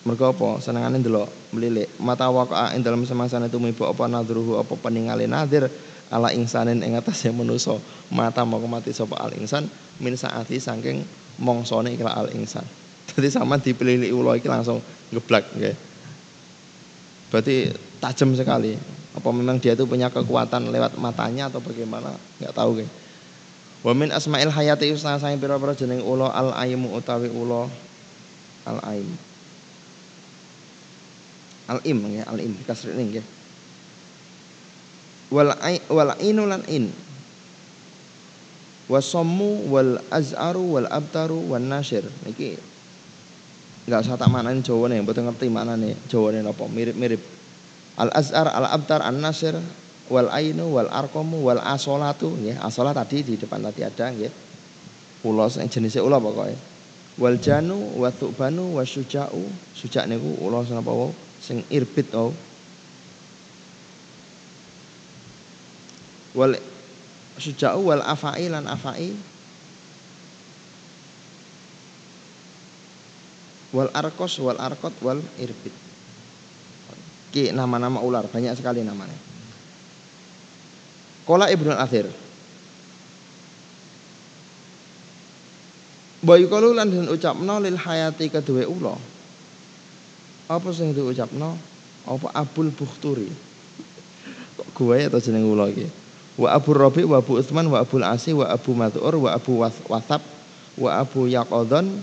Mergo 0.01 0.33
apa? 0.33 0.57
Senengane 0.57 0.97
ndelok 0.97 1.29
melilik. 1.53 1.85
Mata 2.01 2.25
waqa'a 2.33 2.73
ing 2.73 2.81
dalem 2.81 3.05
semangsane 3.05 3.53
tumiba 3.53 3.85
apa 3.85 4.09
nadruhu 4.09 4.57
apa 4.57 4.73
peningale 4.73 5.29
nadir 5.29 5.69
ala 6.09 6.33
insanin 6.33 6.81
ing 6.81 6.97
atase 6.97 7.29
manusa. 7.29 7.77
Mata 8.09 8.41
mau 8.41 8.57
mati 8.65 8.89
sapa 8.89 9.21
al 9.21 9.37
insan 9.37 9.69
min 10.01 10.17
saati 10.17 10.57
saking 10.57 11.05
mongsone 11.37 11.93
ikilah 11.93 12.17
al 12.17 12.33
insan. 12.33 12.65
Jadi 13.13 13.29
sama 13.37 13.61
dipilih 13.61 14.09
ula 14.17 14.41
iki 14.41 14.49
langsung 14.49 14.81
ngeblak 15.13 15.45
nggih. 15.53 15.75
Berarti 17.29 17.55
tajam 18.01 18.33
sekali. 18.33 18.73
Apa 19.11 19.27
memang 19.29 19.59
dia 19.59 19.75
itu 19.75 19.83
punya 19.85 20.07
kekuatan 20.07 20.71
lewat 20.71 20.95
matanya 20.95 21.51
atau 21.51 21.59
bagaimana? 21.59 22.15
Enggak 22.39 22.55
tahu 22.55 22.81
guys. 22.81 22.91
Wa 23.81 23.97
min 23.97 24.13
asma'il 24.13 24.53
hayati 24.53 24.93
usna 24.93 25.17
saya 25.17 25.33
pira-pira 25.41 25.73
jeneng 25.73 26.05
ulo 26.05 26.29
al 26.29 26.53
aimu 26.53 26.93
utawi 26.93 27.33
ulo 27.33 27.65
al 28.69 28.77
aim. 28.93 29.09
Al 31.65 31.79
im 31.87 31.99
ya, 32.13 32.23
al 32.29 32.37
im 32.37 32.53
kasri 32.67 32.93
ini 32.93 33.03
nggih. 33.09 33.25
Wal 35.33 35.55
ai 35.63 35.81
wal 35.89 36.13
inu 36.21 36.45
lan 36.45 36.61
in. 36.69 36.93
Wasomu 38.91 39.71
wal 39.71 39.97
az'aru 40.11 40.77
wal 40.77 40.87
abtaru 40.91 41.49
wan 41.49 41.65
nasir. 41.71 42.05
Niki 42.27 42.59
nggak 43.89 44.05
usah 44.05 44.13
tak 44.13 44.29
manain 44.29 44.61
Jawa 44.61 44.93
nih, 44.93 45.01
betul 45.01 45.25
ngerti 45.25 45.49
mana 45.49 45.73
nih 45.73 45.97
Jawa 46.05 46.29
nih 46.37 46.45
apa 46.45 46.63
mirip-mirip. 46.69 47.21
Al 47.97 48.13
Azhar, 48.13 48.47
Al 48.47 48.65
Abtar, 48.71 49.03
An 49.03 49.19
Nasir, 49.19 49.57
wal 50.11 50.27
Ainu, 50.27 50.75
wal 50.75 50.91
Arkomu, 50.91 51.39
wal 51.39 51.63
Asolatu, 51.63 52.35
ya 52.43 52.59
Asolat 52.59 52.99
tadi 52.99 53.23
di 53.23 53.39
depan 53.39 53.63
tadi 53.63 53.87
ada, 53.87 54.11
ya. 54.11 54.27
Ulos 55.23 55.55
yang 55.55 55.71
jenisnya 55.71 56.03
ulo 56.03 56.19
pokoknya. 56.19 56.59
Wal 57.15 57.39
Janu, 57.39 57.95
wa 57.95 58.11
Tu'banu, 58.11 58.75
wa 58.75 58.83
Suja'u, 58.83 59.47
Suja' 59.71 60.03
niku 60.03 60.43
ulos 60.43 60.67
napa 60.75 60.91
wau 60.91 61.15
sing 61.39 61.63
irbit 61.71 62.11
oh. 62.11 62.35
Wal 66.35 66.59
Suja'u 67.39 67.79
wal 67.87 68.03
Afa'i 68.03 68.51
lan 68.51 68.67
Afa'i 68.67 69.15
wal 73.71 73.87
arkos 73.95 74.35
wal 74.43 74.59
arkot 74.59 74.95
wal 74.99 75.23
irbit. 75.39 75.75
Ki 77.31 77.55
nama-nama 77.55 78.03
ular 78.03 78.27
banyak 78.27 78.51
sekali 78.59 78.83
namanya. 78.83 79.30
Kola 81.31 81.47
Ibnu 81.47 81.71
Athir. 81.71 82.11
Bayu 86.19 86.51
kalu 86.51 86.75
lan 86.75 86.91
den 86.91 87.07
ucapno 87.07 87.55
lil 87.63 87.79
hayati 87.79 88.27
kedua 88.27 88.67
ula. 88.67 88.99
Apa 90.51 90.75
sing 90.75 90.91
diucapno? 90.91 91.55
Apa 92.03 92.35
Abul 92.35 92.75
Bukhturi? 92.75 93.31
Kok 94.59 94.75
gue 94.75 95.07
atau 95.07 95.23
jeneng 95.23 95.47
ula 95.47 95.71
iki? 95.71 95.87
Wa 96.35 96.51
Abu 96.51 96.75
Rabi 96.75 97.07
wa 97.07 97.23
Abu 97.23 97.39
Utsman 97.39 97.71
wa 97.71 97.79
Abu 97.79 98.03
Asi 98.03 98.35
wa 98.35 98.51
Abu 98.51 98.75
Mat'ur 98.75 99.15
wa 99.15 99.31
Abu 99.31 99.63
Wathab 99.63 100.19
wa 100.75 100.99
Abu 100.99 101.31
Yaqadhan 101.31 101.95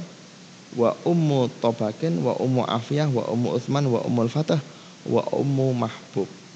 wa 0.73 0.97
ummu 1.05 1.53
Tobakin 1.61 2.17
wa 2.25 2.33
ummu 2.41 2.65
Afiyah 2.65 3.13
wa 3.13 3.29
ummu 3.29 3.61
Utsman 3.61 3.93
wa 3.93 4.01
ummul 4.09 4.33
Fatah 4.33 4.65
wa 5.05 5.21
ummu 5.37 5.77
Mahbub. 5.85 6.48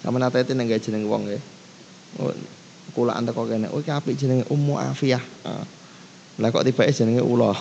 Sama 0.00 0.16
nate 0.16 0.40
itu 0.40 0.56
nenggai 0.56 0.80
jeneng 0.80 1.04
wong 1.04 1.28
ya. 1.28 1.40
Oh, 2.18 2.32
kula 2.96 3.14
anta 3.14 3.36
kok 3.36 3.46
kene. 3.46 3.68
Oh 3.70 3.84
apik 3.84 4.16
jenenge 4.16 4.48
Ummu 4.48 4.80
Afiyah. 4.80 5.22
Ah. 5.44 5.64
Lah 6.40 6.48
kok 6.48 6.64
tibake 6.64 6.90
jenenge 6.90 7.20
ula. 7.20 7.52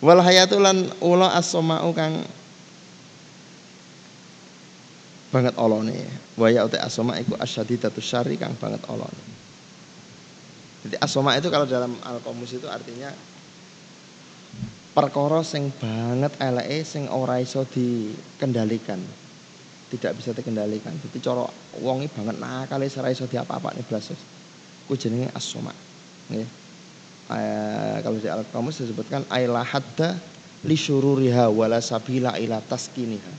Wal 0.00 0.20
hayatul 0.24 0.64
lan 0.64 0.88
ula 1.04 1.36
as-sama'u 1.36 1.92
kang 1.92 2.24
banget 5.28 5.54
olone. 5.60 6.08
Wa 6.40 6.48
ya 6.48 6.64
uta 6.64 6.80
as-sama' 6.80 7.20
iku 7.20 7.36
asyadidatu 7.36 8.00
syarri 8.00 8.40
kang 8.40 8.56
banget 8.56 8.80
olone. 8.88 9.30
Jadi 10.80 10.96
asoma 10.96 11.36
itu 11.36 11.52
kalau 11.52 11.68
dalam 11.68 11.92
al-qamus 12.00 12.56
itu 12.56 12.64
artinya 12.64 13.12
perkara 14.96 15.44
sing 15.44 15.68
banget 15.76 16.32
eleke 16.40 16.80
sing 16.88 17.04
ora 17.12 17.36
iso 17.36 17.68
dikendalikan. 17.68 18.96
Tidak 19.90 20.12
bisa 20.14 20.30
dikendalikan. 20.30 20.94
Jadi 20.94 21.18
cara 21.18 21.44
wongi 21.82 22.06
banget 22.06 22.38
nakale 22.38 22.86
ora 22.86 23.10
iso 23.10 23.26
diapa-apane 23.26 23.82
blas. 23.82 24.14
Ku 24.86 24.94
jenenge 24.94 25.34
asoma. 25.34 25.74
Nggih. 26.30 26.46
Eh, 27.30 27.96
kalau 28.02 28.18
di 28.18 28.26
al-qamus 28.26 28.82
disebutkan 28.82 29.26
aila 29.30 29.62
hadda 29.62 30.18
li 30.66 30.74
syururiha 30.78 31.50
wala 31.50 31.82
sabila 31.82 32.38
ila 32.38 32.62
taskiniha. 32.62 33.34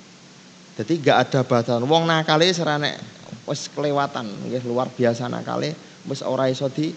Jadi 0.80 0.93
gak 1.04 1.18
ada 1.28 1.39
batasan. 1.43 1.84
Wong 1.88 2.08
nakale 2.08 2.47
serane 2.52 2.99
wis 3.47 3.68
kelewatan, 3.72 4.28
nggih 4.47 4.64
luar 4.68 4.91
biasa 4.91 5.28
nakale 5.32 5.76
wis 6.08 6.24
ora 6.24 6.47
iso 6.47 6.68
di 6.72 6.91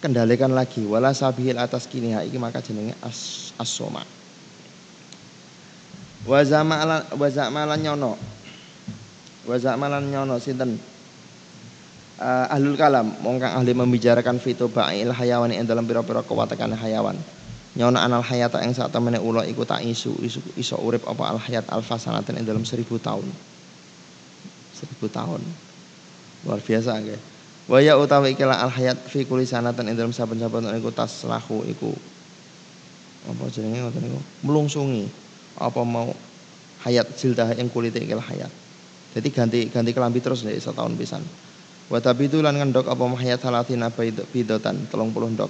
kendalikan 0.00 0.52
lagi 0.52 0.84
wala 0.84 1.10
sabihil 1.16 1.56
atas 1.56 1.88
kiniha 1.88 2.22
iki 2.28 2.36
maka 2.36 2.60
jenenge 2.60 2.94
as 3.00 3.50
asoma 3.56 4.04
zamalan 6.26 7.02
wa 7.10 7.76
nyono 7.78 8.12
wa 9.46 9.56
zamalan 9.56 10.10
nyono 10.10 10.36
sinten? 10.42 10.76
Uh, 12.16 12.48
ahlul 12.48 12.80
kalam 12.80 13.12
wong 13.20 13.36
kang 13.36 13.60
ahli 13.60 13.76
membicarakan 13.76 14.40
fito 14.40 14.72
ba'il 14.72 15.12
hayawan 15.12 15.52
ing 15.52 15.68
dalam 15.68 15.84
pira-pira 15.84 16.24
kewatakan 16.24 16.72
hayawan. 16.72 17.14
Nyono 17.76 18.00
anal 18.00 18.24
hayata 18.24 18.64
ing 18.64 18.72
sak 18.72 18.88
temene 18.88 19.20
ula 19.20 19.44
iku 19.44 19.68
tak 19.68 19.84
isu 19.84 20.16
isu 20.24 20.40
iso 20.56 20.80
urip 20.80 21.04
apa 21.04 21.36
al 21.36 21.36
hayat 21.36 21.68
al 21.68 21.84
fasanatan 21.84 22.40
ing 22.40 22.48
dalam 22.48 22.64
seribu 22.64 22.96
tahun. 22.96 23.28
Seribu 24.72 25.12
tahun. 25.12 25.44
Luar 26.48 26.64
biasa 26.64 26.96
nggih. 27.04 27.20
Waya 27.68 28.00
utawi 28.00 28.32
ikilah 28.32 28.64
al 28.64 28.72
hayat 28.72 28.96
fi 29.12 29.28
kulli 29.28 29.44
sanatan 29.44 29.92
ing 29.92 30.00
dalem 30.00 30.16
saben-saben 30.16 30.72
iku 30.72 30.88
taslahu 30.88 31.68
iku. 31.68 31.92
Apa 33.28 33.44
jenenge 33.52 33.84
ngoten 33.84 34.00
niku 34.08 34.20
melungsungi 34.40 35.04
apa 35.60 35.84
mau 35.84 36.16
hayat 36.80 37.12
jildah 37.12 37.52
yang 37.60 37.68
kulit 37.68 37.92
ikilah 37.92 38.24
hayat. 38.24 38.48
Jadi 39.16 39.28
ganti 39.32 39.60
ganti 39.72 39.96
kelambi 39.96 40.20
terus 40.20 40.44
nek 40.44 40.60
setahun 40.60 40.92
pisan. 40.92 41.24
Wa 41.88 42.04
tabidu 42.04 42.44
lan 42.44 42.60
ngendok 42.60 42.92
apa 42.92 43.04
hayat 43.16 43.40
halatina 43.48 43.88
bidotan 44.28 44.84
30 44.92 45.32
ndok 45.32 45.48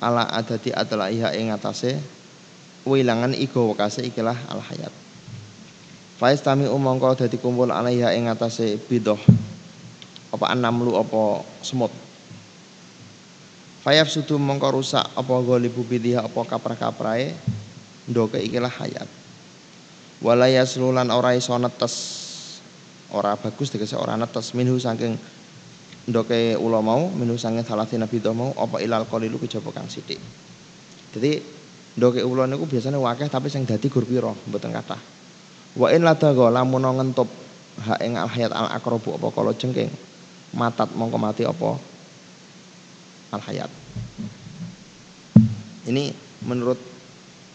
ala 0.00 0.32
adati 0.32 0.72
adalah 0.72 1.12
iha 1.12 1.36
ing 1.36 1.52
atase 1.52 2.00
wilangan 2.88 3.36
igo 3.36 3.68
wakase 3.68 4.08
ikilah 4.08 4.48
al 4.48 4.64
hayat. 4.64 4.88
Faiz 6.16 6.40
tami 6.40 6.64
umangka 6.64 7.26
dadi 7.26 7.36
kumpul 7.36 7.68
alaiha 7.68 8.16
ing 8.16 8.32
atase 8.32 8.80
bidoh 8.80 9.20
apa 10.32 10.48
anamlu 10.48 10.96
apa 10.96 11.44
semut 11.60 11.92
Fayaf 13.82 14.06
sudu 14.06 14.38
mongko 14.38 14.78
rusak 14.78 15.02
apa 15.02 15.34
golibu 15.42 15.82
bidiha 15.82 16.22
apa 16.22 16.46
kaprah-kaprahe 16.46 17.34
ndoke 18.06 18.38
ikilah 18.38 18.70
hayat. 18.70 19.10
Walaya 20.22 20.62
selulan 20.62 21.10
ora 21.10 21.34
iso 21.34 21.50
netes 21.58 22.21
ora 23.12 23.36
bagus 23.36 23.68
dikese 23.72 23.96
ora 23.96 24.16
netes 24.16 24.56
minhu 24.56 24.80
saking 24.80 25.16
ndoke 26.08 26.58
ula 26.58 26.82
mau 26.82 27.08
minhu 27.12 27.38
saking 27.38 27.62
salatina 27.62 28.10
bidah 28.10 28.34
mau 28.34 28.50
apa 28.58 28.82
ilal 28.82 29.06
qalilu 29.06 29.38
kejaba 29.38 29.70
kang 29.70 29.86
sithik. 29.86 30.18
Jadi 31.12 31.38
ndoke 32.00 32.24
ula 32.24 32.48
niku 32.48 32.64
biasanya 32.66 32.98
wakeh 32.98 33.28
tapi 33.28 33.52
sing 33.52 33.68
dadi 33.68 33.86
gur 33.92 34.02
pira 34.08 34.32
mboten 34.48 34.72
kathah. 34.72 35.00
Wa 35.76 35.88
in 35.92 36.04
ladaga 36.04 36.52
lamun 36.52 36.84
ngentup 36.84 37.28
hak 37.80 38.00
ing 38.04 38.20
al 38.20 38.28
hayat 38.28 38.52
al 38.52 38.68
akrobu 38.68 39.16
apa 39.16 39.28
kala 39.32 39.52
jengking 39.56 39.88
matat 40.52 40.92
mongko 40.92 41.16
mati 41.16 41.42
apa 41.48 41.80
al 43.32 43.42
hayat 43.48 43.70
ini 45.88 46.12
menurut 46.44 46.76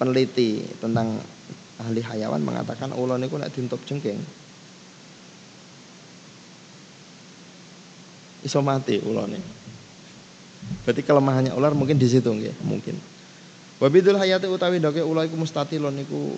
peneliti 0.01 0.65
tentang 0.81 1.21
ahli 1.77 2.01
hayawan 2.01 2.41
mengatakan 2.41 2.89
ulo 2.97 3.13
niku 3.21 3.37
nek 3.37 3.53
dintup 3.53 3.77
jengking 3.85 4.17
iso 8.45 8.61
mati 8.61 9.01
ulone 9.01 9.57
berarti 10.83 11.01
kelemahannya 11.03 11.53
ular 11.55 11.71
mungkin 11.71 11.95
di 11.95 12.07
situ 12.07 12.27
nggih 12.27 12.63
mungkin. 12.67 12.95
Wabidul 13.77 14.17
hayati 14.17 14.49
utawi 14.49 14.81
doke 14.81 15.05
ulo 15.05 15.21
iku 15.21 15.37
mustatilon 15.37 15.93
niku 15.93 16.33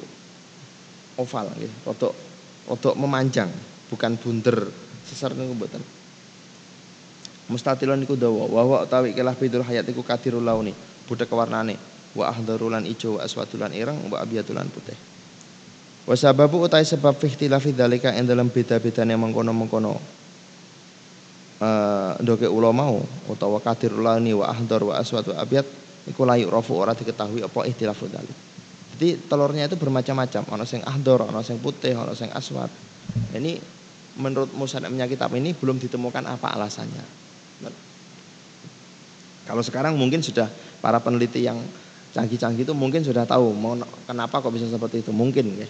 oval 1.17 1.47
nggih 1.55 1.71
rodok 1.87 2.13
rodok 2.67 2.95
memanjang 2.99 3.49
bukan 3.89 4.19
bunder. 4.19 4.67
Sesar 5.07 5.33
niku 5.33 5.55
mboten. 5.55 5.81
Mustatilun 7.49 7.97
niku 7.97 8.13
dawa 8.13 8.45
wa 8.45 8.61
wa 8.61 8.77
utawi 8.85 9.15
ikilah 9.15 9.33
bidul 9.33 9.65
hayat 9.65 9.87
iku 9.89 10.05
kadirul 10.05 10.43
launi 10.43 10.75
budak 11.09 11.31
warnane. 11.31 11.79
Wa 12.13 12.33
ahdarulan 12.33 12.89
ijo 12.89 13.17
wa 13.17 13.25
aswadulan 13.25 13.73
ireng 13.73 14.09
wa 14.09 14.17
abiyadulan 14.17 14.65
putih. 14.69 14.97
Wa 16.09 16.17
sababu 16.17 16.57
utai 16.57 16.81
sebab 16.81 17.13
fi 17.21 17.29
ikhtilafi 17.29 17.69
dzalika 17.69 18.09
ing 18.17 18.25
dalam 18.25 18.49
beda-bedane 18.49 19.13
mengkono-mengkono 19.13 20.18
uh, 21.59 22.15
ndoke 22.23 22.47
ula 22.47 22.73
mau 22.73 23.03
utawa 23.27 23.59
kadirul 23.63 24.03
launi 24.03 24.35
wa 24.35 24.49
ahdar 24.51 24.81
wa 24.83 24.97
aswad 24.97 25.27
wa 25.29 25.37
abiyad 25.39 25.67
iku 26.09 26.25
layu 26.25 26.49
rafu 26.49 26.75
ora 26.75 26.95
diketahui 26.95 27.45
apa 27.45 27.67
ikhtilafu 27.69 28.09
dzalik 28.09 28.49
jadi 28.99 29.15
telurnya 29.31 29.71
itu 29.71 29.79
bermacam-macam, 29.79 30.43
ono 30.51 30.67
sing 30.67 30.83
ahdor, 30.83 31.23
ono 31.23 31.39
sing 31.39 31.55
putih, 31.63 31.95
ono 31.95 32.11
sing 32.11 32.27
aswad. 32.35 32.67
Ini 33.31 33.55
menurut 34.19 34.51
musanabnya 34.51 35.07
kitab 35.07 35.31
ini 35.39 35.55
belum 35.55 35.79
ditemukan 35.79 36.27
apa 36.27 36.51
alasannya. 36.51 37.31
Kalau 39.47 39.63
sekarang 39.63 39.95
mungkin 39.95 40.19
sudah 40.19 40.51
para 40.83 40.99
peneliti 40.99 41.47
yang 41.47 41.63
canggih-canggih 42.11 42.67
itu 42.67 42.75
mungkin 42.75 42.99
sudah 42.99 43.23
tahu 43.23 43.55
mau 43.55 43.79
kenapa 44.03 44.43
kok 44.43 44.51
bisa 44.51 44.67
seperti 44.67 44.99
itu 44.99 45.15
mungkin 45.15 45.47
ya. 45.55 45.67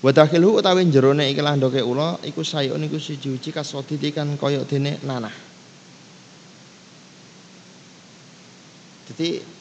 Wa 0.00 0.10
dakhilu 0.16 0.56
utawi 0.56 0.88
jerone 0.88 1.28
iki 1.28 1.44
lah 1.44 1.60
ndoke 1.60 1.84
ula 1.84 2.16
iku 2.24 2.40
sayun 2.40 2.80
iku 2.88 2.96
siji-uji 2.96 3.52
kasoditi 3.52 4.16
kan 4.16 4.32
koyok 4.40 4.64
dene 4.64 4.96
nanah. 5.04 5.34
Jadi 9.10 9.60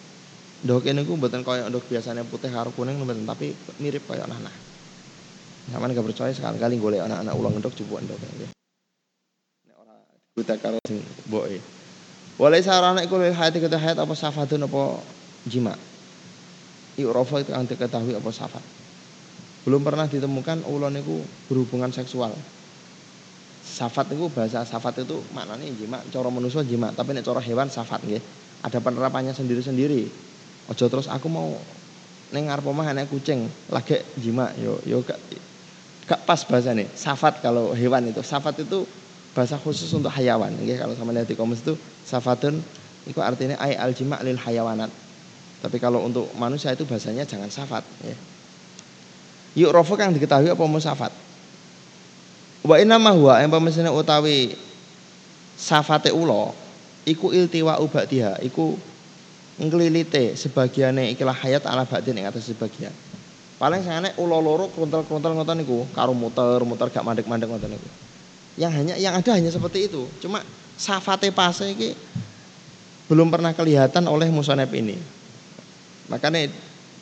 Ndok 0.60 0.92
ini 0.92 1.08
gue 1.08 1.16
buatan 1.16 1.40
koyok 1.40 1.72
ndok 1.72 1.88
biasanya 1.88 2.28
putih 2.28 2.52
karo 2.52 2.76
kuning 2.76 3.00
buatan 3.00 3.24
tapi 3.24 3.56
mirip 3.80 4.04
koyok 4.04 4.28
nanah. 4.28 4.52
Nyaman 5.72 5.96
gak 5.96 6.04
percaya 6.12 6.36
sekali-kali 6.36 6.76
gue 6.76 7.00
anak-anak 7.00 7.32
ulang 7.32 7.56
ndok 7.64 7.72
coba 7.80 8.04
ndok 8.04 8.20
ya. 8.20 8.52
Nek 9.72 9.76
ora 9.80 9.96
buta 10.36 10.60
karo 10.60 10.84
sing 10.84 11.00
boe. 11.32 11.64
Walai 12.36 12.60
sarana 12.60 13.00
iku 13.08 13.16
lil 13.24 13.32
hayat 13.32 13.56
kita 13.56 13.80
hayat 13.80 14.04
apa 14.04 14.12
safatun 14.12 14.68
apa 14.68 15.00
jima. 15.48 15.72
Iurofa 17.00 17.40
itu 17.40 17.56
anti 17.56 17.80
ketahui 17.80 18.20
apa 18.20 18.28
safat. 18.36 18.64
Belum 19.70 19.86
pernah 19.86 20.10
ditemukan 20.10 20.66
ulan 20.66 20.98
itu 20.98 21.22
berhubungan 21.46 21.94
seksual. 21.94 22.34
Safat 23.62 24.10
itu 24.10 24.26
bahasa 24.34 24.66
safat 24.66 25.06
itu 25.06 25.22
maknanya 25.30 25.70
jima, 25.78 26.02
cara 26.10 26.26
manusia 26.34 26.66
jima, 26.66 26.90
tapi 26.90 27.14
nek 27.14 27.22
cara 27.22 27.38
hewan 27.38 27.70
safat 27.70 28.02
nggih. 28.02 28.18
Ada 28.66 28.82
penerapannya 28.82 29.30
sendiri-sendiri. 29.30 30.10
Ojo 30.74 30.86
terus 30.90 31.06
aku 31.06 31.30
mau 31.30 31.54
neng 32.34 32.50
ngarep 32.50 32.66
omah 32.66 32.98
kucing, 33.14 33.46
lagi 33.70 34.02
jima 34.18 34.50
yo 34.58 34.82
yo 34.90 35.06
gak 35.06 35.22
gak 36.10 36.26
pas 36.26 36.42
bahasa 36.50 36.74
nih. 36.74 36.90
Safat 36.98 37.38
kalau 37.46 37.70
hewan 37.78 38.10
itu. 38.10 38.26
Safat 38.26 38.58
itu 38.66 38.90
bahasa 39.38 39.54
khusus 39.62 39.94
untuk 39.94 40.10
hayawan. 40.10 40.50
Nggih 40.50 40.82
kalau 40.82 40.98
sama 40.98 41.14
lihat 41.14 41.30
di 41.30 41.38
komus 41.38 41.62
itu 41.62 41.78
safatun 42.10 42.58
itu 43.06 43.22
artinya 43.22 43.54
ay 43.62 43.78
al 43.78 43.94
jima 43.94 44.18
lil 44.26 44.42
hayawanat. 44.42 44.90
Tapi 45.62 45.78
kalau 45.78 46.02
untuk 46.02 46.26
manusia 46.42 46.74
itu 46.74 46.90
bahasanya 46.90 47.22
jangan 47.30 47.54
safat 47.54 47.86
ya. 48.02 48.18
Yuk 49.58 49.74
kang 49.98 50.14
diketahui 50.14 50.54
apa 50.54 50.64
safat. 50.78 51.12
Wa 52.60 52.76
inna 52.78 53.00
ma 53.00 53.16
huwa 53.16 53.40
yang 53.40 53.50
pemesine 53.50 53.88
utawi 53.88 54.54
safate 55.56 56.12
ulo 56.12 56.52
iku 57.08 57.32
iltiwa 57.32 57.80
ubadiha 57.80 58.44
iku 58.44 58.76
nglilite 59.60 60.36
sebagiane 60.36 61.12
ikilah 61.16 61.36
hayat 61.36 61.64
ala 61.66 61.88
batin 61.88 62.20
ing 62.20 62.28
atas 62.28 62.52
sebagian. 62.52 62.92
Paling 63.60 63.84
sangane 63.84 64.16
ulo 64.16 64.40
loro 64.40 64.72
kruntel-kruntel 64.72 65.36
ngoten 65.36 65.64
niku 65.64 65.84
karo 65.92 66.16
muter-muter 66.16 66.88
gak 66.92 67.04
mandek-mandek 67.04 67.48
ngoten 67.48 67.76
niku. 67.76 67.90
Yang 68.60 68.72
hanya 68.76 68.96
yang 69.00 69.14
ada 69.16 69.32
hanya 69.36 69.52
seperti 69.52 69.92
itu. 69.92 70.08
Cuma 70.24 70.44
safate 70.80 71.32
pase 71.32 71.76
iki 71.76 71.96
belum 73.12 73.32
pernah 73.32 73.52
kelihatan 73.52 74.08
oleh 74.08 74.32
musonep 74.32 74.72
ini. 74.76 74.96
Makanya 76.08 76.48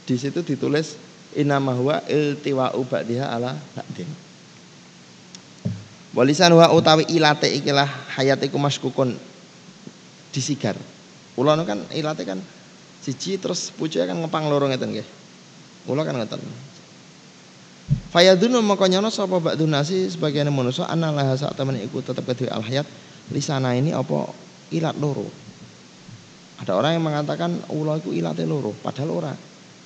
di 0.08 0.16
situ 0.18 0.42
ditulis 0.42 0.98
inama 1.36 1.76
huwa 1.76 2.00
iltiwa'u 2.08 2.82
ba'diha 2.88 3.26
ala 3.28 3.58
ba'din. 3.76 4.08
Walisan 6.16 6.54
wa 6.56 6.72
utawi 6.74 7.06
ilate 7.14 7.52
ikilah 7.52 7.86
hayat 8.18 8.42
iku 8.48 8.58
maskukun 8.58 9.14
disigar. 10.34 10.74
Kula 11.38 11.54
kan 11.62 11.86
ilate 11.94 12.26
kan 12.26 12.42
siji 13.04 13.38
terus 13.38 13.70
pucuke 13.70 14.08
kan 14.08 14.18
ngepang 14.18 14.50
loro 14.50 14.66
ngeten 14.66 14.96
nggih. 14.96 15.08
Kula 15.86 16.02
kan 16.08 16.18
ngeten. 16.18 16.42
Fayadunu 18.12 18.60
maka 18.66 18.90
nyono 18.90 19.14
sapa 19.14 19.38
ba'dun 19.38 19.72
nasi 19.72 20.10
sebagian 20.10 20.50
manusia 20.50 20.90
analah 20.90 21.38
sak 21.38 21.54
temen 21.56 21.78
iku 21.80 22.02
tetep 22.02 22.26
kedue 22.26 22.50
al 22.50 22.66
hayat 22.66 22.88
lisana 23.30 23.78
ini 23.78 23.94
apa 23.94 24.32
ilat 24.74 24.98
loro. 24.98 25.28
Ada 26.58 26.74
orang 26.74 26.98
yang 26.98 27.06
mengatakan 27.06 27.54
ulo 27.70 27.94
iku 28.02 28.10
ilate 28.10 28.42
loro, 28.50 28.74
padahal 28.74 29.12
ora. 29.14 29.34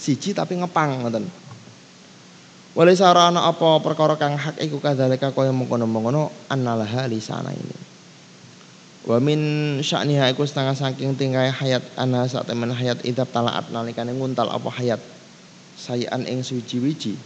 Siji 0.01 0.33
tapi 0.33 0.57
ngepang 0.57 1.05
ngoten. 1.05 1.29
Wali 2.73 2.97
sarana 2.97 3.45
apa 3.45 3.77
perkara 3.85 4.17
kang 4.17 4.33
hak 4.33 4.57
iku 4.57 4.81
kadzalika 4.81 5.29
kaya 5.29 5.53
mengkono-mengkono 5.53 6.33
annalaha 6.49 7.05
lisana 7.05 7.53
ini. 7.53 7.77
Wa 9.05 9.21
min 9.21 9.41
sya'niha 9.83 10.33
iku 10.33 10.41
setengah 10.41 10.73
saking 10.73 11.13
tingkai 11.13 11.53
hayat 11.53 11.85
ana 11.99 12.25
sak 12.25 12.49
temen 12.49 12.73
hayat 12.73 13.03
idap 13.05 13.29
talaat 13.29 13.69
nalikane 13.69 14.17
nguntal 14.17 14.49
apa 14.49 14.69
hayat 14.73 15.01
sayan 15.77 16.25
ing 16.25 16.41
suci-wiji. 16.41 17.19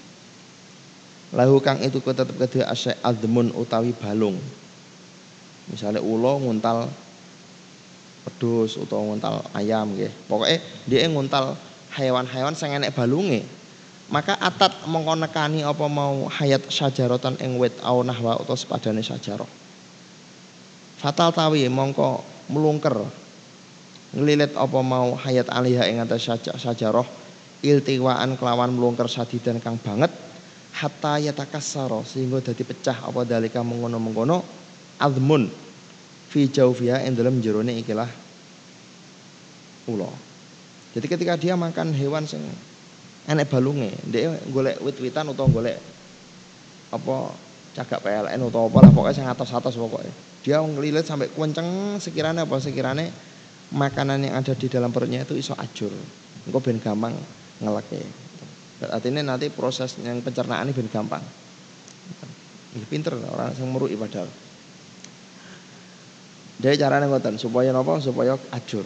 Lahu 1.32 1.64
kang 1.64 1.80
itu 1.80 2.04
ku 2.04 2.12
tetep 2.12 2.36
kedue 2.36 2.64
asy 2.64 2.92
admun 3.00 3.56
utawi 3.56 3.96
balung. 3.96 4.36
Misalnya 5.72 6.04
ulo 6.04 6.44
nguntal 6.44 6.92
pedus 8.28 8.76
utawa 8.82 9.14
nguntal 9.14 9.46
ayam 9.56 9.94
nggih. 9.94 10.12
Pokoke 10.26 10.58
dia 10.90 11.06
nguntal 11.06 11.54
hewan-hewan 11.96 12.54
sing 12.54 12.76
enek 12.76 12.92
balunge. 12.92 13.48
Maka 14.06 14.38
atat 14.38 14.86
mengkonekani 14.86 15.66
apa 15.66 15.90
mau 15.90 16.30
hayat 16.30 16.70
sajarotan 16.70 17.42
ing 17.42 17.58
wit 17.58 17.74
au 17.82 18.06
nahwa 18.06 18.38
utawa 18.38 18.54
sepadane 18.54 19.02
sajarah 19.02 19.50
fatal 21.06 21.30
tawi 21.30 21.68
mongko 21.70 22.24
melungker 22.50 22.98
ngelilit 24.16 24.58
apa 24.58 24.80
mau 24.82 25.14
hayat 25.20 25.46
alihah 25.52 25.86
ing 25.86 26.02
atas 26.02 26.26
sajarah 26.58 27.06
iltiwaan 27.62 28.40
kelawan 28.40 28.74
melungker 28.74 29.06
sadidan 29.06 29.62
kang 29.62 29.78
banget 29.78 30.10
hatta 30.74 31.22
yatakassara 31.22 32.02
sehingga 32.08 32.42
dadi 32.42 32.66
pecah 32.66 33.06
apa 33.06 33.22
dalika 33.22 33.62
mengono-mengono 33.62 34.42
azmun 34.98 35.52
fi 36.32 36.50
jaufiha 36.50 37.06
ing 37.06 37.14
jerone 37.44 37.78
ikilah 37.80 38.10
ula. 39.86 40.10
Jadi 40.96 41.06
ketika 41.12 41.36
dia 41.36 41.60
makan 41.60 41.92
hewan 41.92 42.24
sing 42.24 42.40
enek 43.28 43.52
balunge, 43.52 43.92
dia 44.08 44.32
golek 44.48 44.80
wit-witan 44.80 45.28
utawa 45.28 45.52
golek 45.52 45.78
apa 46.96 47.36
cagak 47.76 48.00
PLN 48.00 48.40
atau 48.40 48.72
apa 48.72 48.88
lah 48.88 48.92
pokoknya 48.96 49.28
yang 49.28 49.30
atas-atas 49.36 49.76
pokoknya 49.76 50.14
dia 50.48 50.64
ngelilit 50.64 51.04
sampai 51.04 51.28
kenceng 51.28 52.00
sekiranya 52.00 52.48
apa? 52.48 52.56
Sekiranya 52.64 53.12
makanan 53.76 54.24
yang 54.24 54.40
ada 54.40 54.56
di 54.56 54.72
dalam 54.72 54.96
perutnya 54.96 55.28
itu 55.28 55.36
iso 55.36 55.52
acur 55.58 55.92
engkau 56.48 56.62
ben 56.64 56.80
gampang 56.80 57.12
ngelaknya 57.60 58.06
artinya 58.92 59.36
nanti 59.36 59.48
proses 59.52 59.96
yang 60.04 60.20
pencernaan 60.20 60.68
ini 60.68 60.76
ben 60.76 60.92
gampang. 60.92 61.24
Ini 62.76 62.86
pinter 62.92 63.16
orang 63.16 63.56
yang 63.56 63.72
merui 63.72 63.96
padahal. 63.96 64.28
Dia 66.60 66.76
caranya 66.76 67.08
ngoten 67.08 67.40
supaya 67.40 67.72
nopo 67.72 68.00
supaya 68.04 68.36
acur 68.52 68.84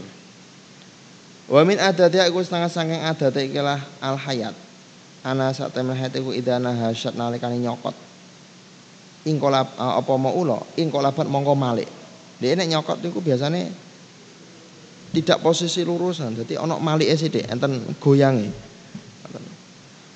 Wa 1.50 1.66
min 1.66 1.82
adati 1.82 2.22
aku 2.22 2.45
setengah 2.45 2.70
sangking 2.70 3.02
adati 3.02 3.50
ikilah 3.50 3.82
al 4.06 4.22
hayat. 4.22 4.54
Ana 5.26 5.50
sak 5.50 5.74
temel 5.74 5.97
hayat 5.97 6.14
iku 6.14 6.30
idana 6.30 6.72
hasyat 6.72 7.18
nalikane 7.18 7.58
nyokot. 7.58 7.97
Ing 9.26 9.41
kolab 9.41 9.74
apa 9.76 10.14
mau 10.16 10.32
ulo? 10.32 10.64
Ing 10.78 10.93
kolabat 10.93 11.26
mongko 11.26 11.58
malik. 11.58 11.89
Dia 12.38 12.54
nek 12.54 12.70
nyokot 12.70 13.02
niku 13.02 13.20
biasanya 13.20 13.66
tidak 15.10 15.41
posisi 15.41 15.82
lurusan. 15.82 16.38
Jadi 16.38 16.56
ono 16.56 16.78
malik 16.78 17.10
sithik 17.18 17.50
enten 17.50 17.82
goyangi 17.97 18.70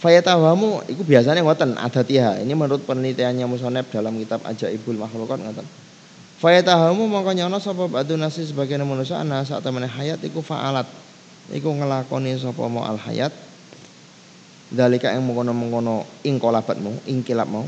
Fayatawamu 0.03 0.83
itu 0.91 0.99
biasanya 1.07 1.39
ngoten 1.47 1.79
adatiha. 1.79 2.43
Ini 2.43 2.51
menurut 2.51 2.83
penelitiannya 2.83 3.47
Musoneb 3.47 3.87
dalam 3.87 4.19
kitab 4.19 4.43
Ajaibul 4.43 4.99
Makhlukat 4.99 5.39
ngoten. 5.39 5.63
Fayatawamu 6.43 7.07
mongko 7.07 7.31
nyono 7.31 7.55
sapa 7.63 7.87
batu 7.87 8.19
nasi 8.19 8.43
sebagian 8.43 8.83
manusia 8.83 9.23
ana 9.23 9.47
saat 9.47 9.63
temene 9.63 9.87
hayat 9.87 10.19
iku 10.27 10.43
faalat 10.43 10.83
iku 11.51 11.75
ngelakoni 11.75 12.39
sapa 12.39 12.63
mau 12.71 12.87
al 12.87 12.95
hayat 12.95 13.33
dalika 14.71 15.11
yang 15.11 15.27
mengkono-mengkono 15.27 16.07
ing 16.23 16.39
kolabatmu 16.39 17.03
ing 17.09 17.21
kilapmu. 17.21 17.67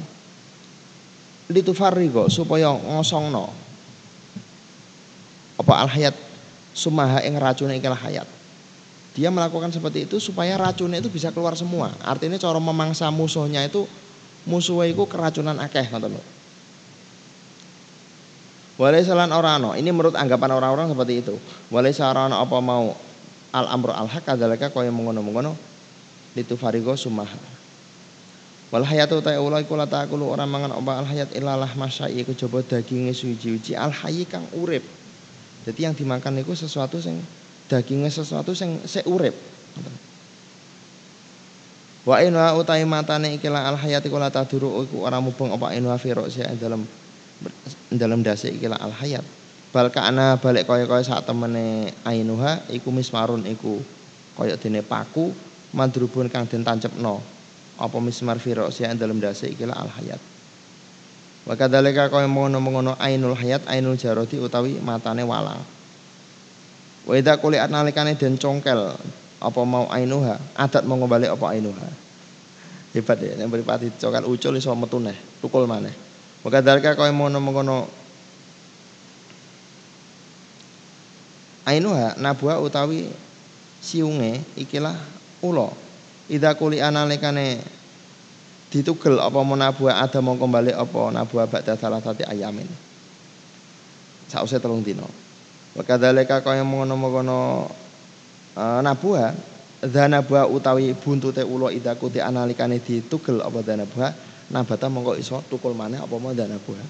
Litufarigo 1.51 2.26
supaya 2.32 2.73
ngosongno. 2.73 3.53
Apa 5.61 5.73
al 5.86 5.89
hayat 5.91 6.15
sumaha 6.73 7.21
ing 7.21 7.38
racune 7.38 7.78
ikilah 7.78 7.99
hayat. 7.99 8.28
Dia 9.15 9.32
melakukan 9.32 9.71
seperti 9.71 10.09
itu 10.09 10.19
supaya 10.19 10.59
racunnya 10.59 10.99
itu 10.99 11.07
bisa 11.07 11.32
keluar 11.32 11.55
semua. 11.55 11.93
Artinya 12.03 12.36
cara 12.36 12.59
memangsa 12.59 13.07
musuhnya 13.13 13.63
itu 13.63 13.88
musuhnya 14.43 14.91
itu 14.91 15.03
keracunan 15.07 15.55
akeh 15.61 15.88
ngoten 15.88 16.19
lho. 16.19 16.23
Walai 18.76 19.07
salan 19.07 19.32
orang 19.32 19.63
no. 19.63 19.71
Ini 19.71 19.88
menurut 19.95 20.19
anggapan 20.19 20.59
orang-orang 20.59 20.91
seperti 20.91 21.13
itu. 21.23 21.36
Walai 21.71 21.95
saran 21.95 22.36
apa 22.36 22.57
mau 22.59 22.91
al 23.56 23.72
amro 23.72 23.95
al 23.95 24.12
hak 24.12 24.28
adalaka 24.28 24.68
kaya 24.68 24.91
mengono-mengono 24.91 25.56
litufarigo 26.36 26.99
sumaha. 26.99 27.39
Wal 28.76 28.84
hayatu 28.84 29.24
ta 29.24 29.32
ula 29.39 29.64
iku 29.64 29.80
la 29.80 29.88
takulu 29.88 30.28
ora 30.28 30.43
mangan 30.43 30.76
apa 30.76 30.99
al 30.99 31.08
hayat 31.08 31.32
ilalah 31.32 31.72
masya 31.80 32.12
iku 32.12 32.36
coba 32.36 32.60
daginge 32.68 33.16
suci-uci 33.16 33.72
al 33.72 33.95
hayy 33.95 34.28
kang 34.28 34.43
urip. 34.60 34.84
Jadi 35.64 35.80
yang 35.88 35.95
dimakan 35.95 36.43
itu 36.43 36.51
sesuatu 36.51 36.99
sing 36.99 37.16
dagingnya 37.72 38.12
sesuatu 38.12 38.51
sing 38.51 38.84
se 38.84 38.99
urip. 39.08 39.34
Wa 42.03 42.22
inwa 42.22 42.53
utai 42.60 42.84
matane 42.84 43.39
ikilah 43.39 43.72
al 43.72 43.80
hayati 43.80 44.12
kula 44.12 44.28
taduru 44.28 44.84
iku 44.84 45.08
ora 45.08 45.24
mubeng 45.24 45.56
apa 45.56 45.72
inwa 45.72 45.95
fi 45.95 46.12
dalam 46.60 46.84
dalam 47.89 48.20
dasi 48.20 48.51
ikilah 48.60 48.78
al 48.78 48.91
hayat 48.91 49.24
bal 49.76 49.91
kana 49.91 50.39
balik 50.39 50.71
kaya-kaya 50.71 51.03
saat 51.03 51.28
temene 51.28 51.91
ainuha 52.07 52.63
iku 52.71 52.95
mismarun 52.95 53.43
iku. 53.43 53.84
Kaya 54.39 54.55
dene 54.55 54.80
paku 54.80 55.36
madrubun 55.76 56.32
kang 56.32 56.47
den 56.47 56.63
tancepno. 56.63 57.19
Apa 57.76 57.99
mismar 57.99 58.39
firosia 58.39 58.95
dalam 58.95 59.19
dasi 59.19 59.51
ikilah 59.51 59.76
al 59.76 59.91
hayat 59.91 60.21
wa 61.45 61.53
kadzalika 61.53 62.09
kaya 62.09 62.26
mengono-mengono 62.26 62.97
ainul 62.97 63.38
hayat 63.38 63.67
ainul 63.69 63.99
jarodi 63.99 64.41
utawi 64.41 64.82
matane 64.82 65.21
walang. 65.21 65.61
Wa 67.05 67.36
kuli 67.38 67.61
nalikane 67.61 68.17
den 68.17 68.39
congkel 68.41 68.97
apa 69.43 69.61
mau 69.61 69.86
ainuha? 69.93 70.41
Adat 70.57 70.88
mau 70.89 70.97
balik 71.05 71.38
apa 71.38 71.53
ainuha? 71.53 71.89
Hebat 72.97 73.19
ya 73.21 73.38
yang 73.38 73.51
beripati 73.51 73.93
congkel 73.99 74.26
ucul 74.26 74.57
iso 74.57 74.73
metu 74.73 74.97
neh 74.97 75.19
tukul 75.38 75.69
maneh. 75.69 75.93
Maka 76.41 76.63
dalika 76.65 76.97
kau 76.97 77.05
mono-mono 77.13 78.05
Ainuha 81.66 82.13
nabua 82.22 82.61
utawi 82.61 83.09
siunge 83.82 84.41
ikilah 84.53 84.93
ulo. 85.41 85.74
Ida 86.30 86.53
kuli 86.53 86.82
analikane 86.82 87.61
ditugel 88.70 89.18
apa 89.18 89.41
mau 89.41 89.57
nabua 89.57 89.97
ada 90.01 90.22
mau 90.22 90.38
kembali 90.38 90.74
apa 90.74 91.01
nabua 91.09 91.49
ba'da 91.49 91.74
salah 91.78 92.01
satu 92.01 92.22
ayamin. 92.26 92.70
Sausé 94.30 94.61
telung 94.61 94.86
dino. 94.86 95.09
Maka 95.74 95.97
dalika 95.97 96.39
kaya 96.39 96.63
mengono-mengono 96.63 97.68
uh, 98.55 98.80
nabua 98.86 99.34
Dhanabua 99.86 100.49
utawi 100.49 100.97
buntute 100.97 101.45
ulo 101.45 101.70
ida 101.70 101.93
kuti 101.93 102.18
analikane 102.18 102.82
ditugel 102.82 103.43
apa 103.45 103.61
dhanabua 103.61 104.09
nabata 104.49 104.89
mongko 104.89 105.13
iso 105.13 105.45
tukul 105.45 105.78
maneh 105.78 106.01
apa 106.01 106.16
mau 106.18 106.34
dana 106.34 106.57
buah. 106.57 106.89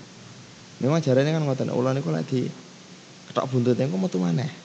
Memang 0.79 1.03
jarane 1.03 1.31
kan 1.31 1.43
ngoten, 1.43 1.71
ula 1.75 1.91
niku 1.91 2.11
lek 2.11 2.23
di 2.27 2.47
ketok 3.31 3.51
buntute 3.51 3.83
engko 3.83 3.99
metu 3.99 4.19
maneh. 4.19 4.64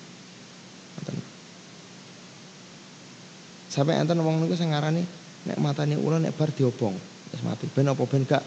Sampai 3.71 4.03
enten 4.03 4.19
wong 4.19 4.43
niku 4.43 4.59
sing 4.59 4.75
ngarani 4.75 5.07
nek 5.47 5.59
matane 5.63 5.95
ula 5.95 6.19
nek 6.19 6.35
bar 6.35 6.51
diobong 6.51 6.99
wis 7.31 7.43
mati. 7.47 7.71
Ben 7.71 7.87
apa 7.87 8.03
ben 8.03 8.27
gak 8.27 8.43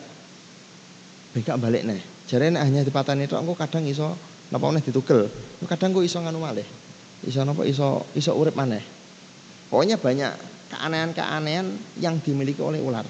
ben 1.31 1.41
gak 1.47 1.57
balik 1.63 1.87
neh. 1.87 2.03
Jarane 2.27 2.59
hanya 2.59 2.83
dipatani 2.83 3.23
tok 3.23 3.39
engko 3.39 3.55
kadang 3.55 3.87
iso 3.87 4.19
napa 4.51 4.67
meneh 4.67 4.83
ditugel. 4.83 5.31
Kadang 5.63 5.95
kok 5.95 6.03
iso 6.03 6.19
nganu 6.19 6.43
malih. 6.43 6.67
Iso 7.23 7.39
napa 7.47 7.63
iso 7.63 8.03
iso 8.11 8.35
urip 8.35 8.51
maneh. 8.51 8.83
Pokoknya 9.71 9.95
banyak 9.95 10.31
keanehan-keanehan 10.75 11.71
yang 12.03 12.19
dimiliki 12.19 12.59
oleh 12.59 12.83
ular. 12.83 13.07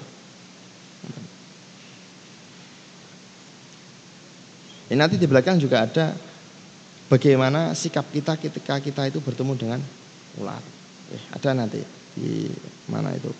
Ini 4.84 5.00
nanti 5.00 5.18
di 5.18 5.26
belakang 5.26 5.58
juga 5.58 5.82
ada 5.82 6.14
bagaimana 7.10 7.74
sikap 7.74 8.06
kita 8.14 8.38
ketika 8.38 8.78
kita 8.78 9.10
itu 9.10 9.18
bertemu 9.18 9.52
dengan 9.58 9.80
ular. 10.38 10.62
Eh, 11.10 11.22
ada 11.34 11.50
nanti 11.56 12.03
di 12.14 12.48
mana 12.88 13.10
itu. 13.14 13.30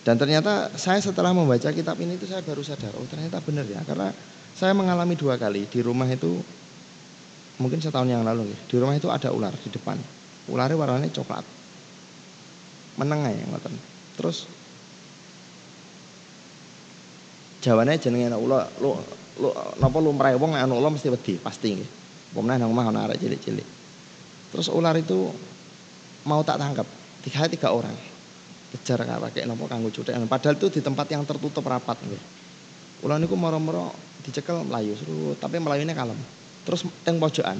Dan 0.00 0.16
ternyata 0.16 0.72
saya 0.80 1.00
setelah 1.00 1.36
membaca 1.36 1.68
kitab 1.68 1.96
ini 2.00 2.16
itu 2.16 2.24
saya 2.24 2.40
baru 2.40 2.64
sadar, 2.64 2.92
oh 2.96 3.04
ternyata 3.04 3.40
benar 3.44 3.68
ya. 3.68 3.84
Karena 3.84 4.08
saya 4.56 4.72
mengalami 4.72 5.16
dua 5.16 5.36
kali 5.36 5.68
di 5.68 5.80
rumah 5.84 6.08
itu 6.08 6.40
mungkin 7.60 7.80
setahun 7.80 8.08
yang 8.08 8.24
lalu 8.24 8.48
ya. 8.48 8.58
Di 8.64 8.76
rumah 8.80 8.96
itu 8.96 9.12
ada 9.12 9.28
ular 9.28 9.52
di 9.52 9.68
depan. 9.68 10.00
Ularnya 10.48 10.76
warnanya 10.80 11.12
coklat. 11.12 11.44
Menengah 12.96 13.32
ya 13.32 13.44
ngoten. 13.48 13.74
Terus 14.16 14.48
jawabannya 17.60 18.00
jenenge 18.00 18.32
ular 18.40 18.72
lu 18.80 18.96
napa 19.80 19.98
lumrahe 20.00 20.36
wong 20.36 20.56
ular 20.56 20.90
mesti 20.92 21.12
wedi, 21.12 21.36
pasti 21.36 21.76
nggih. 21.76 21.90
Pemene 22.30 22.62
nang 22.62 22.72
omah 22.72 22.88
ana 22.88 23.10
arek 23.10 23.20
cilik-cilik. 23.20 23.68
Terus 24.54 24.70
ular 24.72 24.96
itu 24.96 25.28
mau 26.24 26.40
tak 26.46 26.60
tangkap. 26.62 26.99
Tiga 27.20 27.46
tiga 27.48 27.68
orang. 27.72 27.92
Kejar 28.70 29.02
pakai 29.02 29.44
nopo 29.44 29.66
kanggo 29.66 29.90
cutek. 29.90 30.14
Padahal 30.30 30.54
itu 30.54 30.78
di 30.78 30.80
tempat 30.80 31.10
yang 31.10 31.26
tertutup 31.26 31.66
rapat 31.66 31.98
nggih. 32.06 32.22
Ular 33.02 33.18
niku 33.18 33.34
moro-moro 33.34 33.90
dicekel 34.22 34.62
melayu 34.62 34.94
seru, 34.94 35.34
tapi 35.40 35.56
melayunya 35.58 35.96
kalem. 35.96 36.16
Terus 36.68 36.84
teng 37.02 37.16
pojokan 37.18 37.56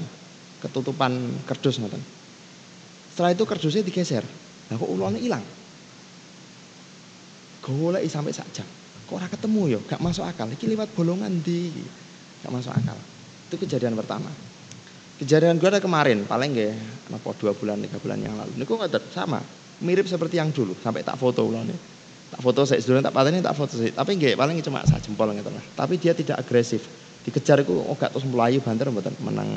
ketutupan 0.61 1.11
kerdus 1.49 1.81
ngoten. 1.81 1.99
Setelah 3.11 3.33
itu 3.33 3.43
kerdusnya 3.43 3.83
digeser. 3.83 4.23
Nah 4.69 4.75
kok 4.79 4.87
ularnya 4.87 5.19
hilang. 5.19 5.43
Golek 7.61 8.07
sampai 8.07 8.31
sak 8.31 8.47
jam. 8.55 8.67
Kok 9.09 9.19
ora 9.19 9.27
ketemu 9.27 9.61
ya? 9.75 9.79
Gak 9.83 9.99
masuk 9.99 10.23
akal. 10.23 10.47
Iki 10.47 10.71
lewat 10.71 10.95
bolongan 10.95 11.43
di. 11.43 11.67
Gak 12.41 12.53
masuk 12.53 12.71
akal. 12.71 12.95
Itu 13.51 13.59
kejadian 13.59 13.99
pertama. 13.99 14.31
Kejadian 15.21 15.61
gue 15.61 15.69
ada 15.69 15.77
kemarin, 15.77 16.25
paling 16.25 16.49
gak 16.57 16.73
apa 17.13 17.29
dua 17.37 17.53
bulan, 17.53 17.77
tiga 17.77 18.01
bulan 18.01 18.17
yang 18.25 18.33
lalu. 18.41 18.57
Ini 18.57 18.65
kok 18.65 18.73
nggak 18.73 19.13
sama, 19.13 19.37
mirip 19.77 20.09
seperti 20.09 20.41
yang 20.41 20.49
dulu. 20.49 20.73
Sampai 20.81 21.05
tak 21.05 21.13
foto 21.21 21.45
ulang 21.45 21.69
nih. 21.69 21.77
Tak 22.33 22.41
foto 22.41 22.65
saya 22.65 22.81
sebelum 22.81 23.05
tak 23.05 23.13
pateni 23.13 23.37
tak 23.37 23.53
foto 23.53 23.77
saya. 23.77 23.93
Tapi 23.93 24.17
gak 24.17 24.33
paling 24.33 24.57
cuma 24.65 24.81
sak 24.81 25.05
jempol 25.05 25.29
gitu 25.37 25.53
lah. 25.53 25.61
Tapi 25.77 26.01
dia 26.01 26.17
tidak 26.17 26.41
agresif. 26.41 26.89
Dikejar 27.21 27.61
itu 27.61 27.69
oh 27.69 27.93
gak 27.93 28.17
terus 28.17 28.25
melayu 28.25 28.65
banter 28.65 28.89
mboten 28.89 29.13
menang. 29.21 29.51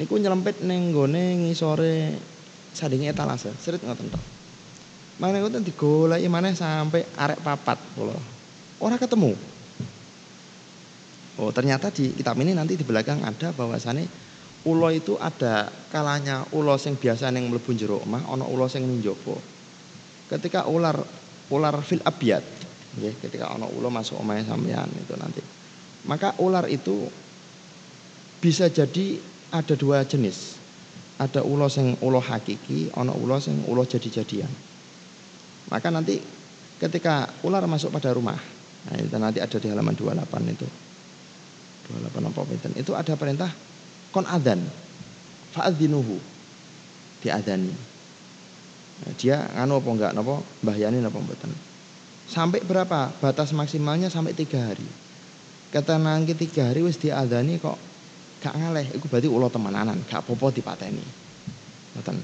Niku 0.00 0.16
nyelempit 0.16 0.64
neng 0.64 0.94
gone 0.96 1.44
ngisore 1.44 2.16
sadinge 2.72 3.12
etalase. 3.12 3.52
Serit 3.60 3.84
ngoten 3.84 4.08
tok. 4.08 4.24
Mana 5.20 5.42
itu 5.42 5.60
digoleki 5.60 6.32
mana 6.32 6.54
sampai 6.56 7.04
arek 7.12 7.44
papat 7.44 7.76
kula. 7.92 8.16
Ora 8.80 8.96
ketemu. 8.96 9.36
Oh, 11.34 11.50
ternyata 11.50 11.90
di 11.90 12.14
kitab 12.14 12.38
ini 12.38 12.54
nanti 12.54 12.78
di 12.78 12.86
belakang 12.86 13.26
ada 13.26 13.50
bahwasannya 13.50 14.06
ulo 14.70 14.88
itu 14.94 15.18
ada 15.18 15.66
kalanya 15.90 16.46
ulo 16.54 16.78
sing 16.78 16.94
biasa 16.94 17.34
yang 17.34 17.50
mlebu 17.50 17.74
jero 17.74 17.98
omah, 18.06 18.22
ana 18.30 18.46
ulo 18.46 18.70
sing 18.70 18.86
ning 18.86 19.02
Ketika 20.30 20.70
ular 20.70 20.96
ular 21.50 21.74
fil 21.82 22.00
abyad, 22.06 22.42
nggih, 22.96 23.18
ketika 23.18 23.50
ana 23.50 23.66
ulo 23.66 23.90
masuk 23.90 24.22
omah 24.22 24.40
sampean 24.46 24.88
itu 24.94 25.14
nanti. 25.18 25.42
Maka 26.06 26.38
ular 26.38 26.70
itu 26.70 27.10
bisa 28.38 28.70
jadi 28.70 29.18
ada 29.50 29.74
dua 29.74 30.06
jenis. 30.06 30.56
Ada 31.18 31.42
ulo 31.42 31.66
sing 31.66 31.98
ulo 31.98 32.22
hakiki, 32.22 32.94
ana 32.94 33.10
ulo 33.10 33.42
sing 33.42 33.66
ulo 33.66 33.82
jadi-jadian. 33.82 34.50
Maka 35.68 35.90
nanti 35.90 36.22
ketika 36.78 37.26
ular 37.42 37.66
masuk 37.66 37.90
pada 37.90 38.14
rumah, 38.14 38.38
nah 38.86 38.96
itu 38.98 39.16
nanti 39.18 39.38
ada 39.42 39.56
di 39.58 39.66
halaman 39.66 39.94
28 39.98 40.54
itu. 40.54 40.68
28 41.90 42.32
apa 42.32 42.52
itu? 42.54 42.66
Itu 42.80 42.92
ada 42.96 43.14
perintah 43.18 43.50
kon 44.14 44.24
adan. 44.24 44.62
Fa'adzinuhu. 45.54 46.16
Diadani. 47.22 47.72
Nah, 48.94 49.12
dia 49.16 49.48
nganu 49.58 49.80
apa 49.80 49.88
enggak 49.90 50.12
napa 50.12 50.34
mbahyani 50.64 50.98
napa 51.00 51.18
mboten. 51.18 51.50
Sampai 52.28 52.64
berapa? 52.64 53.12
Batas 53.20 53.52
maksimalnya 53.52 54.08
sampai 54.08 54.32
tiga 54.32 54.72
hari. 54.72 54.86
Kata 55.70 55.98
nangki 55.98 56.34
tiga 56.38 56.70
hari 56.70 56.84
wis 56.86 56.96
diadani 56.96 57.58
kok 57.58 57.76
gak 58.40 58.54
ngaleh. 58.54 58.92
Itu 58.94 59.08
berarti 59.08 59.28
ulo 59.28 59.48
temenanan, 59.50 60.00
gak 60.06 60.24
popo 60.24 60.48
dipateni. 60.52 61.04
Mboten. 61.94 62.16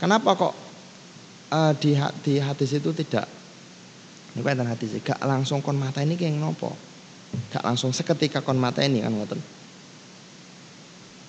Kenapa 0.00 0.30
kok 0.38 0.54
uh, 1.50 1.72
di, 1.76 1.98
di 2.24 2.34
hadis 2.38 2.70
itu 2.74 2.90
tidak 2.94 3.26
ini 4.30 4.46
kan 4.46 4.62
hadis 4.62 4.94
gak 5.02 5.18
langsung 5.26 5.58
kon 5.58 5.74
mata 5.74 6.02
ini 6.02 6.14
kayak 6.14 6.38
nopo 6.38 6.70
gak 7.50 7.62
langsung 7.62 7.94
seketika 7.94 8.42
kon 8.42 8.58
mata 8.58 8.82
ini 8.82 9.02
kan 9.02 9.14
ngoten 9.14 9.40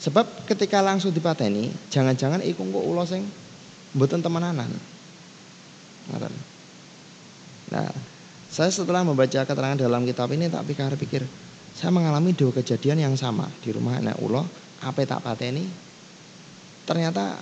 sebab 0.01 0.49
ketika 0.49 0.81
langsung 0.81 1.13
dipateni 1.13 1.69
jangan-jangan 1.93 2.41
iku 2.41 2.65
kok 2.65 2.85
ulo 2.85 3.03
sing 3.05 3.25
mboten 3.93 4.21
temenanan 4.21 4.69
ngoten 6.09 6.33
nah 7.71 7.89
saya 8.51 8.67
setelah 8.73 9.05
membaca 9.05 9.45
keterangan 9.45 9.79
dalam 9.79 10.03
kitab 10.03 10.33
ini 10.33 10.49
tak 10.49 10.65
pikir-pikir 10.67 11.23
saya 11.71 11.93
mengalami 11.93 12.35
dua 12.35 12.51
kejadian 12.51 12.99
yang 12.99 13.15
sama 13.15 13.47
di 13.61 13.71
rumah 13.71 14.01
anak 14.01 14.17
ulo 14.19 14.43
apa 14.81 15.05
tak 15.05 15.21
pateni 15.21 15.69
ternyata 16.83 17.37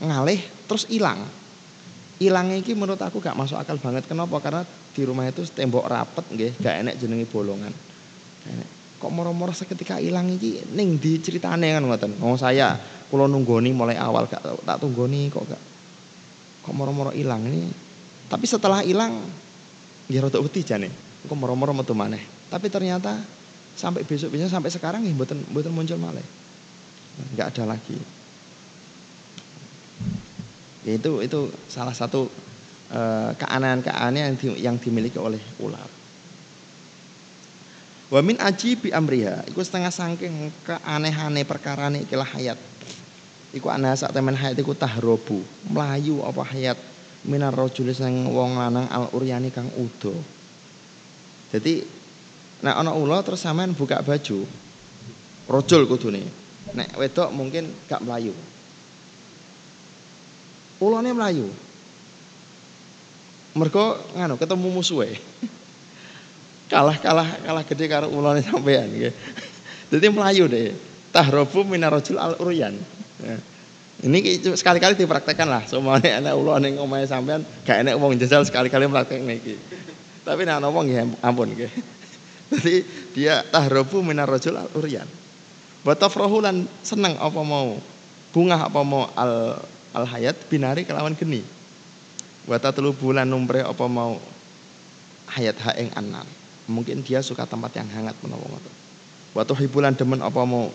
ngalih 0.00 0.40
terus 0.64 0.88
hilang 0.88 1.20
Ilangnya 2.20 2.60
ini 2.60 2.76
menurut 2.76 3.00
aku 3.00 3.16
gak 3.16 3.32
masuk 3.32 3.56
akal 3.56 3.80
banget. 3.80 4.04
Kenapa? 4.04 4.36
Karena 4.44 4.60
di 4.68 5.02
rumah 5.08 5.24
itu 5.24 5.40
tembok 5.48 5.88
rapet 5.88 6.28
gak 6.60 6.84
enak 6.84 7.00
jenengi 7.00 7.24
bolongan. 7.24 7.72
Kok 9.00 9.08
moro-moro 9.08 9.56
seketika 9.56 9.96
hilang 9.96 10.28
iki 10.28 10.60
ning 10.76 11.00
diceritane 11.00 11.72
kan 11.72 11.82
ngoten. 11.84 12.20
Oh 12.20 12.36
saya 12.36 12.76
kula 13.08 13.24
nunggoni 13.24 13.72
mulai 13.72 13.96
awal 13.96 14.28
gak 14.28 14.44
tak 14.44 14.76
tunggoni 14.76 15.32
kok 15.32 15.48
gak 15.48 15.62
kok 16.60 16.74
moro-moro 16.76 17.08
hilang 17.16 17.44
ini. 17.48 17.72
Tapi 18.28 18.44
setelah 18.44 18.84
hilang 18.84 19.24
ya 20.12 20.20
rada 20.20 20.36
wedi 20.38 20.60
jane. 20.60 20.92
Kok 21.24 21.36
moro-moro 21.36 21.72
metu 21.72 21.96
maneh. 21.96 22.20
Tapi 22.52 22.68
ternyata 22.68 23.16
sampai 23.72 24.04
besok 24.04 24.36
besok 24.36 24.52
sampai 24.52 24.68
sekarang 24.68 25.00
ya 25.08 25.12
mboten 25.16 25.40
mboten 25.48 25.72
muncul 25.72 25.96
malih. 25.96 26.24
Enggak 27.32 27.56
ada 27.56 27.76
lagi. 27.76 27.96
Ya 30.84 30.96
itu 30.96 31.20
itu 31.20 31.40
salah 31.68 31.92
satu 31.92 32.28
uh, 32.92 33.30
keanehan-keanehan 33.36 34.32
yang, 34.32 34.36
di, 34.36 34.46
yang 34.60 34.76
dimiliki 34.80 35.20
oleh 35.20 35.40
ular. 35.60 35.99
Wamin 38.10 38.42
aji 38.42 38.74
bi 38.74 38.90
amriha, 38.90 39.46
iku 39.46 39.62
setengah 39.62 39.94
sangking 39.94 40.50
keanehane 40.66 41.46
perkara 41.46 41.86
nih 41.86 42.02
ikilah 42.02 42.26
hayat. 42.26 42.58
Iku 43.54 43.70
aneh 43.70 43.94
sak 43.94 44.10
temen 44.10 44.34
hayat 44.34 44.58
iku 44.58 44.74
tahrobu, 44.74 45.46
melayu 45.70 46.18
apa 46.26 46.42
hayat 46.42 46.74
minar 47.22 47.54
rojulis 47.54 48.02
yang 48.02 48.26
wong 48.34 48.58
lanang 48.58 48.90
al 48.90 49.14
uryani 49.14 49.54
kang 49.54 49.70
udo. 49.78 50.10
Jadi 51.54 51.86
nek 52.66 52.82
ana 52.82 52.90
ula 52.98 53.22
terus 53.22 53.46
sampean 53.46 53.78
buka 53.78 54.02
baju, 54.02 54.42
rojul 55.46 55.82
kudune. 55.86 56.26
Nek 56.74 56.98
wedok 56.98 57.30
mungkin 57.30 57.70
gak 57.86 58.02
melayu. 58.02 58.34
Ulane 60.82 61.14
melayu. 61.14 61.46
Mergo 63.54 64.02
nganu 64.18 64.34
ketemu 64.34 64.66
musuhe. 64.66 65.14
Kalah 66.70 66.96
kalah 67.02 67.26
kalah 67.42 67.64
gede 67.66 67.90
karo 67.90 68.06
ulane 68.08 68.40
sampean 68.46 68.86
nggih. 68.86 69.12
Dadi 69.90 70.06
melayu 70.08 70.46
deh. 70.46 70.70
Tahrobu 71.10 71.66
minarojul 71.66 72.22
al 72.22 72.38
uryan. 72.38 72.78
Ya. 73.18 73.36
Ini 74.06 74.40
sekali-kali 74.54 74.94
dipraktekkan 74.94 75.50
lah. 75.50 75.66
Semuanya 75.66 76.22
anak 76.22 76.38
ulo 76.38 76.54
ning 76.62 76.78
omahe 76.78 77.04
sampean 77.04 77.42
gak 77.66 77.82
enak 77.82 77.98
wong 77.98 78.14
jajal 78.16 78.46
sekali-kali 78.46 78.86
praktek 78.86 79.18
iki. 79.26 79.58
Tapi 80.22 80.46
nek 80.46 80.62
ana 80.62 80.70
nggih 80.70 81.18
ampun 81.20 81.50
nggih. 81.50 81.68
Jadi 82.54 82.74
dia 83.12 83.42
tahrobu 83.50 84.00
minar 84.06 84.30
rajul 84.30 84.54
al 84.54 84.70
uryan. 84.78 85.10
Wa 85.82 85.98
tafrahu 85.98 86.38
lan 86.38 86.70
seneng 86.86 87.18
apa 87.18 87.40
mau 87.42 87.76
bunga 88.30 88.70
apa 88.70 88.80
mau 88.86 89.10
al 89.18 89.58
al 89.90 90.04
hayat 90.06 90.38
binari 90.46 90.86
kelawan 90.86 91.18
geni. 91.18 91.42
Wa 92.46 92.62
tatlu 92.62 92.94
bulan 92.94 93.26
numbre 93.26 93.66
apa 93.66 93.84
mau 93.90 94.22
hayat 95.34 95.58
ha 95.66 95.74
ing. 95.74 95.90
Mungkin 96.70 97.02
dia 97.02 97.18
suka 97.20 97.42
tempat 97.44 97.74
yang 97.74 97.90
hangat 97.90 98.14
menawa 98.22 98.46
ngoten. 98.46 98.74
Wa 99.34 99.42
tuhibulan 99.42 99.98
demen 99.98 100.22
apa 100.22 100.38
mau 100.46 100.70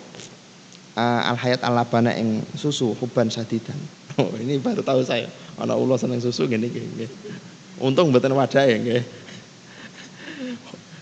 uh, 0.96 1.22
al 1.32 1.38
hayat 1.40 1.64
al 1.64 1.80
ing 2.16 2.44
susu 2.60 2.92
huban 3.00 3.32
sadidan. 3.32 3.78
Oh, 4.16 4.32
ini 4.40 4.56
baru 4.64 4.80
tahu 4.80 5.04
saya. 5.04 5.28
Ana 5.60 5.76
ulo 5.76 6.00
seneng 6.00 6.24
susu 6.24 6.48
gini 6.48 6.72
nggih. 6.72 7.12
Untung 7.84 8.16
mboten 8.16 8.32
wadah 8.32 8.64
ya 8.64 8.80
nggih. 8.80 9.04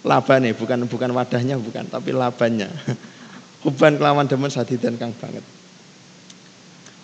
Labane 0.01 0.57
bukan 0.57 0.89
bukan 0.89 1.13
wadahnya 1.13 1.61
bukan, 1.61 1.85
tapi 1.93 2.09
labannya. 2.09 2.73
Huban 3.63 4.01
kelawan 4.01 4.25
demen 4.25 4.49
sadidan 4.49 4.97
kang 4.97 5.13
banget. 5.13 5.45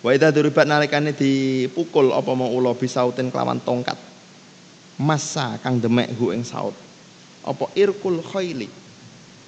Wa 0.02 0.10
idza 0.10 0.34
duribat 0.34 0.66
nalikane 0.66 1.14
dipukul 1.14 2.10
apa 2.10 2.34
mau 2.34 2.50
ulo 2.50 2.74
bisautin 2.74 3.30
kelawan 3.30 3.62
tongkat. 3.62 3.96
Masa 4.98 5.62
kang 5.62 5.78
demek 5.78 6.10
hu 6.18 6.34
ing 6.34 6.42
saut. 6.42 6.74
Apa 7.44 7.70
irkul 7.76 8.20
khaili. 8.20 8.68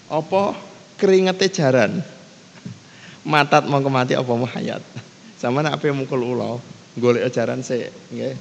Apa 0.08 0.56
keringete 0.96 1.48
jaran 1.48 2.04
matat 3.22 3.66
mau 3.66 3.82
mati 3.86 4.18
apa 4.18 4.30
mau 4.34 4.46
hayat. 4.46 4.82
Sama 5.38 5.62
nak 5.62 5.82
mukul 5.90 6.22
ulo, 6.22 6.62
golek 6.94 7.26
ajaran 7.26 7.66
se, 7.66 7.90
nggih. 8.14 8.34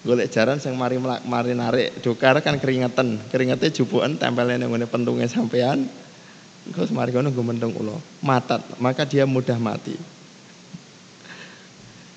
Golek 0.00 0.32
jaran 0.32 0.56
sing 0.58 0.74
mari 0.74 0.96
mari 0.98 1.52
narik 1.52 2.00
dokar 2.00 2.40
kan 2.40 2.56
keringetan, 2.56 3.20
keringete 3.30 3.70
jupukan 3.70 4.16
tempelnya 4.16 4.64
ning 4.64 4.72
ngene 4.72 4.86
pentunge 4.90 5.28
sampean. 5.30 5.86
Engko 6.66 6.88
mari 6.90 7.14
kono 7.14 7.30
nggo 7.30 7.42
mendung 7.44 7.72
ulo, 7.76 8.00
matat, 8.24 8.64
maka 8.82 9.06
dia 9.06 9.28
mudah 9.28 9.56
mati. 9.60 9.94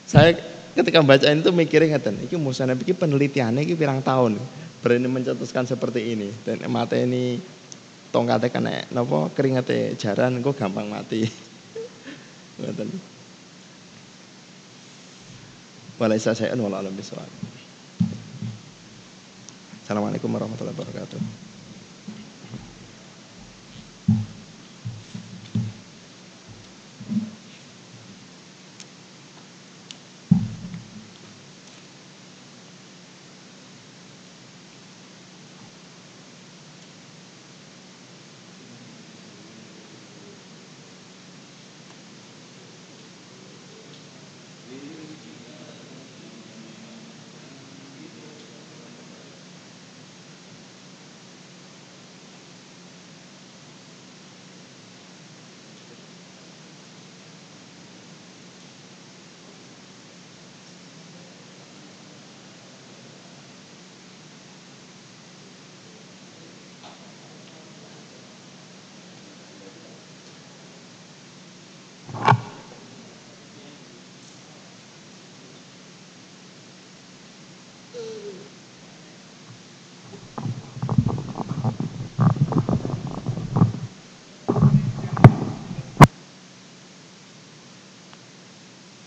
Saya 0.10 0.34
ketika 0.74 1.00
baca 1.06 1.28
itu 1.30 1.52
mikirin 1.54 1.94
ngeten, 1.94 2.18
iki 2.26 2.36
musana 2.40 2.74
iki 2.74 2.96
penelitiannya 2.96 3.62
iki 3.68 3.78
pirang 3.78 4.02
tahun 4.02 4.40
berani 4.84 5.08
mencetuskan 5.08 5.64
seperti 5.64 6.12
ini 6.12 6.30
dan 6.44 6.60
mata 6.68 7.00
ini 7.00 7.40
tongkatnya 8.12 8.52
kena 8.52 8.76
nopo 8.92 9.32
keringete 9.32 9.96
jaran 9.96 10.44
kok 10.44 10.60
gampang 10.60 10.92
mati. 10.92 11.24
Ngoten. 12.60 12.92
Walaisa 15.98 16.36
saya 16.36 16.52
wala 16.60 16.84
alam 16.84 16.92
bisawab. 16.92 17.32
Assalamualaikum 19.88 20.28
warahmatullahi 20.28 20.76
wabarakatuh. 20.76 21.43